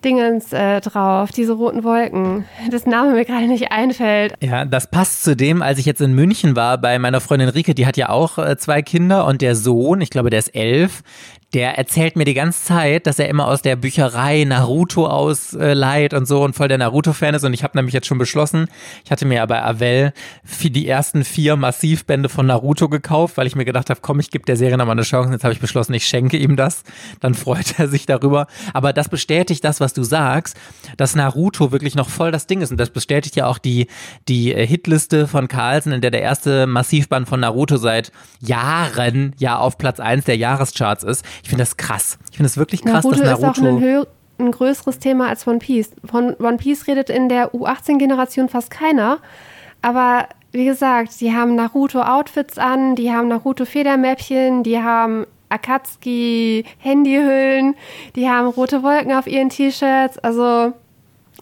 Dingens 0.04 0.52
äh, 0.52 0.80
drauf, 0.80 1.30
diese 1.32 1.54
roten 1.54 1.82
Wolken. 1.82 2.44
Das 2.70 2.84
Name 2.84 3.12
mir 3.12 3.24
gerade 3.24 3.46
nicht 3.46 3.72
einfällt. 3.72 4.34
Ja, 4.42 4.66
das 4.66 4.90
passt 4.90 5.24
zu 5.24 5.34
dem, 5.34 5.62
als 5.62 5.78
ich 5.78 5.86
jetzt 5.86 6.02
in 6.02 6.12
München 6.12 6.56
war 6.56 6.76
bei 6.78 6.98
meiner 6.98 7.20
Freundin 7.20 7.48
Rike, 7.48 7.74
die 7.74 7.86
hat 7.86 7.96
ja 7.96 8.10
auch 8.10 8.36
äh, 8.36 8.56
zwei 8.58 8.82
Kinder 8.82 9.26
und 9.26 9.40
der 9.40 9.56
Sohn, 9.56 10.02
ich 10.02 10.10
glaube, 10.10 10.28
der 10.28 10.40
ist 10.40 10.54
elf, 10.54 11.02
der 11.54 11.78
erzählt 11.78 12.16
mir 12.16 12.24
die 12.24 12.34
ganze 12.34 12.64
Zeit, 12.64 13.06
dass 13.06 13.20
er 13.20 13.28
immer 13.28 13.46
aus 13.46 13.62
der 13.62 13.76
Bücherei 13.76 14.44
Naruto 14.44 15.06
ausleiht 15.06 16.12
und 16.12 16.26
so 16.26 16.42
und 16.42 16.54
voll 16.54 16.66
der 16.66 16.78
Naruto-Fan 16.78 17.34
ist. 17.34 17.44
Und 17.44 17.54
ich 17.54 17.62
habe 17.62 17.78
nämlich 17.78 17.94
jetzt 17.94 18.08
schon 18.08 18.18
beschlossen, 18.18 18.66
ich 19.04 19.12
hatte 19.12 19.24
mir 19.24 19.36
ja 19.36 19.46
bei 19.46 19.62
Avel 19.62 20.12
für 20.44 20.70
die 20.70 20.88
ersten 20.88 21.22
vier 21.22 21.54
Massivbände 21.54 22.28
von 22.28 22.46
Naruto 22.46 22.88
gekauft, 22.88 23.36
weil 23.36 23.46
ich 23.46 23.54
mir 23.54 23.64
gedacht 23.64 23.88
habe, 23.88 24.00
komm, 24.02 24.18
ich 24.18 24.32
gebe 24.32 24.44
der 24.44 24.56
Serie 24.56 24.76
nochmal 24.76 24.96
eine 24.96 25.02
Chance. 25.02 25.32
Jetzt 25.32 25.44
habe 25.44 25.54
ich 25.54 25.60
beschlossen, 25.60 25.94
ich 25.94 26.06
schenke 26.06 26.36
ihm 26.36 26.56
das. 26.56 26.82
Dann 27.20 27.34
freut 27.34 27.78
er 27.78 27.86
sich 27.86 28.04
darüber. 28.06 28.48
Aber 28.72 28.92
das 28.92 29.08
bestätigt 29.08 29.62
das, 29.62 29.80
was 29.80 29.94
du 29.94 30.02
sagst, 30.02 30.56
dass 30.96 31.14
Naruto 31.14 31.70
wirklich 31.70 31.94
noch 31.94 32.08
voll 32.08 32.32
das 32.32 32.48
Ding 32.48 32.62
ist. 32.62 32.72
Und 32.72 32.78
das 32.78 32.90
bestätigt 32.90 33.36
ja 33.36 33.46
auch 33.46 33.58
die, 33.58 33.86
die 34.28 34.52
Hitliste 34.52 35.28
von 35.28 35.46
Carlsen, 35.46 35.92
in 35.92 36.00
der 36.00 36.10
der 36.10 36.22
erste 36.22 36.66
Massivband 36.66 37.28
von 37.28 37.38
Naruto 37.38 37.76
seit 37.76 38.10
Jahren 38.40 39.34
ja 39.38 39.58
auf 39.58 39.78
Platz 39.78 40.00
1 40.00 40.24
der 40.24 40.36
Jahrescharts 40.36 41.04
ist. 41.04 41.24
Ich 41.44 41.50
finde 41.50 41.62
das 41.62 41.76
krass. 41.76 42.18
Ich 42.30 42.38
finde 42.38 42.46
es 42.46 42.56
wirklich 42.56 42.82
krass, 42.82 43.04
Naruto 43.04 43.22
dass 43.22 43.40
Naruto. 43.40 43.50
Ist 43.50 43.60
auch 43.60 43.66
ein, 44.40 44.46
ein 44.46 44.50
größeres 44.50 44.98
Thema 44.98 45.28
als 45.28 45.46
One 45.46 45.58
Piece. 45.58 45.90
Von 46.02 46.34
One 46.36 46.56
Piece 46.56 46.86
redet 46.86 47.10
in 47.10 47.28
der 47.28 47.54
U18-Generation 47.54 48.48
fast 48.48 48.70
keiner. 48.70 49.18
Aber 49.82 50.26
wie 50.52 50.64
gesagt, 50.64 51.20
die 51.20 51.34
haben 51.34 51.54
Naruto-Outfits 51.54 52.56
an, 52.56 52.96
die 52.96 53.12
haben 53.12 53.28
Naruto-Federmäppchen, 53.28 54.62
die 54.62 54.82
haben 54.82 55.26
Akatsuki-Handyhüllen, 55.50 57.74
die 58.16 58.30
haben 58.30 58.48
rote 58.48 58.82
Wolken 58.82 59.12
auf 59.12 59.26
ihren 59.26 59.50
T-Shirts. 59.50 60.16
Also, 60.20 60.72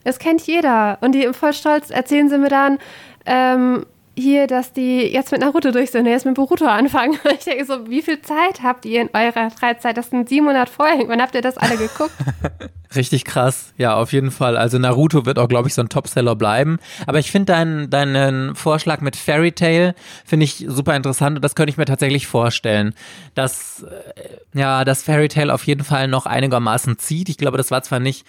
es 0.03 0.19
kennt 0.19 0.45
jeder. 0.49 0.99
Und 1.01 1.15
die 1.15 1.33
voll 1.33 1.53
stolz 1.53 1.91
erzählen 1.91 2.29
sie 2.29 2.39
mir 2.39 2.49
dann, 2.49 2.79
ähm, 3.25 3.87
hier, 4.15 4.47
dass 4.47 4.73
die 4.73 5.01
jetzt 5.07 5.33
mit 5.33 5.41
Naruto 5.41 5.71
durch 5.71 5.91
sind, 5.91 6.07
jetzt 6.07 6.27
mit 6.27 6.35
Boruto 6.35 6.67
anfangen. 6.67 7.19
Ich 7.33 7.45
denke 7.45 7.65
so, 7.65 7.89
wie 7.89 8.03
viel 8.03 8.21
Zeit 8.21 8.63
habt 8.63 8.85
ihr 8.85 9.01
in 9.03 9.11
eurer 9.13 9.51
Freizeit? 9.51 9.97
Das 9.97 10.11
sind 10.11 10.29
700 10.29 10.69
Folgen. 10.69 11.09
Wann 11.09 11.21
habt 11.21 11.35
ihr 11.35 11.41
das 11.41 11.57
alle 11.57 11.77
geguckt? 11.77 12.13
Richtig 12.95 13.25
krass. 13.25 13.73
Ja, 13.79 13.95
auf 13.95 14.13
jeden 14.13 14.31
Fall. 14.31 14.57
Also 14.57 14.79
Naruto 14.79 15.25
wird 15.25 15.39
auch, 15.39 15.49
glaube 15.49 15.69
ich, 15.69 15.75
so 15.75 15.81
ein 15.83 15.89
Topseller 15.89 16.37
bleiben. 16.37 16.79
Aber 17.07 17.19
ich 17.19 17.31
finde 17.31 17.53
deinen, 17.53 17.91
deinen 17.91 18.55
Vorschlag 18.55 19.01
mit 19.01 19.17
Fairy 19.17 19.53
Tail 19.53 19.95
finde 20.25 20.45
ich 20.45 20.65
super 20.69 20.95
interessant 20.95 21.37
und 21.37 21.43
das 21.43 21.55
könnte 21.55 21.71
ich 21.71 21.79
mir 21.79 21.87
tatsächlich 21.87 22.27
vorstellen, 22.27 22.95
dass, 23.35 23.83
äh, 23.83 24.59
ja, 24.59 24.85
dass 24.85 25.03
Fairy 25.03 25.29
Tail 25.29 25.51
auf 25.51 25.67
jeden 25.67 25.85
Fall 25.85 26.07
noch 26.07 26.27
einigermaßen 26.27 26.99
zieht. 26.99 27.29
Ich 27.29 27.39
glaube, 27.39 27.57
das 27.57 27.71
war 27.71 27.83
zwar 27.83 27.99
nicht 27.99 28.27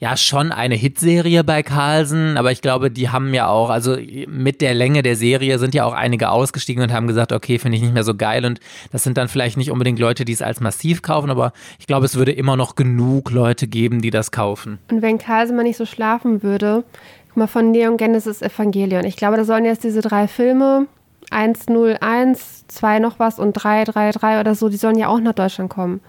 ja 0.00 0.16
schon 0.16 0.50
eine 0.50 0.74
Hitserie 0.74 1.44
bei 1.44 1.62
Carlsen, 1.62 2.38
aber 2.38 2.50
ich 2.50 2.62
glaube, 2.62 2.90
die 2.90 3.10
haben 3.10 3.34
ja 3.34 3.48
auch, 3.48 3.68
also 3.68 3.98
mit 4.26 4.62
der 4.62 4.72
Länge 4.72 5.02
der 5.02 5.14
Serie 5.14 5.58
sind 5.58 5.74
ja 5.74 5.84
auch 5.84 5.92
einige 5.92 6.30
ausgestiegen 6.30 6.82
und 6.82 6.92
haben 6.92 7.06
gesagt, 7.06 7.32
okay, 7.32 7.58
finde 7.58 7.76
ich 7.76 7.82
nicht 7.82 7.92
mehr 7.92 8.02
so 8.02 8.14
geil 8.14 8.46
und 8.46 8.60
das 8.92 9.04
sind 9.04 9.18
dann 9.18 9.28
vielleicht 9.28 9.58
nicht 9.58 9.70
unbedingt 9.70 9.98
Leute, 9.98 10.24
die 10.24 10.32
es 10.32 10.40
als 10.40 10.60
massiv 10.60 11.02
kaufen, 11.02 11.30
aber 11.30 11.52
ich 11.78 11.86
glaube, 11.86 12.06
es 12.06 12.16
würde 12.16 12.32
immer 12.32 12.56
noch 12.56 12.76
genug 12.76 13.30
Leute 13.30 13.68
geben, 13.68 14.00
die 14.00 14.10
das 14.10 14.30
kaufen. 14.30 14.78
Und 14.90 15.02
wenn 15.02 15.18
Carlsen 15.18 15.54
mal 15.54 15.64
nicht 15.64 15.76
so 15.76 15.84
schlafen 15.84 16.42
würde, 16.42 16.82
guck 17.28 17.36
mal 17.36 17.46
von 17.46 17.70
Neon 17.70 17.98
Genesis 17.98 18.40
Evangelion, 18.40 19.04
ich 19.04 19.16
glaube, 19.16 19.36
da 19.36 19.44
sollen 19.44 19.66
jetzt 19.66 19.84
diese 19.84 20.00
drei 20.00 20.28
Filme 20.28 20.86
101, 21.30 22.64
2 22.68 23.00
noch 23.00 23.18
was 23.18 23.38
und 23.38 23.52
333 23.52 24.40
oder 24.40 24.54
so, 24.54 24.70
die 24.70 24.78
sollen 24.78 24.96
ja 24.96 25.08
auch 25.08 25.20
nach 25.20 25.34
Deutschland 25.34 25.68
kommen. 25.68 26.00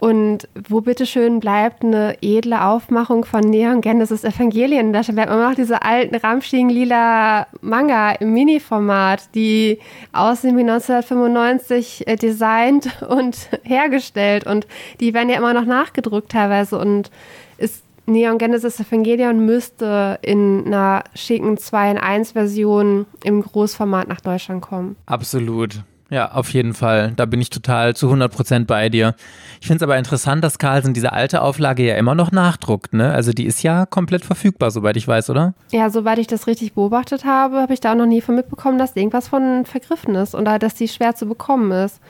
Und 0.00 0.48
wo 0.68 0.80
bitteschön 0.80 1.40
bleibt 1.40 1.84
eine 1.84 2.16
edle 2.22 2.64
Aufmachung 2.64 3.26
von 3.26 3.42
Neon 3.42 3.82
Genesis 3.82 4.24
Evangelien? 4.24 4.94
Da 4.94 5.02
bleibt 5.02 5.30
immer 5.30 5.50
noch 5.50 5.54
diese 5.54 5.82
alten 5.82 6.16
Ramschigen-lila 6.16 7.46
Manga 7.60 8.12
im 8.12 8.32
Mini-Format, 8.32 9.34
die 9.34 9.78
aussehen 10.12 10.56
wie 10.56 10.62
1995 10.62 12.08
äh, 12.08 12.16
designt 12.16 13.02
und 13.08 13.36
hergestellt. 13.62 14.46
Und 14.46 14.66
die 15.00 15.12
werden 15.12 15.28
ja 15.28 15.36
immer 15.36 15.52
noch 15.52 15.66
nachgedruckt 15.66 16.32
teilweise. 16.32 16.78
Und 16.78 17.10
ist 17.58 17.84
Neon 18.06 18.38
Genesis 18.38 18.80
Evangelion 18.80 19.44
müsste 19.44 20.18
in 20.22 20.64
einer 20.66 21.04
schicken 21.14 21.58
2 21.58 21.90
in 21.90 21.98
1 21.98 22.32
Version 22.32 23.04
im 23.22 23.42
Großformat 23.42 24.08
nach 24.08 24.22
Deutschland 24.22 24.62
kommen. 24.62 24.96
Absolut. 25.04 25.82
Ja, 26.10 26.32
auf 26.32 26.52
jeden 26.52 26.74
Fall. 26.74 27.12
Da 27.14 27.24
bin 27.24 27.40
ich 27.40 27.50
total 27.50 27.94
zu 27.94 28.06
100 28.06 28.32
Prozent 28.32 28.66
bei 28.66 28.88
dir. 28.88 29.14
Ich 29.60 29.68
finde 29.68 29.76
es 29.76 29.82
aber 29.82 29.96
interessant, 29.96 30.42
dass 30.42 30.58
Carlsen 30.58 30.92
diese 30.92 31.12
alte 31.12 31.40
Auflage 31.40 31.86
ja 31.86 31.94
immer 31.94 32.16
noch 32.16 32.32
nachdruckt. 32.32 32.92
Ne? 32.92 33.12
Also 33.12 33.32
die 33.32 33.46
ist 33.46 33.62
ja 33.62 33.86
komplett 33.86 34.24
verfügbar, 34.24 34.72
soweit 34.72 34.96
ich 34.96 35.06
weiß, 35.06 35.30
oder? 35.30 35.54
Ja, 35.70 35.88
soweit 35.88 36.18
ich 36.18 36.26
das 36.26 36.48
richtig 36.48 36.74
beobachtet 36.74 37.24
habe, 37.24 37.60
habe 37.60 37.72
ich 37.72 37.80
da 37.80 37.92
auch 37.92 37.96
noch 37.96 38.06
nie 38.06 38.20
von 38.20 38.34
mitbekommen, 38.34 38.76
dass 38.76 38.96
irgendwas 38.96 39.28
von 39.28 39.64
vergriffen 39.64 40.16
ist 40.16 40.34
oder 40.34 40.58
dass 40.58 40.74
die 40.74 40.88
schwer 40.88 41.14
zu 41.14 41.26
bekommen 41.26 41.70
ist. 41.70 42.00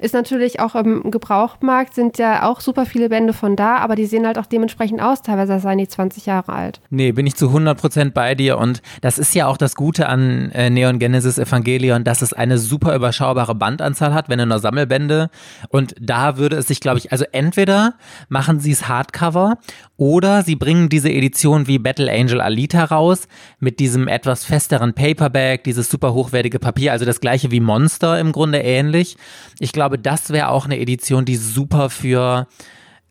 Ist 0.00 0.14
natürlich 0.14 0.60
auch 0.60 0.74
im 0.74 1.10
Gebrauchtmarkt 1.10 1.94
sind 1.94 2.18
ja 2.18 2.48
auch 2.48 2.60
super 2.60 2.86
viele 2.86 3.08
Bände 3.08 3.32
von 3.32 3.56
da, 3.56 3.76
aber 3.76 3.96
die 3.96 4.06
sehen 4.06 4.26
halt 4.26 4.38
auch 4.38 4.46
dementsprechend 4.46 5.00
aus. 5.00 5.22
Teilweise 5.22 5.58
seien 5.60 5.78
die 5.78 5.88
20 5.88 6.26
Jahre 6.26 6.52
alt. 6.52 6.80
Nee, 6.90 7.12
bin 7.12 7.26
ich 7.26 7.36
zu 7.36 7.48
100% 7.48 8.12
bei 8.12 8.34
dir 8.34 8.58
und 8.58 8.82
das 9.00 9.18
ist 9.18 9.34
ja 9.34 9.46
auch 9.46 9.56
das 9.56 9.74
Gute 9.74 10.08
an 10.08 10.50
äh, 10.52 10.70
Neon 10.70 10.98
Genesis 10.98 11.38
Evangelion, 11.38 12.04
dass 12.04 12.22
es 12.22 12.32
eine 12.32 12.58
super 12.58 12.94
überschaubare 12.94 13.54
Bandanzahl 13.54 14.14
hat, 14.14 14.28
wenn 14.28 14.48
nur 14.48 14.58
Sammelbände 14.58 15.30
und 15.68 15.94
da 16.00 16.36
würde 16.36 16.56
es 16.56 16.68
sich, 16.68 16.80
glaube 16.80 16.98
ich, 16.98 17.12
also 17.12 17.24
entweder 17.32 17.94
machen 18.28 18.60
sie 18.60 18.70
es 18.70 18.88
Hardcover 18.88 19.58
oder 19.96 20.42
sie 20.42 20.54
bringen 20.54 20.88
diese 20.88 21.10
Edition 21.10 21.66
wie 21.66 21.78
Battle 21.78 22.10
Angel 22.10 22.40
Alita 22.40 22.84
raus 22.84 23.26
mit 23.58 23.80
diesem 23.80 24.06
etwas 24.06 24.44
festeren 24.44 24.94
Paperback, 24.94 25.64
dieses 25.64 25.90
super 25.90 26.14
hochwertige 26.14 26.58
Papier, 26.58 26.92
also 26.92 27.04
das 27.04 27.20
gleiche 27.20 27.50
wie 27.50 27.60
Monster 27.60 28.18
im 28.18 28.32
Grunde 28.32 28.58
ähnlich. 28.58 29.16
Ich 29.58 29.72
glaube, 29.72 29.87
das 29.96 30.30
wäre 30.30 30.48
auch 30.48 30.66
eine 30.66 30.78
Edition, 30.78 31.24
die 31.24 31.36
super 31.36 31.88
für 31.88 32.46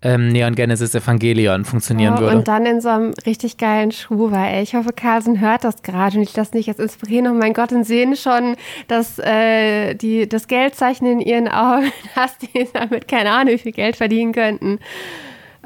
ähm, 0.01 0.27
Neon 0.27 0.53
Genesis 0.53 0.93
Evangelion 0.93 1.65
funktionieren 1.65 2.15
oh, 2.17 2.19
würde. 2.21 2.37
Und 2.37 2.47
dann 2.47 2.65
in 2.65 2.81
so 2.81 2.89
einem 2.89 3.13
richtig 3.25 3.57
geilen 3.57 3.91
Schuber, 3.91 4.37
ey. 4.37 4.61
Ich 4.61 4.75
hoffe, 4.75 4.93
Carlsen 4.93 5.39
hört 5.39 5.63
das 5.63 5.81
gerade 5.81 6.17
und 6.17 6.23
ich 6.23 6.35
lasse 6.35 6.55
nicht 6.55 6.67
jetzt 6.67 6.79
inspirieren. 6.79 7.27
Oh 7.27 7.33
mein 7.33 7.53
Gott, 7.53 7.71
und 7.71 7.83
sehen 7.83 8.15
schon, 8.15 8.55
dass 8.87 9.17
äh, 9.17 9.95
die, 9.95 10.29
das 10.29 10.47
Geldzeichen 10.47 11.07
in 11.07 11.19
ihren 11.19 11.47
Augen 11.47 11.91
hast, 12.15 12.43
die 12.43 12.67
damit 12.71 13.07
keine 13.07 13.31
Ahnung, 13.31 13.55
wie 13.55 13.57
viel 13.57 13.71
Geld 13.71 13.95
verdienen 13.95 14.33
könnten. 14.33 14.79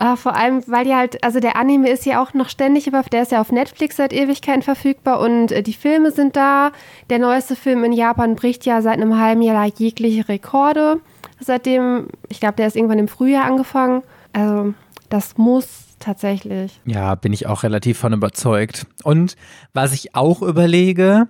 Uh, 0.01 0.15
vor 0.15 0.35
allem, 0.35 0.63
weil 0.65 0.85
die 0.85 0.95
halt, 0.95 1.23
also 1.23 1.39
der 1.39 1.55
Anime 1.55 1.87
ist 1.87 2.07
ja 2.07 2.23
auch 2.23 2.33
noch 2.33 2.49
ständig 2.49 2.87
über, 2.87 3.03
der 3.03 3.21
ist 3.21 3.31
ja 3.31 3.39
auf 3.39 3.51
Netflix 3.51 3.97
seit 3.97 4.13
Ewigkeiten 4.13 4.63
verfügbar 4.63 5.19
und 5.19 5.51
äh, 5.51 5.61
die 5.61 5.73
Filme 5.73 6.09
sind 6.09 6.35
da. 6.35 6.71
Der 7.11 7.19
neueste 7.19 7.55
Film 7.55 7.83
in 7.83 7.91
Japan 7.91 8.35
bricht 8.35 8.65
ja 8.65 8.81
seit 8.81 8.95
einem 8.95 9.19
halben 9.19 9.43
Jahr 9.43 9.63
jegliche 9.65 10.27
Rekorde. 10.27 10.99
Seitdem, 11.39 12.07
ich 12.29 12.39
glaube, 12.39 12.55
der 12.55 12.65
ist 12.65 12.75
irgendwann 12.75 12.97
im 12.97 13.07
Frühjahr 13.07 13.45
angefangen. 13.45 14.01
Also, 14.33 14.73
das 15.09 15.37
muss 15.37 15.67
tatsächlich. 15.99 16.81
Ja, 16.85 17.13
bin 17.13 17.31
ich 17.31 17.45
auch 17.45 17.61
relativ 17.61 17.99
von 17.99 18.13
überzeugt. 18.13 18.87
Und 19.03 19.35
was 19.73 19.93
ich 19.93 20.15
auch 20.15 20.41
überlege, 20.41 21.27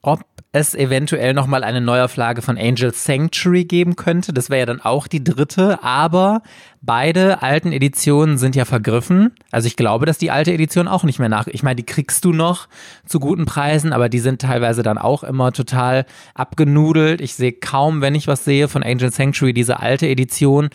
ob 0.00 0.20
es 0.54 0.72
eventuell 0.76 1.34
nochmal 1.34 1.64
eine 1.64 1.80
Neuauflage 1.80 2.40
von 2.40 2.56
Angel 2.56 2.94
Sanctuary 2.94 3.64
geben 3.64 3.96
könnte. 3.96 4.32
Das 4.32 4.50
wäre 4.50 4.60
ja 4.60 4.66
dann 4.66 4.80
auch 4.80 5.08
die 5.08 5.24
dritte, 5.24 5.82
aber 5.82 6.42
beide 6.80 7.42
alten 7.42 7.72
Editionen 7.72 8.38
sind 8.38 8.54
ja 8.54 8.64
vergriffen. 8.64 9.32
Also 9.50 9.66
ich 9.66 9.74
glaube, 9.74 10.06
dass 10.06 10.16
die 10.16 10.30
alte 10.30 10.52
Edition 10.52 10.86
auch 10.86 11.02
nicht 11.02 11.18
mehr 11.18 11.28
nach. 11.28 11.48
Ich 11.48 11.64
meine, 11.64 11.74
die 11.74 11.86
kriegst 11.86 12.24
du 12.24 12.32
noch 12.32 12.68
zu 13.04 13.18
guten 13.18 13.46
Preisen, 13.46 13.92
aber 13.92 14.08
die 14.08 14.20
sind 14.20 14.42
teilweise 14.42 14.84
dann 14.84 14.96
auch 14.96 15.24
immer 15.24 15.50
total 15.50 16.06
abgenudelt. 16.34 17.20
Ich 17.20 17.34
sehe 17.34 17.52
kaum, 17.52 18.00
wenn 18.00 18.14
ich 18.14 18.28
was 18.28 18.44
sehe 18.44 18.68
von 18.68 18.84
Angel 18.84 19.10
Sanctuary, 19.10 19.54
diese 19.54 19.80
alte 19.80 20.06
Edition. 20.06 20.70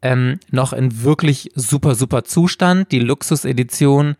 Ähm, 0.00 0.38
noch 0.52 0.72
in 0.72 1.02
wirklich 1.02 1.50
super, 1.56 1.96
super 1.96 2.22
Zustand. 2.22 2.92
Die 2.92 3.00
Luxus-Edition 3.00 4.14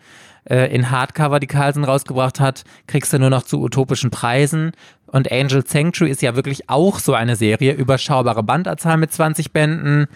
äh, 0.49 0.75
in 0.75 0.91
Hardcover, 0.91 1.41
die 1.41 1.47
Carlsen 1.47 1.85
rausgebracht 1.85 2.41
hat, 2.41 2.65
kriegst 2.87 3.13
du 3.13 3.19
nur 3.19 3.31
noch 3.31 3.43
zu 3.43 3.61
utopischen 3.61 4.11
Preisen. 4.11 4.73
Und 5.07 5.33
Angel 5.33 5.67
Sanctuary 5.67 6.11
ist 6.11 6.23
ja 6.23 6.37
wirklich 6.37 6.69
auch 6.69 6.99
so 6.99 7.15
eine 7.15 7.37
Serie, 7.37 7.73
überschaubare 7.73 8.43
Bandanzahl 8.43 8.97
mit 8.99 9.13
20 9.13 9.53
Bänden, 9.53 10.07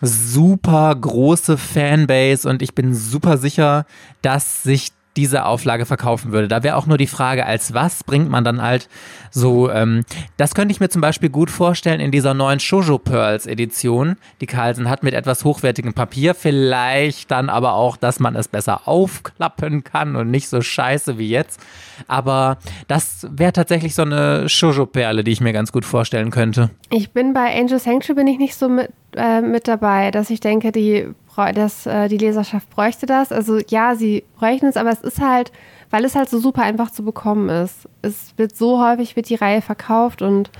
super 0.00 0.94
große 0.94 1.56
Fanbase 1.56 2.48
und 2.48 2.62
ich 2.62 2.74
bin 2.74 2.94
super 2.94 3.36
sicher, 3.38 3.84
dass 4.22 4.62
sich 4.62 4.90
diese 5.18 5.46
Auflage 5.46 5.84
verkaufen 5.84 6.30
würde. 6.30 6.46
Da 6.46 6.62
wäre 6.62 6.76
auch 6.76 6.86
nur 6.86 6.96
die 6.96 7.08
Frage, 7.08 7.44
als 7.44 7.74
was 7.74 8.04
bringt 8.04 8.30
man 8.30 8.44
dann 8.44 8.62
halt 8.62 8.88
so, 9.32 9.68
ähm, 9.68 10.04
das 10.36 10.54
könnte 10.54 10.70
ich 10.70 10.78
mir 10.78 10.88
zum 10.88 11.00
Beispiel 11.02 11.28
gut 11.28 11.50
vorstellen 11.50 11.98
in 11.98 12.12
dieser 12.12 12.34
neuen 12.34 12.60
Shoujo 12.60 12.98
Pearls 12.98 13.44
Edition, 13.44 14.14
die 14.40 14.46
Carlsen 14.46 14.88
hat 14.88 15.02
mit 15.02 15.14
etwas 15.14 15.44
hochwertigem 15.44 15.92
Papier. 15.92 16.36
Vielleicht 16.36 17.32
dann 17.32 17.50
aber 17.50 17.74
auch, 17.74 17.96
dass 17.96 18.20
man 18.20 18.36
es 18.36 18.46
besser 18.46 18.86
aufklappen 18.86 19.82
kann 19.82 20.14
und 20.14 20.30
nicht 20.30 20.48
so 20.48 20.60
scheiße 20.60 21.18
wie 21.18 21.28
jetzt. 21.28 21.60
Aber 22.06 22.58
das 22.86 23.26
wäre 23.28 23.52
tatsächlich 23.52 23.96
so 23.96 24.02
eine 24.02 24.48
Shoujo 24.48 24.86
Perle, 24.86 25.24
die 25.24 25.32
ich 25.32 25.40
mir 25.40 25.52
ganz 25.52 25.72
gut 25.72 25.84
vorstellen 25.84 26.30
könnte. 26.30 26.70
Ich 26.90 27.10
bin 27.10 27.32
bei 27.32 27.58
Angel 27.58 27.80
Sanctuary 27.80 28.14
bin 28.14 28.28
ich 28.28 28.38
nicht 28.38 28.54
so 28.54 28.68
mit, 28.68 28.92
äh, 29.16 29.40
mit 29.40 29.66
dabei, 29.66 30.12
dass 30.12 30.30
ich 30.30 30.38
denke, 30.38 30.70
die 30.70 31.08
dass 31.54 31.86
äh, 31.86 32.08
die 32.08 32.18
Leserschaft 32.18 32.68
bräuchte 32.70 33.06
das. 33.06 33.32
Also 33.32 33.58
ja, 33.68 33.94
sie 33.94 34.24
bräuchten 34.38 34.66
es, 34.66 34.76
aber 34.76 34.90
es 34.90 35.00
ist 35.00 35.20
halt, 35.20 35.52
weil 35.90 36.04
es 36.04 36.14
halt 36.14 36.28
so 36.28 36.38
super 36.38 36.62
einfach 36.62 36.90
zu 36.90 37.04
bekommen 37.04 37.48
ist. 37.48 37.88
Es 38.02 38.34
wird 38.36 38.56
so 38.56 38.84
häufig 38.84 39.16
wird 39.16 39.28
die 39.28 39.36
Reihe 39.36 39.62
verkauft 39.62 40.22
und 40.22 40.50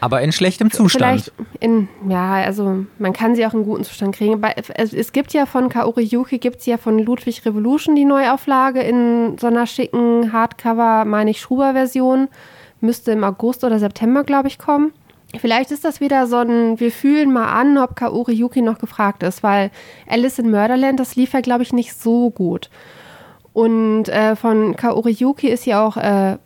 aber 0.00 0.20
in 0.20 0.32
schlechtem 0.32 0.72
Zustand. 0.72 1.30
Vielleicht 1.30 1.32
in, 1.60 1.88
ja, 2.08 2.32
also 2.32 2.86
man 2.98 3.12
kann 3.12 3.36
sie 3.36 3.46
auch 3.46 3.54
in 3.54 3.62
guten 3.62 3.84
Zustand 3.84 4.16
kriegen. 4.16 4.42
Es 4.74 5.12
gibt 5.12 5.32
ja 5.32 5.46
von 5.46 5.68
Kaori 5.68 6.02
Yuki, 6.02 6.38
gibt 6.38 6.58
es 6.58 6.66
ja 6.66 6.76
von 6.76 6.98
Ludwig 6.98 7.46
Revolution 7.46 7.94
die 7.94 8.04
Neuauflage 8.04 8.80
in 8.80 9.38
so 9.38 9.46
einer 9.46 9.64
schicken 9.68 10.32
Hardcover, 10.32 11.04
meine 11.04 11.30
ich, 11.30 11.40
Schuber-Version. 11.40 12.26
Müsste 12.80 13.12
im 13.12 13.22
August 13.22 13.62
oder 13.62 13.78
September, 13.78 14.24
glaube 14.24 14.48
ich, 14.48 14.58
kommen. 14.58 14.92
Vielleicht 15.38 15.70
ist 15.70 15.84
das 15.84 16.00
wieder 16.00 16.26
so 16.26 16.36
ein, 16.36 16.78
wir 16.78 16.92
fühlen 16.92 17.32
mal 17.32 17.52
an, 17.52 17.78
ob 17.78 17.96
Kaori 17.96 18.32
Yuki 18.32 18.60
noch 18.60 18.78
gefragt 18.78 19.22
ist, 19.22 19.42
weil 19.42 19.70
Alice 20.06 20.38
in 20.38 20.50
Murderland, 20.50 21.00
das 21.00 21.16
lief 21.16 21.32
ja, 21.32 21.40
glaube 21.40 21.62
ich, 21.62 21.72
nicht 21.72 21.94
so 21.94 22.30
gut. 22.30 22.68
Und 23.54 24.08
äh, 24.08 24.36
von 24.36 24.76
Kaori 24.76 25.12
Yuki 25.12 25.48
ist 25.48 25.64
ja 25.64 25.86
auch 25.86 25.96
äh, 25.96 26.36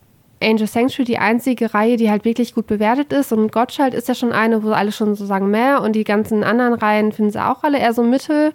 Angel 0.43 0.67
Sanctuary 0.67 1.05
die 1.05 1.19
einzige 1.19 1.75
Reihe, 1.75 1.97
die 1.97 2.11
halt 2.11 2.25
wirklich 2.25 2.55
gut 2.55 2.67
bewertet 2.67 3.13
ist. 3.13 3.33
Und 3.33 3.51
Gottschalk 3.51 3.93
ist 3.93 4.09
ja 4.09 4.15
schon 4.15 4.33
eine, 4.33 4.63
wo 4.63 4.71
alle 4.71 4.93
schon 4.93 5.15
so 5.17 5.27
sagen 5.27 5.51
mehr. 5.51 5.83
Und 5.83 5.95
die 5.95 6.05
ganzen 6.05 6.45
anderen 6.45 6.75
Reihen 6.75 7.13
finden 7.13 7.33
sie 7.33 7.45
auch 7.45 7.65
alle 7.65 7.79
eher 7.79 7.93
so 7.93 8.05
mittel. 8.05 8.53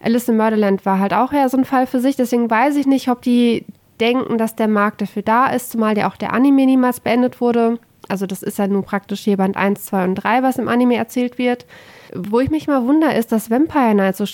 Alice 0.00 0.28
in 0.28 0.36
Murderland 0.36 0.86
war 0.86 1.00
halt 1.00 1.14
auch 1.14 1.32
eher 1.32 1.48
so 1.48 1.56
ein 1.56 1.64
Fall 1.64 1.86
für 1.86 2.00
sich. 2.00 2.14
Deswegen 2.14 2.48
weiß 2.48 2.76
ich 2.76 2.86
nicht, 2.86 3.08
ob 3.08 3.22
die 3.22 3.64
denken, 3.98 4.38
dass 4.38 4.54
der 4.54 4.68
Markt 4.68 5.00
dafür 5.00 5.22
da 5.22 5.46
ist, 5.46 5.72
zumal 5.72 5.96
ja 5.96 6.08
auch 6.08 6.16
der 6.16 6.34
Anime 6.34 6.66
niemals 6.66 7.00
beendet 7.00 7.40
wurde 7.40 7.78
also 8.08 8.26
das 8.26 8.42
ist 8.42 8.58
ja 8.58 8.66
nun 8.66 8.84
praktisch 8.84 9.20
hier 9.20 9.36
Band 9.36 9.56
1, 9.56 9.86
2 9.86 10.04
und 10.04 10.14
3, 10.16 10.42
was 10.42 10.56
im 10.56 10.68
Anime 10.68 10.96
erzählt 10.96 11.38
wird. 11.38 11.66
Wo 12.14 12.40
ich 12.40 12.50
mich 12.50 12.68
mal 12.68 12.86
wundere, 12.86 13.14
ist, 13.14 13.32
dass 13.32 13.50
Vampire 13.50 13.94
Night 13.94 14.16
so, 14.16 14.24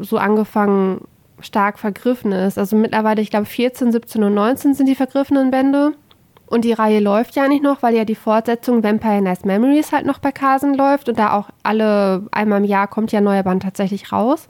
so 0.00 0.18
angefangen 0.18 1.02
stark 1.40 1.78
vergriffen 1.78 2.32
ist. 2.32 2.58
Also 2.58 2.76
mittlerweile, 2.76 3.22
ich 3.22 3.30
glaube, 3.30 3.46
14, 3.46 3.92
17 3.92 4.24
und 4.24 4.34
19 4.34 4.74
sind 4.74 4.86
die 4.86 4.94
vergriffenen 4.94 5.50
Bände. 5.50 5.92
Und 6.46 6.64
die 6.64 6.72
Reihe 6.72 6.98
läuft 6.98 7.36
ja 7.36 7.46
nicht 7.46 7.62
noch, 7.62 7.82
weil 7.82 7.94
ja 7.94 8.04
die 8.04 8.16
Fortsetzung 8.16 8.82
Vampire 8.82 9.22
Night 9.22 9.46
Memories 9.46 9.92
halt 9.92 10.04
noch 10.04 10.18
bei 10.18 10.32
Carson 10.32 10.74
läuft 10.74 11.08
und 11.08 11.16
da 11.16 11.32
auch 11.32 11.48
alle 11.62 12.26
einmal 12.32 12.58
im 12.58 12.64
Jahr 12.64 12.88
kommt 12.88 13.12
ja 13.12 13.20
ein 13.20 13.24
neuer 13.24 13.44
Band 13.44 13.62
tatsächlich 13.62 14.10
raus. 14.10 14.48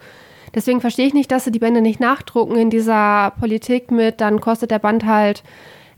Deswegen 0.55 0.81
verstehe 0.81 1.07
ich 1.07 1.15
nicht, 1.15 1.31
dass 1.31 1.45
sie 1.45 1.53
die 1.53 1.59
Bände 1.59 1.83
nicht 1.83 2.01
nachdrucken 2.01 2.57
in 2.57 2.71
dieser 2.71 3.33
Politik 3.39 3.91
mit, 3.91 4.23
dann 4.23 4.41
kostet 4.41 4.71
der 4.71 4.79
Band 4.79 5.05
halt 5.05 5.43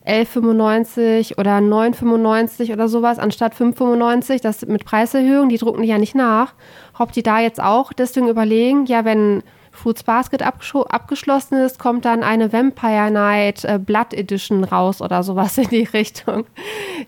11,95 0.06 1.38
oder 1.38 1.58
9,95 1.58 2.72
oder 2.72 2.88
sowas 2.88 3.18
anstatt 3.18 3.54
5,95. 3.54 4.42
Das 4.42 4.66
mit 4.66 4.84
Preiserhöhung, 4.84 5.48
die 5.48 5.58
drucken 5.58 5.82
die 5.82 5.88
ja 5.88 5.98
nicht 5.98 6.14
nach. 6.14 6.54
Ob 6.98 7.12
die 7.12 7.22
da 7.22 7.40
jetzt 7.40 7.62
auch 7.62 7.92
deswegen 7.92 8.28
überlegen, 8.28 8.86
ja, 8.86 9.04
wenn 9.04 9.42
Fruits 9.72 10.02
Basket 10.02 10.42
abgeschlossen 10.42 11.54
ist, 11.56 11.78
kommt 11.78 12.04
dann 12.04 12.22
eine 12.22 12.52
Vampire 12.52 13.10
Night 13.10 13.64
äh, 13.64 13.78
Blood 13.78 14.12
Edition 14.12 14.64
raus 14.64 15.00
oder 15.00 15.22
sowas 15.22 15.56
in 15.56 15.68
die 15.68 15.84
Richtung. 15.92 16.44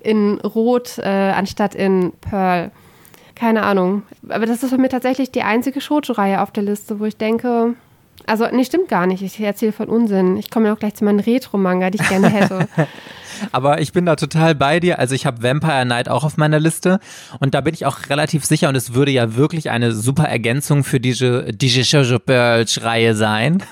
In 0.01 0.41
Rot 0.41 0.99
äh, 0.99 1.33
anstatt 1.37 1.75
in 1.75 2.13
Pearl. 2.21 2.71
Keine 3.35 3.65
Ahnung. 3.65 4.03
Aber 4.29 4.47
das 4.47 4.63
ist 4.63 4.71
für 4.71 4.79
mich 4.79 4.91
tatsächlich 4.91 5.33
die 5.33 5.43
einzige 5.43 5.81
Shoujo-Reihe 5.81 6.41
auf 6.41 6.53
der 6.53 6.63
Liste, 6.63 7.01
wo 7.01 7.05
ich 7.05 7.17
denke, 7.17 7.75
also, 8.27 8.47
nee, 8.53 8.65
stimmt 8.65 8.89
gar 8.89 9.07
nicht. 9.07 9.23
Ich 9.23 9.39
erzähle 9.41 9.73
von 9.73 9.89
Unsinn. 9.89 10.37
Ich 10.37 10.51
komme 10.51 10.69
ja 10.69 10.75
auch 10.75 10.79
gleich 10.79 10.95
zu 10.95 11.05
meinem 11.05 11.21
Retro-Manga, 11.21 11.91
die 11.91 12.01
ich 12.01 12.09
gerne 12.09 12.29
hätte. 12.29 12.69
Aber 13.53 13.81
ich 13.81 13.93
bin 13.93 14.07
da 14.07 14.17
total 14.17 14.55
bei 14.55 14.81
dir. 14.81 14.99
Also 14.99 15.15
ich 15.15 15.27
habe 15.27 15.43
Vampire 15.43 15.85
Night 15.85 16.09
auch 16.09 16.25
auf 16.25 16.37
meiner 16.37 16.61
Liste 16.61 17.01
und 17.41 17.55
da 17.55 17.61
bin 17.61 17.75
ich 17.75 17.87
auch 17.87 18.09
relativ 18.09 18.45
sicher 18.45 18.69
und 18.69 18.77
es 18.77 18.95
würde 18.95 19.11
ja 19.11 19.37
wirklich 19.37 19.71
eine 19.71 19.93
super 19.93 20.25
Ergänzung 20.25 20.85
für 20.85 21.01
diese 21.01 21.53
diese 21.53 21.83
Reihe 22.83 23.15
sein. 23.15 23.63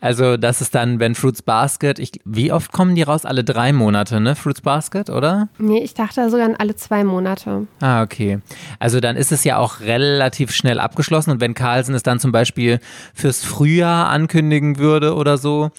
Also 0.00 0.36
das 0.36 0.60
ist 0.60 0.74
dann, 0.74 1.00
wenn 1.00 1.14
Fruits 1.14 1.42
Basket, 1.42 1.98
ich, 1.98 2.20
wie 2.24 2.52
oft 2.52 2.72
kommen 2.72 2.94
die 2.94 3.02
raus? 3.02 3.24
Alle 3.24 3.44
drei 3.44 3.72
Monate, 3.72 4.20
ne? 4.20 4.36
Fruits 4.36 4.60
Basket, 4.60 5.10
oder? 5.10 5.48
Nee, 5.58 5.80
ich 5.80 5.94
dachte 5.94 6.30
sogar 6.30 6.48
alle 6.58 6.76
zwei 6.76 7.04
Monate. 7.04 7.66
Ah, 7.80 8.02
okay. 8.02 8.40
Also 8.78 9.00
dann 9.00 9.16
ist 9.16 9.32
es 9.32 9.44
ja 9.44 9.56
auch 9.56 9.80
relativ 9.80 10.52
schnell 10.52 10.78
abgeschlossen 10.78 11.30
und 11.30 11.40
wenn 11.40 11.54
Carlsen 11.54 11.94
es 11.94 12.02
dann 12.02 12.20
zum 12.20 12.32
Beispiel 12.32 12.78
fürs 13.14 13.44
Frühjahr 13.44 14.08
ankündigen 14.08 14.78
würde 14.78 15.14
oder 15.14 15.38
so, 15.38 15.70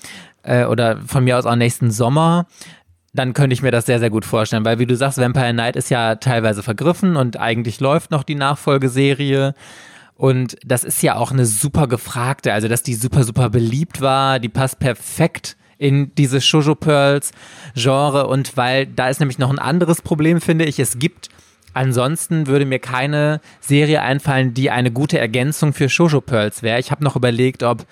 äh, 0.43 0.65
oder 0.65 0.97
von 1.05 1.23
mir 1.23 1.37
aus 1.37 1.45
auch 1.45 1.55
nächsten 1.55 1.91
Sommer, 1.91 2.45
dann 3.13 3.33
könnte 3.33 3.53
ich 3.53 3.61
mir 3.61 3.71
das 3.71 3.85
sehr, 3.85 3.99
sehr 3.99 4.09
gut 4.09 4.25
vorstellen, 4.25 4.65
weil 4.65 4.79
wie 4.79 4.85
du 4.85 4.95
sagst, 4.95 5.17
Vampire 5.17 5.53
Night 5.53 5.75
ist 5.75 5.89
ja 5.89 6.15
teilweise 6.15 6.61
vergriffen 6.61 7.15
und 7.15 7.39
eigentlich 7.39 7.79
läuft 7.79 8.11
noch 8.11 8.23
die 8.23 8.35
Nachfolgeserie. 8.35 9.55
Und 10.19 10.57
das 10.65 10.83
ist 10.83 11.01
ja 11.01 11.15
auch 11.15 11.31
eine 11.31 11.45
super 11.45 11.87
gefragte, 11.87 12.51
also 12.51 12.67
dass 12.67 12.83
die 12.83 12.95
super, 12.95 13.23
super 13.23 13.49
beliebt 13.49 14.01
war, 14.01 14.39
die 14.39 14.49
passt 14.49 14.77
perfekt 14.79 15.55
in 15.77 16.13
dieses 16.15 16.45
Shoujo 16.45 16.75
Pearls 16.75 17.31
Genre 17.73 18.27
und 18.27 18.57
weil 18.57 18.85
da 18.85 19.07
ist 19.07 19.21
nämlich 19.21 19.39
noch 19.39 19.49
ein 19.49 19.59
anderes 19.59 20.01
Problem, 20.01 20.41
finde 20.41 20.65
ich. 20.65 20.77
Es 20.77 20.99
gibt 20.99 21.29
ansonsten 21.73 22.47
würde 22.47 22.65
mir 22.65 22.79
keine 22.79 23.39
Serie 23.61 24.01
einfallen, 24.01 24.53
die 24.53 24.71
eine 24.71 24.91
gute 24.91 25.17
Ergänzung 25.17 25.71
für 25.71 25.87
Shoujo 25.87 26.19
Pearls 26.19 26.63
wäre. 26.63 26.81
Ich 26.81 26.91
habe 26.91 27.01
noch 27.01 27.15
überlegt, 27.15 27.63
ob 27.63 27.85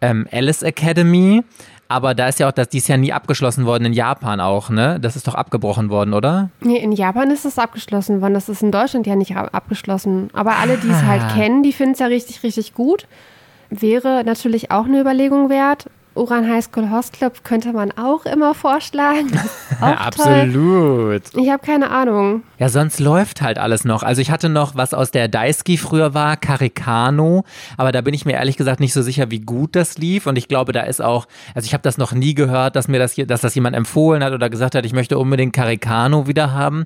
ähm, 0.00 0.28
Alice 0.30 0.62
Academy, 0.62 1.42
aber 1.94 2.16
da 2.16 2.26
ist 2.26 2.40
ja 2.40 2.48
auch, 2.48 2.52
das, 2.52 2.68
die 2.70 2.78
ist 2.78 2.88
ja 2.88 2.96
nie 2.96 3.12
abgeschlossen 3.12 3.66
worden 3.66 3.84
in 3.84 3.92
Japan 3.92 4.40
auch, 4.40 4.68
ne? 4.68 4.98
Das 5.00 5.14
ist 5.14 5.28
doch 5.28 5.36
abgebrochen 5.36 5.90
worden, 5.90 6.12
oder? 6.12 6.50
Nee, 6.60 6.78
in 6.78 6.90
Japan 6.90 7.30
ist 7.30 7.44
es 7.44 7.56
abgeschlossen 7.56 8.20
worden. 8.20 8.34
Das 8.34 8.48
ist 8.48 8.64
in 8.64 8.72
Deutschland 8.72 9.06
ja 9.06 9.14
nicht 9.14 9.36
abgeschlossen. 9.36 10.28
Aber 10.32 10.56
alle, 10.56 10.76
die 10.76 10.88
es 10.88 11.04
halt 11.04 11.22
ah. 11.22 11.34
kennen, 11.36 11.62
die 11.62 11.72
finden 11.72 11.92
es 11.92 12.00
ja 12.00 12.06
richtig, 12.06 12.42
richtig 12.42 12.74
gut. 12.74 13.06
Wäre 13.70 14.24
natürlich 14.24 14.72
auch 14.72 14.86
eine 14.86 15.00
Überlegung 15.00 15.50
wert. 15.50 15.86
Uran 16.14 16.48
High 16.48 16.64
School 16.64 16.90
Host 16.90 17.12
Club 17.12 17.42
könnte 17.42 17.72
man 17.72 17.90
auch 17.92 18.24
immer 18.24 18.54
vorschlagen. 18.54 19.30
Auch 19.80 19.86
Absolut. 19.86 21.22
Ich 21.34 21.50
habe 21.50 21.64
keine 21.64 21.90
Ahnung. 21.90 22.42
Ja, 22.58 22.68
sonst 22.68 23.00
läuft 23.00 23.42
halt 23.42 23.58
alles 23.58 23.84
noch. 23.84 24.02
Also 24.02 24.20
ich 24.20 24.30
hatte 24.30 24.48
noch, 24.48 24.76
was 24.76 24.94
aus 24.94 25.10
der 25.10 25.26
Daisuke 25.26 25.76
früher 25.76 26.14
war, 26.14 26.36
Karikano, 26.36 27.44
aber 27.76 27.90
da 27.90 28.00
bin 28.00 28.14
ich 28.14 28.24
mir 28.24 28.34
ehrlich 28.34 28.56
gesagt 28.56 28.78
nicht 28.78 28.92
so 28.92 29.02
sicher, 29.02 29.30
wie 29.30 29.40
gut 29.40 29.74
das 29.74 29.98
lief 29.98 30.26
und 30.26 30.36
ich 30.36 30.46
glaube, 30.46 30.72
da 30.72 30.82
ist 30.82 31.02
auch, 31.02 31.26
also 31.54 31.66
ich 31.66 31.74
habe 31.74 31.82
das 31.82 31.98
noch 31.98 32.12
nie 32.12 32.34
gehört, 32.34 32.76
dass 32.76 32.86
mir 32.86 33.00
das, 33.00 33.16
dass 33.16 33.40
das 33.40 33.54
jemand 33.54 33.74
empfohlen 33.74 34.22
hat 34.22 34.32
oder 34.32 34.48
gesagt 34.48 34.74
hat, 34.76 34.86
ich 34.86 34.92
möchte 34.92 35.18
unbedingt 35.18 35.52
Karikano 35.52 36.28
wieder 36.28 36.52
haben. 36.52 36.84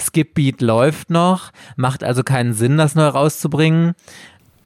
Skip 0.00 0.34
Beat 0.34 0.60
läuft 0.60 1.10
noch, 1.10 1.50
macht 1.76 2.04
also 2.04 2.22
keinen 2.22 2.54
Sinn, 2.54 2.78
das 2.78 2.94
neu 2.94 3.08
rauszubringen. 3.08 3.94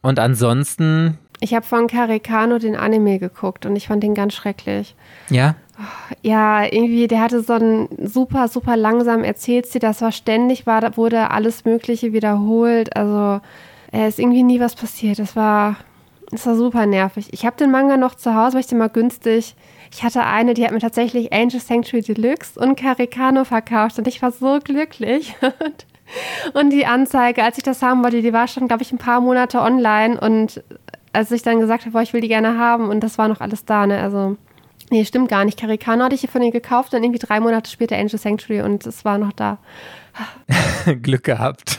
Und 0.02 0.18
ansonsten, 0.18 1.18
ich 1.42 1.54
habe 1.54 1.66
von 1.66 1.88
Karikano 1.88 2.58
den 2.58 2.76
Anime 2.76 3.18
geguckt 3.18 3.66
und 3.66 3.74
ich 3.74 3.88
fand 3.88 4.02
den 4.02 4.14
ganz 4.14 4.32
schrecklich. 4.34 4.94
Ja? 5.28 5.56
Ja, 6.22 6.64
irgendwie, 6.64 7.08
der 7.08 7.20
hatte 7.20 7.42
so 7.42 7.54
einen 7.54 7.88
super, 8.00 8.46
super 8.46 8.76
langsam 8.76 9.24
Erzählstil. 9.24 9.80
Das 9.80 10.00
war 10.02 10.12
ständig, 10.12 10.66
war, 10.66 10.96
wurde 10.96 11.32
alles 11.32 11.64
Mögliche 11.64 12.12
wiederholt. 12.12 12.96
Also, 12.96 13.40
es 13.90 14.10
ist 14.10 14.18
irgendwie 14.20 14.44
nie 14.44 14.60
was 14.60 14.76
passiert. 14.76 15.18
Das 15.18 15.34
war, 15.34 15.76
das 16.30 16.46
war 16.46 16.54
super 16.54 16.86
nervig. 16.86 17.28
Ich 17.32 17.44
habe 17.44 17.56
den 17.56 17.72
Manga 17.72 17.96
noch 17.96 18.14
zu 18.14 18.36
Hause, 18.36 18.54
weil 18.54 18.60
ich 18.60 18.68
den 18.68 18.78
mal 18.78 18.88
günstig. 18.88 19.56
Ich 19.90 20.04
hatte 20.04 20.24
eine, 20.24 20.54
die 20.54 20.64
hat 20.64 20.70
mir 20.70 20.78
tatsächlich 20.78 21.32
Angel 21.32 21.58
Sanctuary 21.58 22.02
Deluxe 22.02 22.58
und 22.60 22.76
Karikano 22.76 23.44
verkauft 23.44 23.98
und 23.98 24.06
ich 24.06 24.22
war 24.22 24.30
so 24.30 24.60
glücklich. 24.62 25.34
Und 26.52 26.70
die 26.70 26.84
Anzeige, 26.84 27.42
als 27.42 27.58
ich 27.58 27.64
das 27.64 27.80
haben 27.82 28.02
wollte, 28.02 28.22
die 28.22 28.32
war 28.32 28.46
schon, 28.48 28.68
glaube 28.68 28.82
ich, 28.82 28.92
ein 28.92 28.98
paar 28.98 29.20
Monate 29.20 29.60
online 29.60 30.20
und 30.20 30.62
als 31.12 31.30
ich 31.30 31.42
dann 31.42 31.60
gesagt 31.60 31.82
habe, 31.82 31.92
boah, 31.92 32.02
ich 32.02 32.12
will 32.12 32.20
die 32.20 32.28
gerne 32.28 32.58
haben 32.58 32.88
und 32.88 33.00
das 33.00 33.18
war 33.18 33.28
noch 33.28 33.40
alles 33.40 33.64
da, 33.64 33.86
ne? 33.86 34.00
Also, 34.00 34.36
nee, 34.90 35.04
stimmt 35.04 35.28
gar 35.28 35.44
nicht. 35.44 35.58
Karikano 35.58 36.04
hatte 36.04 36.14
ich 36.14 36.22
hier 36.22 36.30
von 36.30 36.40
denen 36.40 36.52
gekauft 36.52 36.94
und 36.94 37.02
irgendwie 37.02 37.18
drei 37.18 37.40
Monate 37.40 37.70
später 37.70 37.96
Angel 37.96 38.18
Sanctuary 38.18 38.62
und 38.62 38.86
es 38.86 39.04
war 39.04 39.18
noch 39.18 39.32
da. 39.32 39.58
Glück 41.02 41.24
gehabt. 41.24 41.78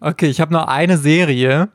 Okay, 0.00 0.26
ich 0.26 0.40
habe 0.40 0.52
noch 0.52 0.66
eine 0.68 0.96
Serie. 0.96 1.68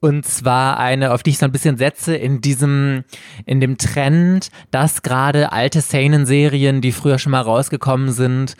Und 0.00 0.26
zwar 0.26 0.78
eine, 0.78 1.12
auf 1.12 1.22
die 1.22 1.30
ich 1.30 1.38
so 1.38 1.46
ein 1.46 1.52
bisschen 1.52 1.78
setze, 1.78 2.14
in 2.14 2.40
diesem, 2.40 3.04
in 3.46 3.60
dem 3.60 3.78
Trend, 3.78 4.50
dass 4.70 5.02
gerade 5.02 5.52
alte 5.52 5.80
Seinen-Serien, 5.80 6.80
die 6.80 6.92
früher 6.92 7.18
schon 7.18 7.32
mal 7.32 7.40
rausgekommen 7.40 8.12
sind, 8.12 8.56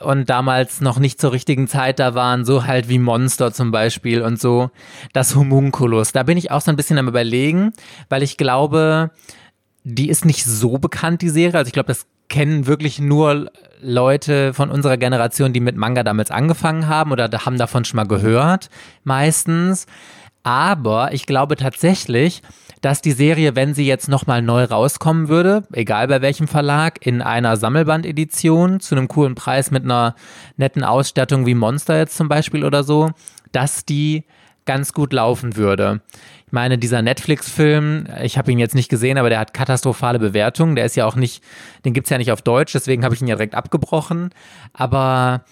und 0.00 0.28
damals 0.30 0.80
noch 0.80 0.98
nicht 0.98 1.20
zur 1.20 1.32
richtigen 1.32 1.68
Zeit 1.68 1.98
da 1.98 2.14
waren, 2.14 2.44
so 2.44 2.66
halt 2.66 2.88
wie 2.88 2.98
Monster 2.98 3.52
zum 3.52 3.70
Beispiel 3.70 4.22
und 4.22 4.40
so, 4.40 4.70
das 5.12 5.36
Homunculus. 5.36 6.12
Da 6.12 6.22
bin 6.22 6.38
ich 6.38 6.50
auch 6.50 6.60
so 6.60 6.70
ein 6.70 6.76
bisschen 6.76 6.98
am 6.98 7.08
überlegen, 7.08 7.72
weil 8.08 8.22
ich 8.22 8.36
glaube, 8.36 9.10
die 9.84 10.08
ist 10.08 10.24
nicht 10.24 10.44
so 10.44 10.78
bekannt, 10.78 11.22
die 11.22 11.28
Serie. 11.28 11.58
Also 11.58 11.68
ich 11.68 11.72
glaube, 11.72 11.88
das 11.88 12.06
kennen 12.28 12.66
wirklich 12.66 12.98
nur 12.98 13.50
Leute 13.80 14.54
von 14.54 14.70
unserer 14.70 14.96
Generation, 14.96 15.52
die 15.52 15.60
mit 15.60 15.76
Manga 15.76 16.02
damals 16.02 16.30
angefangen 16.30 16.88
haben 16.88 17.12
oder 17.12 17.28
haben 17.44 17.58
davon 17.58 17.84
schon 17.84 17.96
mal 17.96 18.06
gehört, 18.06 18.70
meistens. 19.04 19.86
Aber 20.42 21.12
ich 21.12 21.26
glaube 21.26 21.56
tatsächlich, 21.56 22.42
dass 22.82 23.00
die 23.00 23.12
Serie, 23.12 23.56
wenn 23.56 23.74
sie 23.74 23.86
jetzt 23.86 24.08
nochmal 24.08 24.42
neu 24.42 24.64
rauskommen 24.64 25.28
würde, 25.28 25.62
egal 25.72 26.08
bei 26.08 26.20
welchem 26.20 26.48
Verlag, 26.48 27.06
in 27.06 27.22
einer 27.22 27.56
Sammelbandedition 27.56 28.80
zu 28.80 28.94
einem 28.94 29.08
coolen 29.08 29.34
Preis 29.34 29.70
mit 29.70 29.84
einer 29.84 30.14
netten 30.56 30.84
Ausstattung 30.84 31.46
wie 31.46 31.54
Monster 31.54 31.96
jetzt 31.96 32.16
zum 32.16 32.28
Beispiel 32.28 32.64
oder 32.64 32.82
so, 32.82 33.12
dass 33.52 33.86
die 33.86 34.24
ganz 34.64 34.92
gut 34.92 35.12
laufen 35.12 35.56
würde. 35.56 36.00
Ich 36.46 36.52
meine, 36.52 36.76
dieser 36.76 37.02
Netflix-Film, 37.02 38.06
ich 38.22 38.36
habe 38.36 38.52
ihn 38.52 38.58
jetzt 38.58 38.74
nicht 38.74 38.88
gesehen, 38.88 39.16
aber 39.16 39.30
der 39.30 39.38
hat 39.38 39.54
katastrophale 39.54 40.18
Bewertungen. 40.18 40.76
Der 40.76 40.84
ist 40.84 40.96
ja 40.96 41.06
auch 41.06 41.16
nicht, 41.16 41.42
den 41.84 41.94
gibt 41.94 42.06
es 42.06 42.10
ja 42.10 42.18
nicht 42.18 42.32
auf 42.32 42.42
Deutsch, 42.42 42.72
deswegen 42.72 43.04
habe 43.04 43.14
ich 43.14 43.22
ihn 43.22 43.28
ja 43.28 43.36
direkt 43.36 43.54
abgebrochen. 43.54 44.30
Aber 44.72 45.44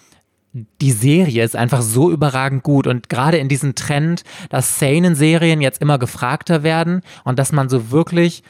die 0.52 0.92
Serie 0.92 1.44
ist 1.44 1.56
einfach 1.56 1.82
so 1.82 2.10
überragend 2.10 2.62
gut 2.62 2.86
und 2.86 3.08
gerade 3.08 3.38
in 3.38 3.48
diesem 3.48 3.74
Trend, 3.74 4.24
dass 4.48 4.78
Seinen-Serien 4.78 5.60
jetzt 5.60 5.80
immer 5.80 5.98
gefragter 5.98 6.62
werden 6.62 7.02
und 7.24 7.38
dass 7.38 7.52
man 7.52 7.68
so 7.68 7.90
wirklich 7.90 8.42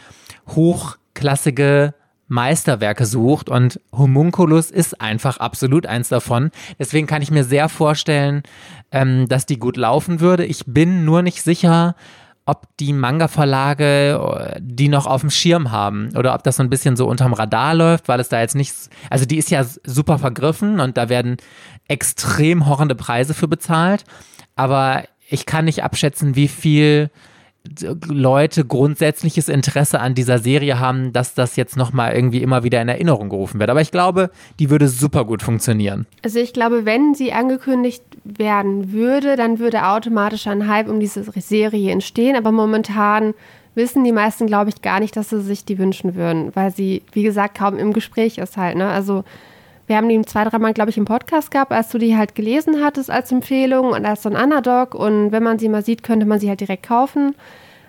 hochklassige 0.49 1.95
Meisterwerke 2.27 3.07
sucht 3.07 3.51
und 3.51 3.81
Homunculus 3.93 4.71
ist 4.71 5.01
einfach 5.01 5.39
absolut 5.39 5.87
eins 5.87 6.09
davon. 6.09 6.53
Deswegen 6.79 7.09
kann 7.09 7.23
ich 7.23 7.33
mir 7.33 7.45
sehr 7.45 7.69
vorstellen, 7.69 8.45
ähm, 8.93 9.29
dass 9.29 9.47
die 9.47 9.59
gut 9.59 9.77
laufen 9.77 10.21
würde. 10.21 10.47
Ich 10.47 10.65
bin 10.65 11.05
nur 11.05 11.23
nicht 11.23 11.43
sicher, 11.43 11.97
ob 12.47 12.67
die 12.79 12.93
Manga-Verlage 12.93 14.55
äh, 14.55 14.61
die 14.61 14.89
noch 14.89 15.07
auf 15.07 15.21
dem 15.21 15.31
Schirm 15.31 15.71
haben 15.71 16.11
oder 16.17 16.35
ob 16.35 16.43
das 16.43 16.57
so 16.57 16.63
ein 16.63 16.71
bisschen 16.71 16.97
so 16.97 17.07
unterm 17.07 17.33
Radar 17.33 17.75
läuft, 17.75 18.09
weil 18.09 18.21
es 18.21 18.29
da 18.29 18.41
jetzt 18.41 18.57
nichts, 18.57 18.91
also 19.09 19.25
die 19.25 19.39
ist 19.39 19.51
ja 19.51 19.65
super 19.85 20.19
vergriffen 20.19 20.81
und 20.81 20.97
da 20.97 21.09
werden 21.09 21.37
extrem 21.89 22.67
horrende 22.67 22.95
Preise 22.95 23.35
für 23.35 23.49
bezahlt, 23.49 24.05
aber 24.57 25.05
ich 25.29 25.47
kann 25.47 25.65
nicht 25.65 25.85
abschätzen, 25.85 26.35
wie 26.35 26.49
viel 26.49 27.11
Leute 28.09 28.65
grundsätzliches 28.65 29.49
Interesse 29.49 30.01
an 30.01 30.15
dieser 30.15 30.39
Serie 30.39 30.79
haben, 30.79 31.13
dass 31.13 31.35
das 31.35 31.57
jetzt 31.57 31.77
nochmal 31.77 32.15
irgendwie 32.15 32.43
immer 32.43 32.65
wieder 32.65 32.81
in 32.81 32.89
Erinnerung 32.89 33.29
gerufen 33.29 33.61
wird. 33.61 33.69
Aber 33.69 33.83
ich 33.83 33.91
glaube, 33.91 34.31
die 34.59 34.71
würde 34.71 34.89
super 34.89 35.25
gut 35.25 35.43
funktionieren. 35.43 36.07
Also 36.25 36.39
ich 36.39 36.53
glaube, 36.53 36.87
wenn 36.87 37.15
sie 37.15 37.33
angekündigt 37.33 38.03
werden 38.25 38.93
würde, 38.93 39.37
dann 39.37 39.59
würde 39.59 39.87
automatisch 39.87 40.47
ein 40.47 40.69
Hype 40.69 40.89
um 40.89 41.01
diese 41.01 41.23
Serie 41.23 41.93
entstehen. 41.93 42.35
Aber 42.35 42.51
momentan 42.51 43.35
wissen 43.75 44.05
die 44.05 44.13
meisten, 44.13 44.47
glaube 44.47 44.71
ich, 44.71 44.83
gar 44.83 45.01
nicht, 45.01 45.17
dass 45.17 45.31
sie 45.31 45.43
sich 45.43 45.65
die 45.65 45.79
wünschen 45.79 46.15
würden, 46.15 46.51
weil 46.55 46.73
sie, 46.73 47.03
wie 47.13 47.23
gesagt, 47.23 47.59
kaum 47.59 47.79
im 47.79 47.93
Gespräch 47.93 48.39
ist 48.39 48.57
halt. 48.57 48.77
Ne? 48.77 48.89
Also 48.89 49.25
wir 49.91 49.97
haben 49.97 50.09
die 50.09 50.23
zwei, 50.23 50.45
dreimal, 50.45 50.73
glaube 50.73 50.91
ich, 50.91 50.99
im 50.99 51.05
Podcast 51.05 51.51
gehabt, 51.51 51.73
als 51.73 51.89
du 51.89 51.99
die 51.99 52.17
halt 52.17 52.37
gelesen 52.37 52.77
hattest 52.81 53.11
als 53.11 53.33
Empfehlung 53.33 53.89
und 53.89 54.07
als 54.07 54.23
so 54.23 54.31
ein 54.31 54.37
Underdog. 54.37 54.95
Und 54.95 55.33
wenn 55.33 55.43
man 55.43 55.59
sie 55.59 55.69
mal 55.69 55.85
sieht, 55.85 56.05
könnte 56.05 56.27
man 56.27 56.39
sie 56.39 56.49
halt 56.49 56.61
direkt 56.61 56.85
kaufen. 56.85 57.35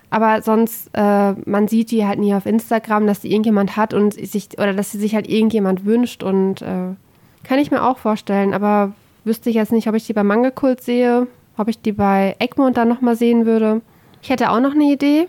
Aber 0.09 0.41
sonst, 0.41 0.89
äh, 0.93 1.33
man 1.45 1.67
sieht 1.67 1.91
die 1.91 2.07
halt 2.07 2.17
nie 2.17 2.33
auf 2.33 2.47
Instagram, 2.47 3.05
dass 3.05 3.21
die 3.21 3.31
irgendjemand 3.31 3.77
hat 3.77 3.93
und 3.93 4.15
sich, 4.15 4.49
oder 4.57 4.73
dass 4.73 4.91
sie 4.91 4.97
sich 4.97 5.13
halt 5.13 5.29
irgendjemand 5.29 5.85
wünscht. 5.85 6.23
Und 6.23 6.63
äh, 6.63 6.95
kann 7.43 7.59
ich 7.59 7.69
mir 7.69 7.83
auch 7.83 7.99
vorstellen. 7.99 8.55
Aber 8.55 8.93
wüsste 9.23 9.51
ich 9.51 9.55
jetzt 9.55 9.71
nicht, 9.71 9.87
ob 9.87 9.93
ich 9.93 10.07
die 10.07 10.13
bei 10.13 10.23
Mangelkult 10.23 10.81
sehe, 10.81 11.27
ob 11.55 11.67
ich 11.67 11.83
die 11.83 11.91
bei 11.91 12.35
Egmont 12.39 12.77
dann 12.77 12.89
nochmal 12.89 13.15
sehen 13.15 13.45
würde. 13.45 13.81
Ich 14.23 14.31
hätte 14.31 14.49
auch 14.49 14.59
noch 14.59 14.73
eine 14.73 14.91
Idee. 14.91 15.27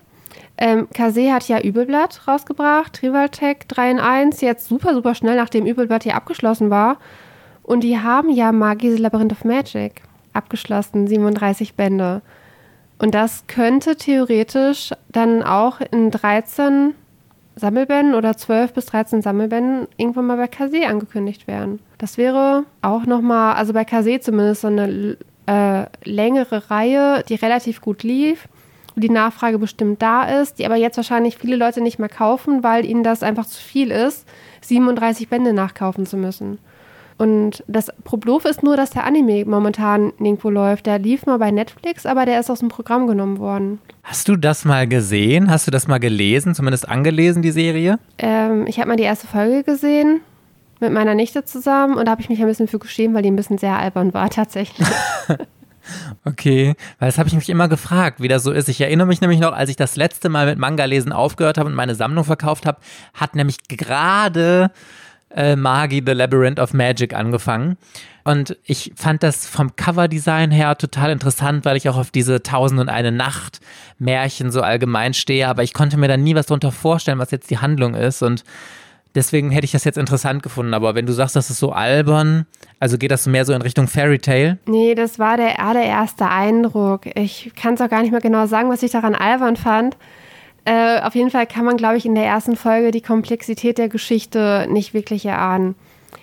Ähm, 0.62 0.88
Kase 0.94 1.32
hat 1.32 1.48
ja 1.48 1.60
Übelblatt 1.60 2.28
rausgebracht, 2.28 2.92
Trivaltech 2.92 3.66
3 3.66 3.90
in 3.90 3.98
1, 3.98 4.40
jetzt 4.42 4.68
super, 4.68 4.94
super 4.94 5.16
schnell, 5.16 5.34
nachdem 5.34 5.66
Übelblatt 5.66 6.04
hier 6.04 6.14
abgeschlossen 6.14 6.70
war. 6.70 6.98
Und 7.64 7.80
die 7.82 7.98
haben 7.98 8.30
ja 8.30 8.52
Magis 8.52 9.00
Labyrinth 9.00 9.32
of 9.32 9.44
Magic 9.44 10.02
abgeschlossen, 10.32 11.08
37 11.08 11.74
Bände. 11.74 12.22
Und 13.00 13.12
das 13.12 13.48
könnte 13.48 13.96
theoretisch 13.96 14.92
dann 15.08 15.42
auch 15.42 15.80
in 15.80 16.12
13 16.12 16.94
Sammelbänden 17.56 18.14
oder 18.14 18.36
12 18.36 18.72
bis 18.72 18.86
13 18.86 19.20
Sammelbänden 19.20 19.88
irgendwann 19.96 20.26
mal 20.28 20.36
bei 20.36 20.46
Kase 20.46 20.86
angekündigt 20.86 21.48
werden. 21.48 21.80
Das 21.98 22.18
wäre 22.18 22.66
auch 22.82 23.04
nochmal, 23.04 23.56
also 23.56 23.72
bei 23.72 23.84
Kase 23.84 24.20
zumindest 24.20 24.60
so 24.60 24.68
eine 24.68 25.16
äh, 25.46 25.86
längere 26.04 26.70
Reihe, 26.70 27.24
die 27.28 27.34
relativ 27.34 27.80
gut 27.80 28.04
lief 28.04 28.46
die 28.96 29.10
Nachfrage 29.10 29.58
bestimmt 29.58 30.02
da 30.02 30.40
ist, 30.40 30.58
die 30.58 30.66
aber 30.66 30.76
jetzt 30.76 30.96
wahrscheinlich 30.96 31.38
viele 31.38 31.56
Leute 31.56 31.80
nicht 31.80 31.98
mehr 31.98 32.08
kaufen, 32.08 32.62
weil 32.62 32.84
ihnen 32.84 33.02
das 33.02 33.22
einfach 33.22 33.46
zu 33.46 33.60
viel 33.60 33.90
ist, 33.90 34.26
37 34.62 35.28
Bände 35.28 35.52
nachkaufen 35.52 36.06
zu 36.06 36.16
müssen. 36.16 36.58
Und 37.18 37.62
das 37.68 37.90
Problem 38.04 38.40
ist 38.48 38.62
nur, 38.62 38.76
dass 38.76 38.90
der 38.90 39.04
Anime 39.04 39.44
momentan 39.44 40.12
nirgendwo 40.18 40.50
läuft. 40.50 40.86
Der 40.86 40.98
lief 40.98 41.24
mal 41.26 41.38
bei 41.38 41.50
Netflix, 41.50 42.04
aber 42.04 42.26
der 42.26 42.40
ist 42.40 42.50
aus 42.50 42.60
dem 42.60 42.68
Programm 42.68 43.06
genommen 43.06 43.38
worden. 43.38 43.78
Hast 44.02 44.28
du 44.28 44.36
das 44.36 44.64
mal 44.64 44.88
gesehen? 44.88 45.50
Hast 45.50 45.66
du 45.66 45.70
das 45.70 45.86
mal 45.86 45.98
gelesen, 45.98 46.54
zumindest 46.54 46.88
angelesen, 46.88 47.42
die 47.42 47.52
Serie? 47.52 47.98
Ähm, 48.18 48.66
ich 48.66 48.78
habe 48.78 48.88
mal 48.88 48.96
die 48.96 49.04
erste 49.04 49.26
Folge 49.26 49.62
gesehen 49.62 50.20
mit 50.80 50.92
meiner 50.92 51.14
Nichte 51.14 51.44
zusammen 51.44 51.94
und 51.94 52.06
da 52.06 52.10
habe 52.10 52.22
ich 52.22 52.28
mich 52.28 52.40
ein 52.40 52.48
bisschen 52.48 52.66
für 52.66 52.80
geschämt, 52.80 53.14
weil 53.14 53.22
die 53.22 53.30
ein 53.30 53.36
bisschen 53.36 53.58
sehr 53.58 53.78
albern 53.78 54.12
war 54.12 54.28
tatsächlich. 54.30 54.88
Okay, 56.24 56.74
weil 56.98 57.08
das 57.08 57.18
habe 57.18 57.28
ich 57.28 57.34
mich 57.34 57.48
immer 57.48 57.68
gefragt, 57.68 58.20
wie 58.20 58.28
das 58.28 58.42
so 58.42 58.52
ist. 58.52 58.68
Ich 58.68 58.80
erinnere 58.80 59.06
mich 59.06 59.20
nämlich 59.20 59.40
noch, 59.40 59.52
als 59.52 59.70
ich 59.70 59.76
das 59.76 59.96
letzte 59.96 60.28
Mal 60.28 60.46
mit 60.46 60.58
Manga 60.58 60.84
lesen 60.84 61.12
aufgehört 61.12 61.58
habe 61.58 61.68
und 61.68 61.74
meine 61.74 61.94
Sammlung 61.94 62.24
verkauft 62.24 62.66
habe, 62.66 62.80
hat 63.14 63.34
nämlich 63.34 63.58
gerade 63.68 64.70
äh, 65.34 65.56
Magi, 65.56 66.02
The 66.04 66.12
Labyrinth 66.12 66.60
of 66.60 66.72
Magic 66.72 67.14
angefangen. 67.14 67.76
Und 68.24 68.56
ich 68.64 68.92
fand 68.94 69.22
das 69.22 69.46
vom 69.46 69.74
Coverdesign 69.74 70.52
her 70.52 70.78
total 70.78 71.10
interessant, 71.10 71.64
weil 71.64 71.76
ich 71.76 71.88
auch 71.88 71.96
auf 71.96 72.10
diese 72.10 72.42
Tausend 72.42 72.80
und 72.80 72.88
eine 72.88 73.10
Nacht 73.10 73.60
Märchen 73.98 74.52
so 74.52 74.62
allgemein 74.62 75.12
stehe, 75.12 75.48
aber 75.48 75.64
ich 75.64 75.74
konnte 75.74 75.96
mir 75.96 76.08
da 76.08 76.16
nie 76.16 76.34
was 76.34 76.46
darunter 76.46 76.70
vorstellen, 76.70 77.18
was 77.18 77.32
jetzt 77.32 77.50
die 77.50 77.58
Handlung 77.58 77.94
ist 77.94 78.22
und 78.22 78.44
deswegen 79.14 79.50
hätte 79.50 79.64
ich 79.64 79.72
das 79.72 79.84
jetzt 79.84 79.98
interessant 79.98 80.42
gefunden, 80.42 80.74
aber 80.74 80.94
wenn 80.94 81.06
du 81.06 81.12
sagst, 81.12 81.36
das 81.36 81.50
ist 81.50 81.58
so 81.58 81.72
albern, 81.72 82.46
also 82.80 82.98
geht 82.98 83.10
das 83.10 83.26
mehr 83.26 83.44
so 83.44 83.52
in 83.52 83.62
Richtung 83.62 83.88
Fairy 83.88 84.18
Tale? 84.18 84.58
Nee, 84.66 84.94
das 84.94 85.18
war 85.18 85.36
der 85.36 85.60
allererste 85.60 86.28
Eindruck. 86.28 87.06
Ich 87.16 87.52
kann 87.54 87.74
es 87.74 87.80
auch 87.80 87.88
gar 87.88 88.02
nicht 88.02 88.10
mehr 88.10 88.20
genau 88.20 88.46
sagen, 88.46 88.70
was 88.70 88.82
ich 88.82 88.90
daran 88.90 89.14
albern 89.14 89.56
fand. 89.56 89.96
Äh, 90.64 91.00
auf 91.00 91.14
jeden 91.14 91.30
Fall 91.30 91.46
kann 91.46 91.64
man, 91.64 91.76
glaube 91.76 91.96
ich, 91.96 92.06
in 92.06 92.14
der 92.14 92.24
ersten 92.24 92.56
Folge 92.56 92.92
die 92.92 93.00
Komplexität 93.00 93.78
der 93.78 93.88
Geschichte 93.88 94.66
nicht 94.70 94.94
wirklich 94.94 95.26
erahnen. 95.26 95.74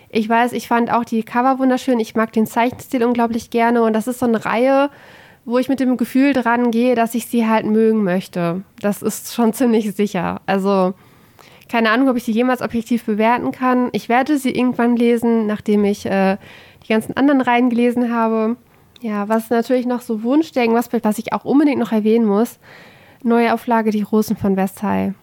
Ich 0.10 0.28
weiß, 0.28 0.54
ich 0.54 0.68
fand 0.68 0.92
auch 0.92 1.04
die 1.04 1.24
Cover 1.24 1.60
wunderschön. 1.60 2.00
Ich 2.00 2.16
mag 2.16 2.32
den 2.32 2.48
Zeichenstil 2.48 3.04
unglaublich 3.04 3.50
gerne. 3.50 3.84
Und 3.84 3.94
das 3.94 4.08
ist 4.08 4.20
so 4.20 4.26
eine 4.26 4.44
Reihe, 4.44 4.90
wo 5.46 5.58
ich 5.58 5.70
mit 5.70 5.80
dem 5.80 5.98
Gefühl 5.98 6.34
dran 6.34 6.72
gehe, 6.72 6.96
dass 6.96 7.16
ich 7.16 7.28
sie 7.28 7.48
halt 7.48 7.66
mögen 7.66 8.04
möchte. 8.04 8.64
Das 8.82 9.02
ist 9.02 9.34
schon 9.34 9.54
ziemlich 9.54 9.94
sicher. 9.96 10.42
Also 10.46 10.94
keine 11.70 11.92
Ahnung, 11.92 12.10
ob 12.10 12.18
ich 12.18 12.24
sie 12.24 12.32
jemals 12.32 12.62
objektiv 12.62 13.06
bewerten 13.06 13.52
kann. 13.52 13.90
Ich 13.92 14.10
werde 14.10 14.38
sie 14.38 14.52
irgendwann 14.52 14.96
lesen, 14.96 15.48
nachdem 15.48 15.86
ich 15.86 16.06
äh, 16.06 16.38
die 16.84 16.92
ganzen 16.92 17.16
anderen 17.16 17.42
Reihen 17.42 17.70
gelesen 17.70 18.14
habe. 18.14 18.58
Ja, 19.02 19.30
was 19.30 19.50
natürlich 19.50 19.86
noch 19.86 20.02
so 20.02 20.24
Wunschdenken, 20.24 20.76
was, 20.76 20.90
was 20.92 21.20
ich 21.20 21.32
auch 21.32 21.46
unbedingt 21.46 21.80
noch 21.80 21.92
erwähnen 21.92 22.26
muss. 22.26 22.60
Neue 23.24 23.54
Auflage 23.54 23.92
Die 23.92 24.02
Rosen 24.02 24.36
von 24.36 24.56
Versailles. 24.56 25.14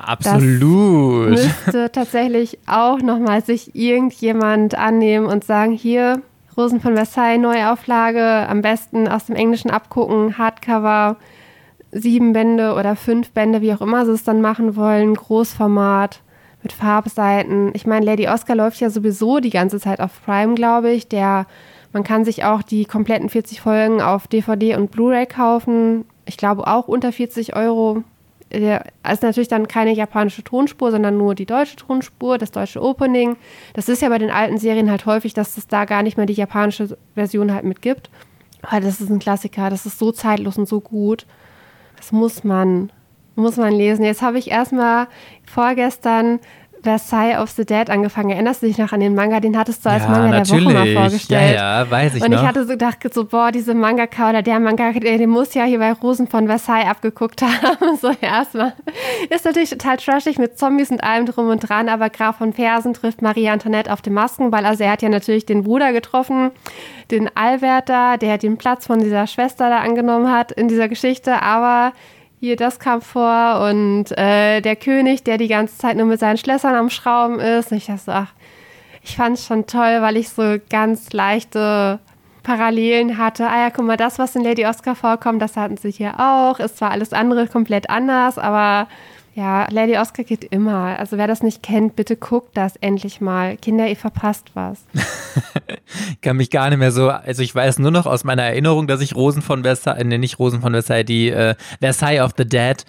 Absolut. 0.00 1.32
Das 1.32 1.44
müsste 1.44 1.92
tatsächlich 1.92 2.58
auch 2.66 3.00
nochmal 3.00 3.44
sich 3.44 3.74
irgendjemand 3.74 4.76
annehmen 4.76 5.26
und 5.26 5.44
sagen, 5.44 5.72
hier, 5.72 6.22
Rosen 6.56 6.80
von 6.80 6.94
Versailles, 6.94 7.40
Neuauflage, 7.40 8.48
am 8.48 8.62
besten 8.62 9.08
aus 9.08 9.26
dem 9.26 9.36
Englischen 9.36 9.70
abgucken, 9.70 10.38
Hardcover, 10.38 11.16
sieben 11.92 12.32
Bände 12.32 12.74
oder 12.74 12.96
fünf 12.96 13.30
Bände, 13.30 13.60
wie 13.60 13.72
auch 13.72 13.80
immer 13.80 14.04
sie 14.04 14.12
es 14.12 14.24
dann 14.24 14.40
machen 14.40 14.76
wollen, 14.76 15.14
Großformat 15.14 16.20
mit 16.62 16.72
Farbseiten. 16.72 17.70
Ich 17.74 17.86
meine, 17.86 18.06
Lady 18.06 18.28
Oscar 18.28 18.56
läuft 18.56 18.80
ja 18.80 18.90
sowieso 18.90 19.40
die 19.40 19.50
ganze 19.50 19.78
Zeit 19.78 20.00
auf 20.00 20.24
Prime, 20.24 20.54
glaube 20.54 20.90
ich. 20.90 21.08
Der, 21.08 21.46
man 21.92 22.04
kann 22.04 22.24
sich 22.24 22.44
auch 22.44 22.62
die 22.62 22.84
kompletten 22.84 23.28
40 23.28 23.60
Folgen 23.60 24.00
auf 24.00 24.26
DVD 24.26 24.76
und 24.76 24.90
Blu-ray 24.90 25.26
kaufen. 25.26 26.04
Ich 26.24 26.36
glaube 26.36 26.66
auch 26.66 26.88
unter 26.88 27.12
40 27.12 27.56
Euro 27.56 28.04
der 28.52 28.84
ist 29.10 29.22
natürlich 29.22 29.48
dann 29.48 29.66
keine 29.66 29.92
japanische 29.92 30.44
Tonspur, 30.44 30.90
sondern 30.90 31.16
nur 31.16 31.34
die 31.34 31.46
deutsche 31.46 31.76
Tonspur, 31.76 32.38
das 32.38 32.50
deutsche 32.50 32.82
Opening. 32.82 33.36
Das 33.74 33.88
ist 33.88 34.02
ja 34.02 34.08
bei 34.08 34.18
den 34.18 34.30
alten 34.30 34.58
Serien 34.58 34.90
halt 34.90 35.06
häufig, 35.06 35.32
dass 35.32 35.56
es 35.56 35.66
da 35.66 35.84
gar 35.84 36.02
nicht 36.02 36.16
mehr 36.16 36.26
die 36.26 36.34
japanische 36.34 36.96
Version 37.14 37.52
halt 37.52 37.64
mit 37.64 37.80
gibt. 37.80 38.10
Aber 38.62 38.80
das 38.80 39.00
ist 39.00 39.10
ein 39.10 39.18
Klassiker, 39.18 39.70
das 39.70 39.86
ist 39.86 39.98
so 39.98 40.12
zeitlos 40.12 40.58
und 40.58 40.68
so 40.68 40.80
gut. 40.80 41.26
Das 42.02 42.10
muss 42.10 42.42
man, 42.42 42.90
muss 43.36 43.58
man 43.58 43.72
lesen. 43.72 44.04
Jetzt 44.04 44.22
habe 44.22 44.36
ich 44.36 44.50
erstmal 44.50 45.06
vorgestern 45.46 46.40
Versailles 46.82 47.38
of 47.38 47.50
the 47.50 47.64
Dead 47.64 47.88
angefangen. 47.90 48.30
Erinnerst 48.30 48.62
du 48.62 48.66
dich 48.66 48.78
noch 48.78 48.92
an 48.92 49.00
den 49.00 49.14
Manga? 49.14 49.40
Den 49.40 49.56
hattest 49.56 49.84
du 49.84 49.90
als 49.90 50.02
ja, 50.02 50.10
Manga 50.10 50.38
natürlich. 50.38 50.66
der 50.66 50.74
Woche 50.74 50.94
mal 50.94 50.94
vorgestellt. 50.94 51.54
Ja, 51.54 51.80
ja, 51.80 51.90
weiß 51.90 52.16
ich 52.16 52.22
Und 52.22 52.30
noch. 52.30 52.40
ich 52.40 52.46
hatte 52.46 52.62
so 52.62 52.72
gedacht, 52.72 52.98
so, 53.14 53.24
boah, 53.24 53.52
diese 53.52 53.74
Mangaka 53.74 54.30
oder 54.30 54.42
der 54.42 54.58
Mangaka, 54.58 54.98
der, 54.98 55.18
der 55.18 55.26
muss 55.26 55.54
ja 55.54 55.64
hier 55.64 55.78
bei 55.78 55.92
Rosen 55.92 56.26
von 56.26 56.46
Versailles 56.46 56.88
abgeguckt 56.88 57.42
haben. 57.42 57.96
so 58.00 58.10
erstmal. 58.20 58.72
Ist 59.30 59.44
natürlich 59.44 59.70
total 59.70 59.96
trashig 59.96 60.38
mit 60.38 60.58
Zombies 60.58 60.90
und 60.90 61.04
allem 61.04 61.26
drum 61.26 61.48
und 61.48 61.60
dran, 61.60 61.88
aber 61.88 62.10
Graf 62.10 62.36
von 62.38 62.52
Fersen 62.52 62.94
trifft 62.94 63.22
Marie 63.22 63.48
Antoinette 63.48 63.92
auf 63.92 64.02
dem 64.02 64.14
Maskenball. 64.14 64.66
Also 64.66 64.84
er 64.84 64.92
hat 64.92 65.02
ja 65.02 65.08
natürlich 65.08 65.46
den 65.46 65.62
Bruder 65.62 65.92
getroffen, 65.92 66.50
den 67.10 67.30
Allwärter, 67.36 68.18
der 68.18 68.38
den 68.38 68.58
Platz 68.58 68.86
von 68.86 68.98
dieser 69.00 69.26
Schwester 69.26 69.68
da 69.68 69.78
angenommen 69.78 70.30
hat 70.30 70.52
in 70.52 70.68
dieser 70.68 70.88
Geschichte, 70.88 71.42
aber 71.42 71.92
hier 72.42 72.56
das 72.56 72.80
kam 72.80 73.02
vor 73.02 73.68
und 73.70 74.06
äh, 74.18 74.60
der 74.60 74.74
König, 74.74 75.22
der 75.22 75.38
die 75.38 75.46
ganze 75.46 75.78
Zeit 75.78 75.96
nur 75.96 76.06
mit 76.06 76.18
seinen 76.18 76.38
Schlössern 76.38 76.74
am 76.74 76.90
Schrauben 76.90 77.38
ist. 77.38 77.70
Und 77.70 77.76
ich 77.78 77.86
dachte 77.86 78.02
so, 78.04 78.10
ach, 78.10 78.32
ich 79.04 79.14
fand 79.14 79.38
es 79.38 79.46
schon 79.46 79.68
toll, 79.68 79.98
weil 80.00 80.16
ich 80.16 80.28
so 80.28 80.56
ganz 80.68 81.12
leichte 81.12 82.00
Parallelen 82.42 83.16
hatte. 83.16 83.46
Ah 83.46 83.60
ja, 83.60 83.70
guck 83.70 83.84
mal, 83.84 83.96
das, 83.96 84.18
was 84.18 84.34
in 84.34 84.42
Lady 84.42 84.66
Oscar 84.66 84.96
vorkommt, 84.96 85.40
das 85.40 85.56
hatten 85.56 85.76
sie 85.76 85.92
hier 85.92 86.18
auch. 86.18 86.58
Ist 86.58 86.78
zwar 86.78 86.90
alles 86.90 87.12
andere 87.12 87.46
komplett 87.46 87.88
anders, 87.88 88.38
aber 88.38 88.88
ja, 89.34 89.66
Lady 89.70 89.96
Oscar 89.96 90.24
geht 90.24 90.44
immer. 90.44 90.98
Also 90.98 91.16
wer 91.16 91.26
das 91.26 91.42
nicht 91.42 91.62
kennt, 91.62 91.96
bitte 91.96 92.16
guckt 92.16 92.54
das 92.54 92.76
endlich 92.76 93.20
mal. 93.20 93.56
Kinder, 93.56 93.88
ihr 93.88 93.96
verpasst 93.96 94.50
was. 94.54 94.84
ich 96.10 96.20
kann 96.20 96.36
mich 96.36 96.50
gar 96.50 96.68
nicht 96.68 96.78
mehr 96.78 96.92
so, 96.92 97.08
also 97.08 97.42
ich 97.42 97.54
weiß 97.54 97.78
nur 97.78 97.90
noch 97.90 98.04
aus 98.04 98.24
meiner 98.24 98.42
Erinnerung, 98.42 98.86
dass 98.86 99.00
ich 99.00 99.14
Rosen 99.14 99.40
von 99.40 99.62
Versailles, 99.62 100.04
ne, 100.04 100.18
nicht 100.18 100.38
Rosen 100.38 100.60
von 100.60 100.72
Versailles, 100.72 101.06
die 101.06 101.30
äh, 101.30 101.54
Versailles 101.80 102.22
of 102.22 102.32
the 102.36 102.44
Dead, 102.44 102.84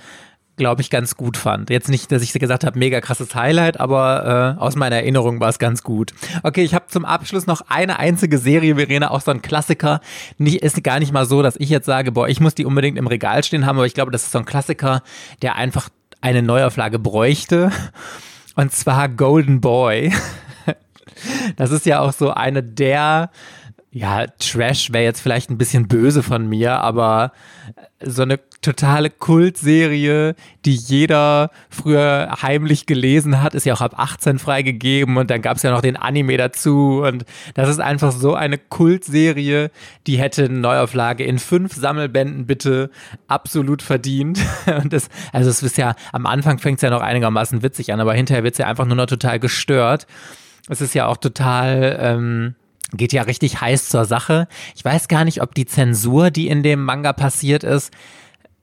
glaube 0.58 0.82
ich, 0.82 0.90
ganz 0.90 1.16
gut 1.16 1.38
fand. 1.38 1.70
Jetzt 1.70 1.90
nicht, 1.90 2.12
dass 2.12 2.22
ich 2.22 2.34
gesagt 2.34 2.64
habe, 2.66 2.78
mega 2.78 3.00
krasses 3.00 3.34
Highlight, 3.34 3.80
aber 3.80 4.58
äh, 4.58 4.62
aus 4.62 4.76
meiner 4.76 4.98
Erinnerung 4.98 5.40
war 5.40 5.50
es 5.50 5.60
ganz 5.60 5.82
gut. 5.82 6.14
Okay, 6.44 6.64
ich 6.64 6.76
habe 6.76 6.88
zum 6.88 7.06
Abschluss 7.06 7.48
noch 7.48 7.62
eine 7.70 8.00
einzige 8.00 8.38
Serie, 8.38 8.76
Verena, 8.76 9.12
auch 9.12 9.22
so 9.22 9.32
ein 9.32 9.42
Klassiker. 9.42 10.02
Nicht, 10.38 10.62
ist 10.62 10.84
gar 10.84 11.00
nicht 11.00 11.14
mal 11.14 11.26
so, 11.26 11.42
dass 11.42 11.56
ich 11.56 11.70
jetzt 11.70 11.86
sage, 11.86 12.12
boah, 12.12 12.28
ich 12.28 12.40
muss 12.40 12.54
die 12.54 12.66
unbedingt 12.66 12.98
im 12.98 13.08
Regal 13.08 13.44
stehen 13.44 13.66
haben, 13.66 13.78
aber 13.78 13.88
ich 13.88 13.94
glaube, 13.94 14.12
das 14.12 14.24
ist 14.24 14.32
so 14.32 14.40
ein 14.40 14.46
Klassiker, 14.46 15.02
der 15.42 15.56
einfach 15.56 15.90
eine 16.24 16.42
Neuauflage 16.42 17.00
bräuchte. 17.00 17.70
Und 18.56 18.72
zwar 18.72 19.10
Golden 19.10 19.62
Boy. 19.62 20.14
Das 21.56 21.72
ist 21.72 21.86
ja 21.86 22.00
auch 22.02 22.12
so 22.12 22.32
eine 22.32 22.64
der, 22.64 23.30
ja, 23.92 24.26
Trash 24.40 24.92
wäre 24.92 25.04
jetzt 25.04 25.22
vielleicht 25.22 25.50
ein 25.50 25.58
bisschen 25.58 25.88
böse 25.88 26.24
von 26.24 26.48
mir, 26.48 26.80
aber 26.80 27.32
so 28.02 28.24
eine 28.24 28.40
totale 28.64 29.10
Kultserie, 29.10 30.36
die 30.66 30.74
jeder 30.74 31.52
früher 31.70 32.36
heimlich 32.42 32.86
gelesen 32.86 33.42
hat, 33.42 33.54
ist 33.54 33.66
ja 33.66 33.74
auch 33.74 33.82
ab 33.82 34.00
18 34.00 34.40
freigegeben 34.40 35.18
und 35.18 35.30
dann 35.30 35.42
gab 35.42 35.58
es 35.58 35.64
ja 35.64 35.72
noch 35.72 35.82
den 35.82 35.96
Anime 35.96 36.38
dazu 36.38 37.04
und 37.06 37.26
das 37.54 37.70
ist 37.70 37.80
einfach 37.80 38.12
so 38.12 38.34
eine 38.34 38.58
Kultserie, 38.58 39.70
die 40.08 40.18
hätte 40.18 40.46
eine 40.46 40.60
Neuauflage 40.60 41.24
in 41.24 41.38
fünf 41.38 41.76
Sammelbänden 41.76 42.48
bitte 42.48 42.90
absolut 43.28 43.82
verdient 43.82 44.40
und 44.82 44.92
das, 44.92 45.10
also 45.32 45.50
es 45.50 45.62
ist 45.62 45.78
ja, 45.78 45.96
am 46.12 46.26
Anfang 46.26 46.58
fängt 46.58 46.78
es 46.80 46.82
ja 46.82 46.90
noch 46.90 47.02
einigermaßen 47.02 47.62
witzig 47.62 47.94
an, 47.94 48.00
aber 48.00 48.14
hinterher 48.14 48.44
wird 48.44 48.54
es 48.54 48.58
ja 48.58 48.68
einfach 48.68 48.86
nur 48.86 48.96
noch 48.96 49.06
total 49.06 49.40
gestört. 49.40 50.08
Es 50.70 50.82
ist 50.82 50.96
ja 50.96 51.08
auch 51.08 51.18
total, 51.18 51.98
ähm, 52.00 52.56
geht 52.94 53.12
ja 53.12 53.24
richtig 53.24 53.60
heiß 53.60 53.90
zur 53.90 54.06
Sache. 54.06 54.48
Ich 54.76 54.86
weiß 54.86 55.08
gar 55.08 55.26
nicht, 55.26 55.42
ob 55.42 55.54
die 55.56 55.66
Zensur, 55.66 56.32
die 56.32 56.48
in 56.48 56.64
dem 56.64 56.84
Manga 56.84 57.12
passiert 57.12 57.64
ist, 57.64 57.92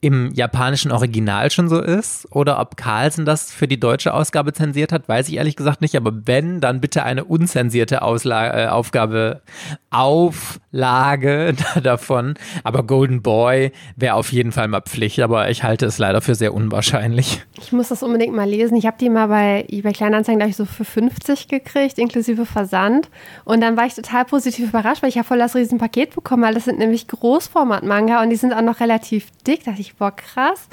im 0.02 0.32
japanischen 0.32 0.92
Original 0.92 1.50
schon 1.50 1.68
so 1.68 1.78
ist 1.78 2.26
oder 2.32 2.58
ob 2.58 2.78
Carlsen 2.78 3.26
das 3.26 3.52
für 3.52 3.68
die 3.68 3.78
deutsche 3.78 4.14
Ausgabe 4.14 4.54
zensiert 4.54 4.92
hat, 4.92 5.08
weiß 5.08 5.28
ich 5.28 5.36
ehrlich 5.36 5.56
gesagt 5.56 5.82
nicht. 5.82 5.94
Aber 5.94 6.26
wenn, 6.26 6.60
dann 6.60 6.80
bitte 6.80 7.02
eine 7.02 7.24
unzensierte 7.24 8.00
Ausla 8.00 8.64
äh, 8.64 8.68
Aufgabe, 8.68 9.42
Auflage 9.90 11.54
davon. 11.82 12.34
Aber 12.64 12.84
Golden 12.84 13.20
Boy 13.20 13.72
wäre 13.96 14.14
auf 14.14 14.32
jeden 14.32 14.52
Fall 14.52 14.68
mal 14.68 14.80
Pflicht, 14.80 15.20
aber 15.20 15.50
ich 15.50 15.64
halte 15.64 15.84
es 15.84 15.98
leider 15.98 16.22
für 16.22 16.34
sehr 16.34 16.54
unwahrscheinlich. 16.54 17.42
Ich 17.60 17.72
muss 17.72 17.88
das 17.88 18.02
unbedingt 18.02 18.34
mal 18.34 18.48
lesen. 18.48 18.76
Ich 18.76 18.86
habe 18.86 18.96
die 18.98 19.10
mal 19.10 19.26
bei 19.26 19.66
eBay 19.68 19.92
Kleinanzeigen, 19.92 20.38
glaube 20.38 20.50
ich, 20.50 20.56
so 20.56 20.64
für 20.64 20.86
50 20.86 21.48
gekriegt, 21.48 21.98
inklusive 21.98 22.46
Versand. 22.46 23.10
Und 23.44 23.60
dann 23.60 23.76
war 23.76 23.84
ich 23.84 23.94
total 23.94 24.24
positiv 24.24 24.70
überrascht, 24.70 25.02
weil 25.02 25.10
ich 25.10 25.16
ja 25.16 25.24
voll 25.24 25.38
das 25.38 25.54
Riesenpaket 25.54 26.14
bekommen, 26.14 26.42
weil 26.42 26.54
das 26.54 26.64
sind 26.64 26.78
nämlich 26.78 27.06
Großformat-Manga 27.06 28.22
und 28.22 28.30
die 28.30 28.36
sind 28.36 28.54
auch 28.54 28.62
noch 28.62 28.80
relativ 28.80 29.26
dick. 29.46 29.64
Da 29.64 29.72
dachte 29.72 29.82
ich, 29.82 29.89
boah, 29.98 30.10
krass. 30.10 30.68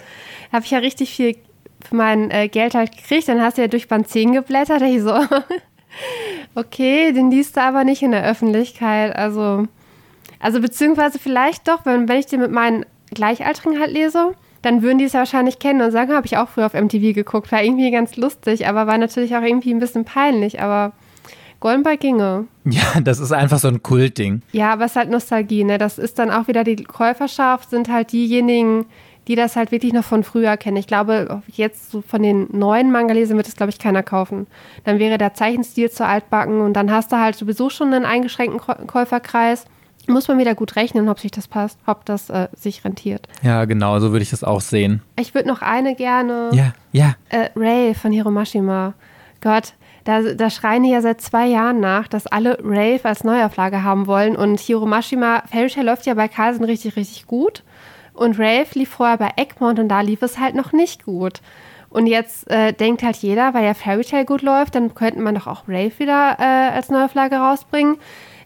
Da 0.51 0.57
habe 0.57 0.65
ich 0.65 0.71
ja 0.71 0.79
richtig 0.79 1.11
viel 1.11 1.37
für 1.87 1.95
mein 1.95 2.31
äh, 2.31 2.47
Geld 2.47 2.75
halt 2.75 2.95
gekriegt. 2.95 3.27
Dann 3.27 3.41
hast 3.41 3.57
du 3.57 3.61
ja 3.61 3.67
durch 3.67 3.87
Band 3.87 4.07
10 4.07 4.33
geblättert. 4.33 4.81
Da 4.81 4.85
ich 4.85 5.01
so, 5.01 5.13
okay, 6.55 7.11
den 7.11 7.31
liest 7.31 7.57
du 7.57 7.61
aber 7.61 7.83
nicht 7.83 8.01
in 8.01 8.11
der 8.11 8.25
Öffentlichkeit. 8.25 9.15
Also, 9.15 9.67
also 10.39 10.61
beziehungsweise 10.61 11.19
vielleicht 11.19 11.67
doch, 11.67 11.85
wenn, 11.85 12.07
wenn 12.07 12.19
ich 12.19 12.25
den 12.27 12.41
mit 12.41 12.51
meinen 12.51 12.85
Gleichaltrigen 13.13 13.79
halt 13.79 13.91
lese, 13.91 14.33
dann 14.61 14.81
würden 14.81 14.97
die 14.97 15.05
es 15.05 15.13
ja 15.13 15.19
wahrscheinlich 15.19 15.59
kennen 15.59 15.81
und 15.81 15.91
sagen, 15.91 16.13
habe 16.13 16.25
ich 16.25 16.37
auch 16.37 16.49
früher 16.49 16.65
auf 16.65 16.73
MTV 16.73 17.13
geguckt. 17.13 17.51
War 17.51 17.63
irgendwie 17.63 17.91
ganz 17.91 18.17
lustig, 18.17 18.67
aber 18.67 18.87
war 18.87 18.97
natürlich 18.97 19.35
auch 19.35 19.43
irgendwie 19.43 19.73
ein 19.73 19.79
bisschen 19.79 20.03
peinlich. 20.03 20.61
Aber 20.61 20.93
Golden 21.59 21.83
Boy 21.83 21.97
ginge. 21.97 22.47
Ja, 22.65 22.99
das 23.01 23.19
ist 23.19 23.31
einfach 23.31 23.59
so 23.59 23.67
ein 23.67 23.81
Kultding. 23.81 24.41
Ja, 24.51 24.73
aber 24.73 24.85
es 24.85 24.91
ist 24.91 24.97
halt 24.97 25.09
Nostalgie, 25.09 25.63
ne? 25.63 25.77
Das 25.77 25.97
ist 25.97 26.19
dann 26.19 26.31
auch 26.31 26.47
wieder 26.47 26.63
die 26.63 26.75
Käuferschaft, 26.75 27.69
sind 27.69 27.89
halt 27.89 28.11
diejenigen, 28.11 28.85
die 29.27 29.35
das 29.35 29.55
halt 29.55 29.71
wirklich 29.71 29.93
noch 29.93 30.03
von 30.03 30.23
früher 30.23 30.55
kennen. 30.57 30.77
Ich 30.77 30.87
glaube, 30.87 31.41
jetzt 31.47 31.91
so 31.91 32.01
von 32.01 32.23
den 32.23 32.47
neuen 32.51 32.91
Manga-Lesern 32.91 33.37
wird 33.37 33.47
es, 33.47 33.55
glaube 33.55 33.71
ich, 33.71 33.79
keiner 33.79 34.03
kaufen. 34.03 34.47
Dann 34.85 34.99
wäre 34.99 35.17
der 35.17 35.33
Zeichenstil 35.33 35.91
zu 35.91 36.05
altbacken 36.05 36.61
und 36.61 36.73
dann 36.73 36.91
hast 36.91 37.11
du 37.11 37.17
halt 37.17 37.35
sowieso 37.35 37.69
schon 37.69 37.93
einen 37.93 38.05
eingeschränkten 38.05 38.87
Käuferkreis. 38.87 39.65
Muss 40.07 40.29
man 40.29 40.37
wieder 40.37 40.55
gut 40.55 40.77
rechnen, 40.77 41.09
ob 41.09 41.19
sich 41.19 41.31
das 41.31 41.49
passt, 41.49 41.77
ob 41.85 42.05
das 42.05 42.29
äh, 42.29 42.47
sich 42.55 42.85
rentiert. 42.85 43.27
Ja, 43.41 43.65
genau, 43.65 43.99
so 43.99 44.13
würde 44.13 44.23
ich 44.23 44.29
das 44.29 44.41
auch 44.41 44.61
sehen. 44.61 45.01
Ich 45.19 45.35
würde 45.35 45.49
noch 45.49 45.61
eine 45.61 45.95
gerne. 45.95 46.49
Ja, 46.53 46.73
ja. 46.93 47.15
Äh, 47.27 47.49
Ray 47.57 47.93
von 47.93 48.13
Hiromashima. 48.13 48.93
Gott, 49.41 49.73
da, 50.05 50.21
da 50.21 50.49
schreien 50.49 50.83
die 50.83 50.91
ja 50.91 51.01
seit 51.01 51.19
zwei 51.19 51.47
Jahren 51.47 51.81
nach, 51.81 52.07
dass 52.07 52.27
alle 52.27 52.57
Rave 52.63 53.01
als 53.03 53.25
Neuauflage 53.25 53.83
haben 53.83 54.07
wollen. 54.07 54.37
Und 54.37 54.61
Hiro 54.61 54.85
Mashima, 54.85 55.43
Fairy 55.51 55.69
Tail 55.69 55.85
läuft 55.85 56.05
ja 56.05 56.13
bei 56.13 56.29
Carlsen 56.29 56.63
richtig, 56.63 56.95
richtig 56.95 57.27
gut. 57.27 57.63
Und 58.17 58.39
Rave 58.39 58.67
lief 58.73 58.89
vorher 58.89 59.17
bei 59.17 59.31
Egmont 59.35 59.79
und 59.79 59.89
da 59.89 60.01
lief 60.01 60.21
es 60.21 60.39
halt 60.39 60.55
noch 60.55 60.73
nicht 60.73 61.05
gut. 61.05 61.41
Und 61.89 62.07
jetzt 62.07 62.49
äh, 62.49 62.73
denkt 62.73 63.03
halt 63.03 63.15
jeder, 63.17 63.53
weil 63.53 63.63
ja 63.63 63.73
Fairy 63.73 64.03
Tail 64.03 64.25
gut 64.25 64.41
läuft, 64.41 64.75
dann 64.75 64.93
könnte 64.95 65.21
man 65.21 65.35
doch 65.35 65.47
auch 65.47 65.63
Rave 65.67 65.91
wieder 65.99 66.35
äh, 66.39 66.75
als 66.75 66.89
Neuauflage 66.89 67.37
rausbringen. 67.37 67.97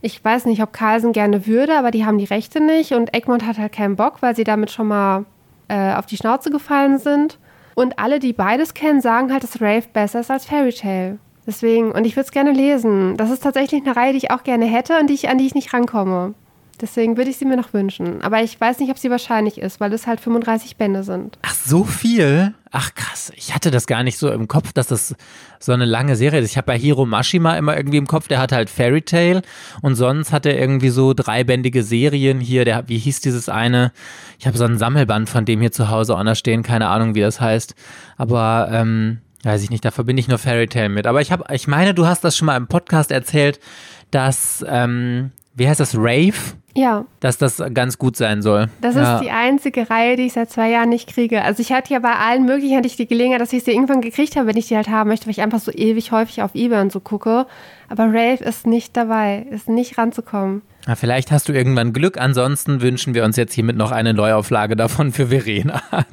Ich 0.01 0.24
weiß 0.24 0.45
nicht, 0.45 0.61
ob 0.61 0.74
Carlsen 0.74 1.13
gerne 1.13 1.47
würde, 1.47 1.78
aber 1.78 1.91
die 1.91 2.05
haben 2.05 2.17
die 2.17 2.26
Rechte 2.26 2.59
nicht 2.59 2.91
und 2.91 3.15
Egmont 3.15 3.45
hat 3.45 3.57
halt 3.57 3.72
keinen 3.72 3.95
Bock, 3.95 4.22
weil 4.22 4.36
sie 4.36 4.43
damit 4.43 4.72
schon 4.72 4.88
mal 4.88 5.26
äh, 5.69 5.93
auf 5.93 6.05
die 6.05 6.17
Schnauze 6.17 6.51
gefallen 6.51 6.97
sind. 6.97 7.39
Und 7.74 7.97
alle, 7.97 8.19
die 8.19 8.34
beides 8.34 8.74
kennen, 8.74 8.99
sagen 8.99 9.32
halt, 9.32 9.43
dass 9.43 9.61
Rave 9.61 9.86
besser 9.93 10.19
ist 10.19 10.30
als 10.30 10.45
Fairy 10.45 10.74
Tail. 10.74 11.17
Deswegen, 11.47 11.91
und 11.91 12.05
ich 12.05 12.15
würde 12.15 12.26
es 12.26 12.32
gerne 12.32 12.51
lesen. 12.51 13.17
Das 13.17 13.32
ist 13.32 13.41
tatsächlich 13.41 13.82
eine 13.84 13.95
Reihe, 13.95 14.11
die 14.11 14.17
ich 14.17 14.32
auch 14.32 14.43
gerne 14.43 14.65
hätte 14.65 14.99
und 14.99 15.07
die 15.07 15.13
ich, 15.13 15.30
an 15.30 15.38
die 15.38 15.45
ich 15.45 15.55
nicht 15.55 15.74
rankomme. 15.74 16.34
Deswegen 16.82 17.15
würde 17.15 17.29
ich 17.29 17.38
sie 17.38 17.45
mir 17.45 17.57
noch 17.57 17.73
wünschen. 17.73 18.21
Aber 18.23 18.41
ich 18.41 18.59
weiß 18.59 18.79
nicht, 18.79 18.89
ob 18.89 18.97
sie 18.97 19.11
wahrscheinlich 19.11 19.59
ist, 19.59 19.79
weil 19.79 19.93
es 19.93 20.07
halt 20.07 20.19
35 20.19 20.77
Bände 20.77 21.03
sind. 21.03 21.38
Ach, 21.43 21.53
so 21.53 21.84
viel? 21.84 22.55
Ach 22.71 22.95
krass, 22.95 23.32
ich 23.36 23.53
hatte 23.53 23.69
das 23.69 23.86
gar 23.86 24.01
nicht 24.01 24.17
so 24.17 24.32
im 24.32 24.47
Kopf, 24.47 24.73
dass 24.73 24.88
das 24.88 25.15
so 25.59 25.73
eine 25.73 25.86
lange 25.86 26.15
Serie 26.15 26.39
ist. 26.39 26.49
Ich 26.49 26.57
habe 26.57 26.67
bei 26.67 26.77
Hiro 26.77 27.05
Mashima 27.05 27.55
immer 27.57 27.77
irgendwie 27.77 27.97
im 27.97 28.07
Kopf, 28.07 28.27
der 28.27 28.39
hat 28.39 28.51
halt 28.51 28.69
Fairy 28.69 29.01
Tale 29.01 29.41
und 29.82 29.95
sonst 29.95 30.32
hat 30.32 30.45
er 30.45 30.57
irgendwie 30.57 30.89
so 30.89 31.13
dreibändige 31.13 31.84
Serien 31.84 32.39
hier. 32.39 32.65
Der, 32.65 32.88
wie 32.88 32.97
hieß 32.97 33.19
dieses 33.21 33.47
eine? 33.49 33.91
Ich 34.39 34.47
habe 34.47 34.57
so 34.57 34.63
einen 34.63 34.77
Sammelband 34.77 35.29
von 35.29 35.45
dem 35.45 35.59
hier 35.59 35.71
zu 35.71 35.89
Hause 35.89 36.17
auch 36.17 36.23
noch 36.23 36.36
stehen, 36.36 36.63
keine 36.63 36.88
Ahnung, 36.88 37.13
wie 37.13 37.21
das 37.21 37.41
heißt. 37.41 37.75
Aber 38.17 38.69
ähm, 38.71 39.19
weiß 39.43 39.61
ich 39.63 39.69
nicht, 39.69 39.86
da 39.86 39.91
verbinde 39.91 40.21
ich 40.21 40.29
nur 40.29 40.39
Fairy 40.39 40.67
Tale 40.67 40.89
mit. 40.89 41.05
Aber 41.05 41.21
ich 41.21 41.32
habe, 41.32 41.43
ich 41.53 41.67
meine, 41.67 41.93
du 41.93 42.07
hast 42.07 42.23
das 42.23 42.38
schon 42.38 42.45
mal 42.47 42.57
im 42.57 42.67
Podcast 42.67 43.11
erzählt, 43.11 43.59
dass 44.11 44.65
ähm, 44.67 45.32
wie 45.53 45.67
heißt 45.67 45.79
das, 45.79 45.95
Rave? 45.95 46.34
Ja. 46.74 47.05
Dass 47.19 47.38
das 47.38 47.61
ganz 47.74 47.97
gut 47.97 48.15
sein 48.15 48.41
soll. 48.41 48.69
Das 48.82 48.95
ja. 48.95 49.15
ist 49.15 49.24
die 49.24 49.32
einzige 49.32 49.89
Reihe, 49.89 50.15
die 50.15 50.28
ich 50.28 50.34
seit 50.34 50.49
zwei 50.49 50.69
Jahren 50.69 50.89
nicht 50.89 51.09
kriege. 51.09 51.41
Also 51.41 51.61
ich 51.61 51.72
hatte 51.74 51.93
ja 51.93 51.99
bei 51.99 52.15
allen 52.15 52.45
möglichen 52.45 52.78
hatte 52.78 52.88
ich 52.88 52.95
die 52.95 53.07
Gelegenheit, 53.07 53.41
dass 53.41 53.53
ich 53.53 53.63
sie 53.63 53.72
irgendwann 53.72 54.01
gekriegt 54.01 54.36
habe, 54.36 54.47
wenn 54.47 54.57
ich 54.57 54.67
die 54.67 54.76
halt 54.76 54.89
haben 54.89 55.09
möchte, 55.09 55.26
weil 55.26 55.32
ich 55.32 55.41
einfach 55.41 55.59
so 55.59 55.72
ewig 55.72 56.11
häufig 56.11 56.41
auf 56.41 56.55
Ebay 56.55 56.82
und 56.82 56.91
so 56.91 56.99
gucke. 56.99 57.45
Aber 57.89 58.05
Rave 58.05 58.43
ist 58.43 58.65
nicht 58.67 58.95
dabei, 58.95 59.45
ist 59.49 59.67
nicht 59.67 59.97
ranzukommen. 59.97 60.61
Na, 60.88 60.95
vielleicht 60.95 61.32
hast 61.32 61.47
du 61.47 61.53
irgendwann 61.53 61.93
Glück. 61.93 62.19
Ansonsten 62.19 62.82
wünschen 62.82 63.13
wir 63.13 63.23
uns 63.23 63.38
jetzt 63.38 63.53
hiermit 63.53 63.77
noch 63.77 63.91
eine 63.91 64.13
Neuauflage 64.13 64.75
davon 64.75 65.11
für 65.11 65.27
Verena. 65.27 65.82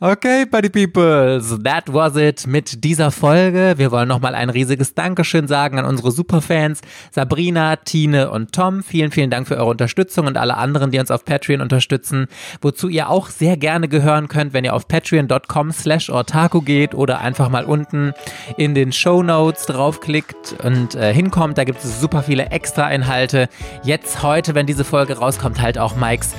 Okay, 0.00 0.46
Buddy 0.46 0.68
Peoples, 0.68 1.58
that 1.62 1.92
was 1.92 2.16
it 2.16 2.46
mit 2.46 2.82
dieser 2.82 3.10
Folge. 3.10 3.74
Wir 3.76 3.92
wollen 3.92 4.08
nochmal 4.08 4.34
ein 4.34 4.50
riesiges 4.50 4.94
Dankeschön 4.94 5.46
sagen 5.46 5.78
an 5.78 5.84
unsere 5.84 6.10
Superfans 6.10 6.80
Sabrina, 7.12 7.76
Tine 7.76 8.30
und 8.30 8.52
Tom. 8.52 8.82
Vielen, 8.82 9.12
vielen 9.12 9.30
Dank 9.30 9.46
für 9.46 9.56
eure 9.56 9.70
Unterstützung 9.70 10.26
und 10.26 10.36
alle 10.36 10.56
anderen, 10.56 10.90
die 10.90 10.98
uns 10.98 11.10
auf 11.10 11.24
Patreon 11.24 11.60
unterstützen, 11.60 12.26
wozu 12.60 12.88
ihr 12.88 13.10
auch 13.10 13.28
sehr 13.28 13.56
gerne 13.56 13.86
gehören 13.86 14.26
könnt, 14.26 14.52
wenn 14.52 14.64
ihr 14.64 14.74
auf 14.74 14.88
patreon.com 14.88 15.70
slash 15.70 16.10
ortaku 16.10 16.62
geht 16.62 16.94
oder 16.94 17.20
einfach 17.20 17.48
mal 17.48 17.64
unten 17.64 18.12
in 18.56 18.74
den 18.74 18.92
Show 18.92 19.22
Notes 19.22 19.66
draufklickt 19.66 20.56
und 20.64 20.94
äh, 20.96 21.14
hinkommt. 21.14 21.58
Da 21.58 21.64
gibt 21.64 21.78
es 21.84 22.00
super 22.00 22.22
viele 22.22 22.46
Extra-Inhalte. 22.46 23.48
Jetzt 23.82 24.22
heute, 24.22 24.54
wenn 24.54 24.66
diese 24.66 24.84
Folge 24.84 25.18
rauskommt, 25.18 25.60
halt 25.60 25.78
auch 25.78 25.96
Mikes 25.96 26.34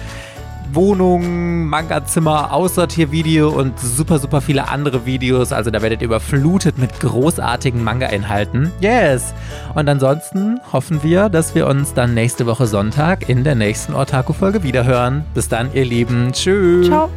Wohnung, 0.71 1.67
Manga-Zimmer, 1.67 2.51
Aussortiervideo 2.51 3.49
und 3.49 3.79
super, 3.79 4.19
super 4.19 4.41
viele 4.41 4.69
andere 4.69 5.05
Videos. 5.05 5.51
Also 5.51 5.69
da 5.69 5.81
werdet 5.81 6.01
ihr 6.01 6.07
überflutet 6.07 6.77
mit 6.77 6.99
großartigen 6.99 7.83
Manga-Inhalten. 7.83 8.71
Yes! 8.79 9.33
Und 9.75 9.87
ansonsten 9.87 10.59
hoffen 10.71 11.03
wir, 11.03 11.29
dass 11.29 11.53
wir 11.53 11.67
uns 11.67 11.93
dann 11.93 12.13
nächste 12.13 12.45
Woche 12.45 12.67
Sonntag 12.67 13.29
in 13.29 13.43
der 13.43 13.55
nächsten 13.55 13.93
Ortaku-Folge 13.93 14.63
wiederhören. 14.63 15.25
Bis 15.33 15.47
dann, 15.47 15.71
ihr 15.73 15.85
Lieben. 15.85 16.31
Tschüss. 16.31 16.87
Ciao. 16.87 17.09